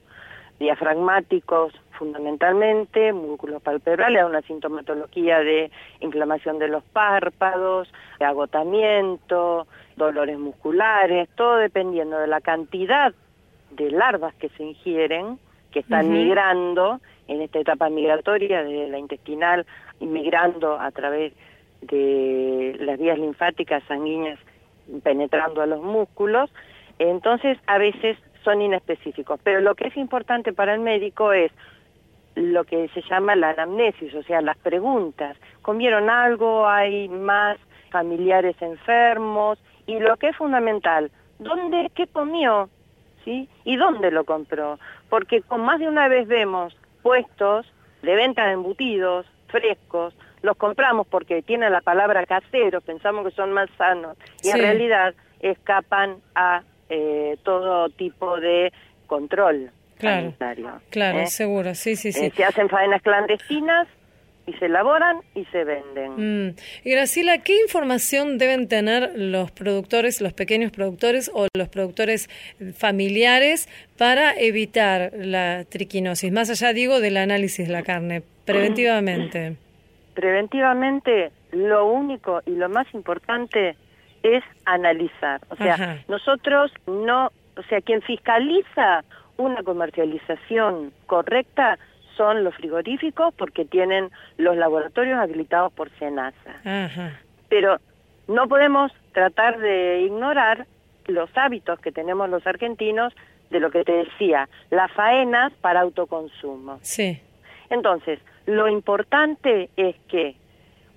diafragmáticos 0.58 1.72
fundamentalmente, 1.92 3.12
músculos 3.12 3.62
palpebrales, 3.62 4.24
una 4.24 4.42
sintomatología 4.42 5.40
de 5.40 5.70
inflamación 6.00 6.58
de 6.58 6.68
los 6.68 6.84
párpados, 6.84 7.92
de 8.18 8.24
agotamiento, 8.24 9.66
dolores 9.96 10.38
musculares, 10.38 11.28
todo 11.34 11.56
dependiendo 11.56 12.18
de 12.18 12.28
la 12.28 12.40
cantidad 12.40 13.12
de 13.70 13.90
larvas 13.90 14.34
que 14.34 14.48
se 14.50 14.62
ingieren, 14.62 15.38
que 15.72 15.80
están 15.80 16.10
migrando 16.10 17.00
en 17.26 17.42
esta 17.42 17.58
etapa 17.58 17.90
migratoria 17.90 18.62
de 18.62 18.88
la 18.88 18.98
intestinal, 18.98 19.66
migrando 20.00 20.78
a 20.78 20.90
través 20.92 21.32
de 21.82 22.76
las 22.80 22.98
vías 22.98 23.18
linfáticas 23.18 23.82
sanguíneas 23.84 24.38
penetrando 25.02 25.62
a 25.62 25.66
los 25.66 25.82
músculos, 25.82 26.50
entonces 26.98 27.58
a 27.66 27.78
veces 27.78 28.16
son 28.44 28.62
inespecíficos. 28.62 29.40
Pero 29.42 29.60
lo 29.60 29.74
que 29.74 29.88
es 29.88 29.96
importante 29.96 30.52
para 30.52 30.74
el 30.74 30.80
médico 30.80 31.32
es 31.32 31.52
lo 32.34 32.64
que 32.64 32.88
se 32.88 33.02
llama 33.02 33.36
la 33.36 33.50
anamnesis, 33.50 34.14
o 34.14 34.22
sea, 34.22 34.40
las 34.40 34.56
preguntas. 34.58 35.36
¿Comieron 35.62 36.08
algo? 36.08 36.68
¿Hay 36.68 37.08
más 37.08 37.58
familiares 37.90 38.56
enfermos? 38.60 39.58
Y 39.86 39.98
lo 39.98 40.16
que 40.16 40.28
es 40.28 40.36
fundamental, 40.36 41.10
¿dónde, 41.38 41.90
qué 41.94 42.06
comió? 42.06 42.68
¿Sí? 43.24 43.48
¿Y 43.64 43.76
dónde 43.76 44.10
lo 44.10 44.24
compró? 44.24 44.78
Porque 45.08 45.42
con 45.42 45.62
más 45.62 45.80
de 45.80 45.88
una 45.88 46.08
vez 46.08 46.28
vemos 46.28 46.76
puestos 47.02 47.66
de 48.02 48.14
venta 48.14 48.46
de 48.46 48.52
embutidos 48.52 49.26
frescos, 49.48 50.14
los 50.42 50.56
compramos 50.56 51.06
porque 51.06 51.42
tienen 51.42 51.72
la 51.72 51.80
palabra 51.80 52.24
casero, 52.26 52.80
pensamos 52.80 53.26
que 53.26 53.34
son 53.34 53.52
más 53.52 53.68
sanos, 53.76 54.16
y 54.42 54.50
en 54.50 54.58
realidad 54.58 55.14
escapan 55.40 56.16
a 56.34 56.62
eh, 56.88 57.36
todo 57.42 57.88
tipo 57.90 58.38
de 58.40 58.72
control 59.06 59.70
claro, 59.98 60.22
sanitario. 60.22 60.80
Claro, 60.90 61.20
¿eh? 61.20 61.26
seguro, 61.26 61.74
sí, 61.74 61.96
sí, 61.96 62.12
sí. 62.12 62.26
Eh, 62.26 62.32
se 62.34 62.44
hacen 62.44 62.68
faenas 62.68 63.02
clandestinas 63.02 63.88
y 64.46 64.52
se 64.54 64.66
elaboran 64.66 65.18
y 65.34 65.44
se 65.46 65.64
venden. 65.64 66.46
Mm. 66.48 66.54
Y 66.84 66.90
Graciela, 66.90 67.38
¿qué 67.38 67.60
información 67.60 68.38
deben 68.38 68.68
tener 68.68 69.12
los 69.14 69.50
productores, 69.50 70.20
los 70.20 70.32
pequeños 70.32 70.72
productores 70.72 71.30
o 71.34 71.46
los 71.54 71.68
productores 71.68 72.30
familiares 72.74 73.68
para 73.98 74.32
evitar 74.32 75.12
la 75.14 75.64
triquinosis? 75.68 76.32
Más 76.32 76.48
allá, 76.48 76.72
digo, 76.72 77.00
del 77.00 77.18
análisis 77.18 77.66
de 77.66 77.72
la 77.72 77.82
carne, 77.82 78.22
preventivamente. 78.44 79.56
preventivamente 80.18 81.30
lo 81.52 81.86
único 81.86 82.42
y 82.44 82.50
lo 82.56 82.68
más 82.68 82.92
importante 82.92 83.76
es 84.24 84.42
analizar. 84.64 85.40
O 85.48 85.54
sea, 85.54 86.02
nosotros 86.08 86.72
no, 86.88 87.30
o 87.56 87.62
sea, 87.68 87.80
quien 87.82 88.02
fiscaliza 88.02 89.04
una 89.36 89.62
comercialización 89.62 90.92
correcta 91.06 91.78
son 92.16 92.42
los 92.42 92.52
frigoríficos 92.56 93.32
porque 93.34 93.64
tienen 93.64 94.10
los 94.38 94.56
laboratorios 94.56 95.20
habilitados 95.20 95.72
por 95.72 95.88
SENASA. 96.00 97.14
Pero 97.48 97.76
no 98.26 98.48
podemos 98.48 98.90
tratar 99.12 99.60
de 99.60 100.00
ignorar 100.00 100.66
los 101.06 101.30
hábitos 101.36 101.78
que 101.78 101.92
tenemos 101.92 102.28
los 102.28 102.44
argentinos 102.44 103.14
de 103.50 103.60
lo 103.60 103.70
que 103.70 103.84
te 103.84 103.92
decía, 103.92 104.48
las 104.70 104.90
faenas 104.90 105.52
para 105.60 105.82
autoconsumo. 105.82 106.80
Sí. 106.82 107.22
Entonces, 107.70 108.18
lo 108.48 108.66
importante 108.66 109.68
es 109.76 109.94
que 110.08 110.34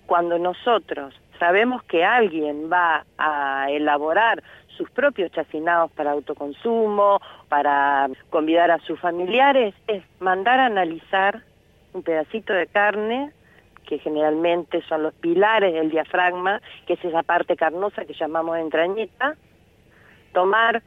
cuando 0.06 0.40
nosotros 0.40 1.14
sabemos 1.38 1.84
que 1.84 2.06
alguien 2.06 2.72
va 2.72 3.06
a 3.18 3.70
elaborar 3.70 4.42
sus 4.78 4.90
propios 4.90 5.34
chacinados 5.34 5.92
para 5.92 6.12
autoconsumo, 6.12 7.20
para 7.50 8.08
convidar 8.30 8.72
a 8.72 8.80
sus 8.80 8.98
familiares, 9.02 9.76
es 9.88 10.02
mandar 10.22 10.62
a 10.62 10.68
analizar 10.68 11.44
un 11.92 12.04
pedacito 12.04 12.54
de 12.54 12.68
carne, 12.68 13.34
que 13.86 14.00
generalmente 14.00 14.82
son 14.88 15.04
los 15.04 15.14
pilares 15.16 15.74
del 15.74 15.92
diafragma, 15.92 16.62
que 16.88 16.94
es 16.94 17.04
esa 17.04 17.22
parte 17.22 17.58
carnosa 17.58 18.06
que 18.06 18.14
llamamos 18.14 18.60
entrañita, 18.60 19.36
tomar 20.32 20.82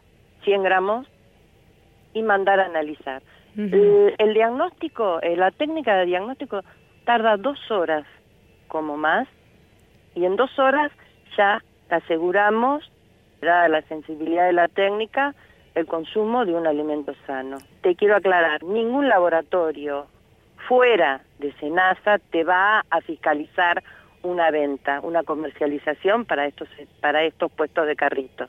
100 0.45 0.63
gramos 0.63 1.07
y 2.15 2.23
mandar 2.23 2.59
a 2.61 2.67
analizar. 2.67 3.21
El, 3.57 4.15
el, 4.19 4.35
diagnóstico, 4.35 5.21
eh, 5.23 5.37
la 5.37 5.51
técnica 5.51 5.97
de 5.97 6.07
diagnóstico 6.07 6.63
tarda 7.05 7.37
dos 7.37 7.59
horas 7.71 8.05
como 8.69 8.97
más 8.97 9.29
y 10.15 10.25
en 10.25 10.37
dos 10.37 10.59
horas 10.59 10.91
ya 11.37 11.63
aseguramos, 11.91 12.91
dada 13.41 13.69
la 13.69 13.83
sensibilidad 13.83 14.47
de 14.47 14.53
la 14.53 14.69
técnica, 14.69 15.35
el 15.75 15.87
consumo 15.87 16.45
de 16.45 16.55
un 16.55 16.67
alimento 16.67 17.15
sano. 17.27 17.59
Te 17.83 17.95
quiero 17.95 18.17
aclarar, 18.17 18.63
ningún 18.63 19.09
laboratorio 19.09 20.07
fuera 20.69 21.21
de 21.39 21.53
Senasa 21.55 22.19
te 22.31 22.45
va 22.45 22.85
a 22.91 23.01
fiscalizar 23.01 23.83
una 24.23 24.51
venta, 24.51 25.01
una 25.03 25.23
comercialización 25.23 26.25
para 26.25 26.47
estos 26.47 26.69
para 27.01 27.25
estos 27.25 27.53
puestos 27.53 27.87
de 27.87 27.97
carritos. 27.97 28.49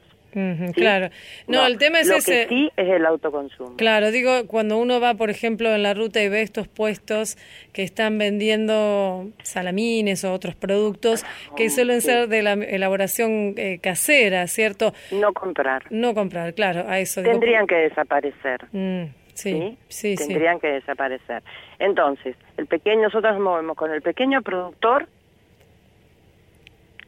Claro. 0.74 1.10
No, 1.48 1.66
el 1.66 1.78
tema 1.78 2.02
es 2.02 2.08
lo 2.08 2.16
ese. 2.16 2.48
Que 2.48 2.48
sí 2.50 2.72
es 2.76 2.90
el 2.90 3.06
autoconsumo. 3.06 3.78
Claro, 3.78 4.12
digo, 4.12 4.48
cuando 4.48 4.78
uno 4.78 5.00
va, 5.00 5.14
por 5.14 5.30
ejemplo, 5.30 5.74
en 5.74 5.84
la 5.84 5.94
ruta 5.94 6.22
y 6.22 6.28
ve 6.28 6.42
estos 6.42 6.68
puestos 6.68 7.38
que 7.72 7.84
están 7.84 8.18
vendiendo 8.18 9.30
salamines 9.44 10.26
o 10.26 10.34
otros 10.34 10.56
productos 10.56 11.26
que 11.56 11.70
suelen 11.70 12.02
ser 12.02 12.28
de 12.28 12.44
la 12.44 12.54
elaboración 12.54 13.54
eh, 13.58 13.80
casera, 13.82 14.48
¿cierto? 14.48 14.94
No 15.12 15.32
comprar. 15.32 15.84
No 15.90 16.14
comprar, 16.14 16.54
claro, 16.54 16.84
a 16.88 17.00
eso. 17.00 17.22
Tendrían 17.22 17.66
que 17.66 17.76
desaparecer. 17.76 18.66
Mm, 18.74 19.06
sí, 19.34 19.78
sí, 19.88 20.18
sí, 20.18 20.28
Tendrían 20.28 20.60
que 20.60 20.68
desaparecer. 20.68 21.44
Entonces, 21.80 22.36
el 22.58 22.68
pequeño, 22.68 23.04
nosotros 23.04 23.40
movemos 23.40 23.78
con 23.78 23.92
el 23.92 24.02
pequeño 24.02 24.42
productor 24.42 25.08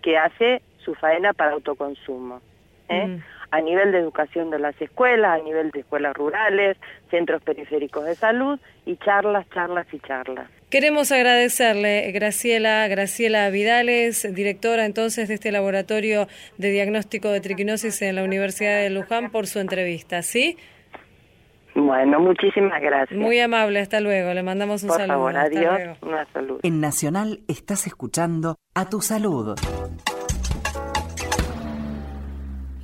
que 0.01 0.17
hace 0.17 0.61
su 0.77 0.95
faena 0.95 1.33
para 1.33 1.51
autoconsumo. 1.51 2.39
¿Eh? 2.89 3.07
Mm. 3.07 3.23
a 3.51 3.61
nivel 3.61 3.91
de 3.91 3.99
educación 3.99 4.49
de 4.49 4.59
las 4.59 4.79
escuelas, 4.81 5.39
a 5.39 5.43
nivel 5.43 5.71
de 5.71 5.79
escuelas 5.81 6.13
rurales, 6.15 6.77
centros 7.09 7.41
periféricos 7.43 8.05
de 8.05 8.15
salud 8.15 8.59
y 8.85 8.97
charlas, 8.97 9.47
charlas 9.49 9.87
y 9.93 9.99
charlas. 9.99 10.49
Queremos 10.69 11.13
agradecerle, 11.13 12.11
Graciela, 12.11 12.87
Graciela 12.89 13.49
Vidales, 13.49 14.27
directora 14.35 14.85
entonces 14.85 15.29
de 15.29 15.35
este 15.35 15.51
laboratorio 15.53 16.27
de 16.57 16.71
diagnóstico 16.71 17.29
de 17.29 17.39
triquinosis 17.39 18.01
en 18.01 18.15
la 18.15 18.23
Universidad 18.23 18.81
de 18.81 18.89
Luján, 18.89 19.31
por 19.31 19.47
su 19.47 19.59
entrevista, 19.59 20.21
¿sí? 20.23 20.57
Bueno, 21.77 22.19
muchísimas 22.19 22.81
gracias. 22.81 23.17
Muy 23.17 23.39
amable, 23.39 23.79
hasta 23.79 24.01
luego. 24.01 24.33
Le 24.33 24.41
mandamos 24.41 24.81
un 24.81 24.89
por 24.89 24.97
saludo. 24.97 25.21
Por 25.21 25.33
favor, 25.33 25.45
adiós. 25.45 25.97
Una 26.01 26.25
salud. 26.33 26.59
En 26.63 26.81
Nacional 26.81 27.41
estás 27.47 27.85
escuchando 27.85 28.57
a 28.73 28.89
tu 28.89 28.99
salud. 28.99 29.55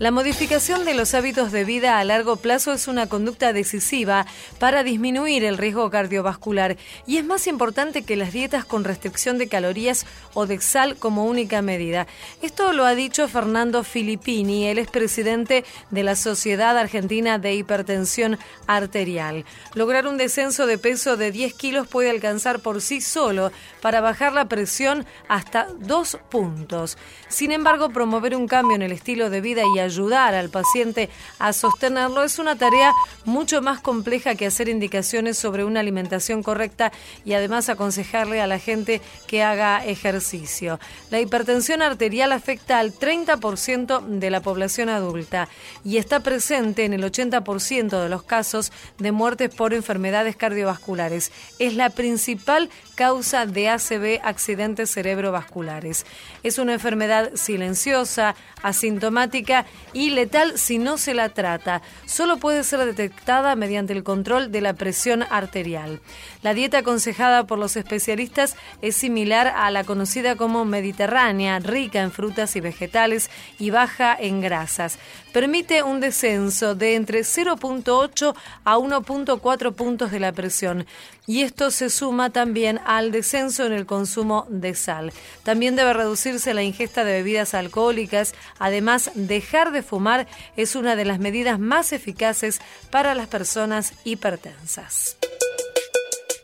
La 0.04 0.12
modificación 0.12 0.84
de 0.84 0.96
los 0.96 1.14
hábitos 1.14 1.54
de 1.54 1.64
vida 1.64 1.98
a 1.98 2.04
largo 2.04 2.36
plazo 2.36 2.74
es 2.74 2.90
una 2.90 3.08
conducta 3.08 3.54
decisiva 3.54 4.26
para 4.60 4.84
disminuir 4.84 5.46
el 5.46 5.58
riesgo 5.58 5.90
cardiovascular 5.90 6.76
y 7.08 7.20
es 7.20 7.24
más 7.24 7.48
importante 7.48 8.04
que 8.04 8.18
las 8.18 8.34
dietas 8.34 8.66
con 8.66 8.84
restricción 8.84 9.38
de 9.38 9.48
calorías 9.48 10.06
o 10.34 10.46
de 10.46 10.60
sal 10.60 10.98
como 10.98 11.24
única 11.24 11.62
medida. 11.62 12.06
Esto 12.42 12.74
lo 12.74 12.84
ha 12.84 12.96
dicho 12.96 13.30
Fernando 13.30 13.86
Filippini, 13.86 14.68
él 14.68 14.78
es 14.78 14.92
presidente 14.92 15.64
de 15.90 16.04
la 16.04 16.18
Sociedad 16.18 16.78
Argentina 16.78 17.40
de 17.40 17.56
Hipertensión 17.56 18.38
Arterial. 18.68 19.46
Lograr 19.74 20.06
un 20.06 20.18
descenso 20.18 20.66
de 20.66 20.78
peso 20.78 21.16
de 21.16 21.32
10 21.32 21.54
kilos 21.54 21.88
puede 21.88 22.10
alcanzar 22.10 22.60
por 22.60 22.82
sí 22.82 23.00
solo 23.00 23.54
para 23.82 24.02
bajar 24.02 24.34
la 24.34 24.50
presión 24.50 25.06
hasta 25.30 25.66
dos 25.80 26.18
puntos. 26.30 26.98
Sin 27.30 27.54
embargo, 27.54 27.92
promover 27.92 28.36
un 28.36 28.50
cambio 28.50 28.76
en 28.76 28.82
el 28.82 28.92
estilo 28.92 29.30
de 29.30 29.40
vida 29.40 29.62
y 29.74 29.80
ayudar 29.94 30.34
al 30.34 30.50
paciente 30.50 31.10
a 31.38 31.54
sostenerlo 31.54 32.24
es 32.24 32.40
una 32.40 32.56
tarea 32.56 32.92
mucho 33.26 33.62
más 33.62 33.80
compleja 33.80 34.34
que 34.36 34.48
hacer 34.48 34.68
indicaciones 34.68 35.38
sobre 35.38 35.64
una 35.64 35.82
alimentación 35.82 36.42
correcta 36.42 36.92
y 37.26 37.34
además 37.34 37.70
aconsejarle 37.70 38.42
a 38.42 38.48
la 38.48 38.58
gente 38.58 39.02
que 39.28 39.44
haga 39.44 39.86
ejercicio. 39.86 40.80
La 41.12 41.20
hipertensión 41.20 41.82
arterial 41.84 42.32
afecta 42.32 42.80
al 42.80 42.92
30% 42.94 44.04
de 44.04 44.30
la 44.32 44.42
población 44.42 44.90
adulta 44.90 45.48
y 45.86 45.98
está 45.98 46.22
presente 46.22 46.86
en 46.86 46.94
el 46.94 47.04
80% 47.04 48.02
de 48.02 48.10
los 48.10 48.24
casos 48.24 48.72
de 48.98 49.12
muertes 49.12 49.54
por 49.54 49.74
enfermedades 49.74 50.36
cardiovasculares. 50.36 51.32
Es 51.60 51.76
la 51.76 51.92
principal 51.92 52.70
causa 52.96 53.46
de 53.46 53.70
ACV, 53.70 54.20
accidentes 54.24 54.92
cerebrovasculares. 54.92 56.06
Es 56.44 56.58
una 56.58 56.74
enfermedad 56.74 57.32
silenciosa, 57.36 58.36
asintomática 58.62 59.66
y 59.94 60.12
letal 60.12 60.58
si 60.58 60.78
no 60.78 60.98
se 60.98 61.14
la 61.14 61.30
trata. 61.30 61.82
Solo 62.06 62.38
puede 62.38 62.64
ser 62.64 62.80
detectada 62.86 63.56
mediante 63.56 63.94
el 63.94 64.04
control 64.04 64.52
de 64.52 64.62
la 64.62 64.74
presión 64.74 65.24
arterial. 65.30 66.00
La 66.42 66.54
dieta 66.54 66.80
aconsejada 66.80 67.46
por 67.46 67.60
los 67.60 67.76
especialistas 67.76 68.56
es 68.82 68.96
similar 68.96 69.48
a 69.48 69.70
la 69.72 69.84
conocida 69.84 70.36
como 70.36 70.66
mediterránea, 70.66 71.60
rica 71.60 72.02
en 72.02 72.12
frutas 72.12 72.56
y 72.56 72.62
vegetales 72.62 73.30
y 73.60 73.70
baja 73.72 74.16
en 74.20 74.42
grasas. 74.42 74.98
Permite 75.34 75.82
un 75.82 76.00
descenso 76.00 76.76
de 76.76 76.94
entre 76.94 77.22
0.8 77.22 78.36
a 78.64 78.78
1.4 78.78 79.74
puntos 79.74 80.12
de 80.12 80.20
la 80.20 80.32
presión 80.32 80.86
y 81.26 81.42
esto 81.42 81.72
se 81.72 81.90
suma 81.90 82.30
también 82.30 82.80
al 82.86 83.12
descenso 83.12 83.66
en 83.66 83.74
el 83.74 83.88
consumo 83.88 84.46
de 84.50 84.76
sal. 84.76 85.12
También 85.42 85.76
debe 85.76 85.94
reducirse 85.94 86.54
la 86.54 86.62
ingesta 86.62 87.04
de 87.04 87.14
bebidas 87.14 87.56
alcohólicas. 87.56 88.36
Además, 88.60 89.10
dejar 89.16 89.72
de 89.72 89.82
fumar 89.82 90.28
es 90.56 90.76
una 90.76 90.96
de 90.96 91.06
las 91.06 91.18
medidas 91.18 91.60
más 91.60 91.94
eficaces 91.94 92.62
para 92.92 93.16
las 93.16 93.28
personas 93.28 93.94
hipertensas. 94.04 95.18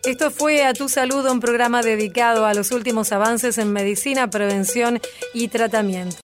Esto 0.03 0.31
fue 0.31 0.63
A 0.65 0.73
Tu 0.73 0.89
Salud, 0.89 1.29
un 1.29 1.39
programa 1.39 1.83
dedicado 1.83 2.47
a 2.47 2.55
los 2.55 2.71
últimos 2.71 3.11
avances 3.11 3.59
en 3.59 3.71
medicina, 3.71 4.29
prevención 4.29 4.99
y 5.33 5.49
tratamiento. 5.49 6.17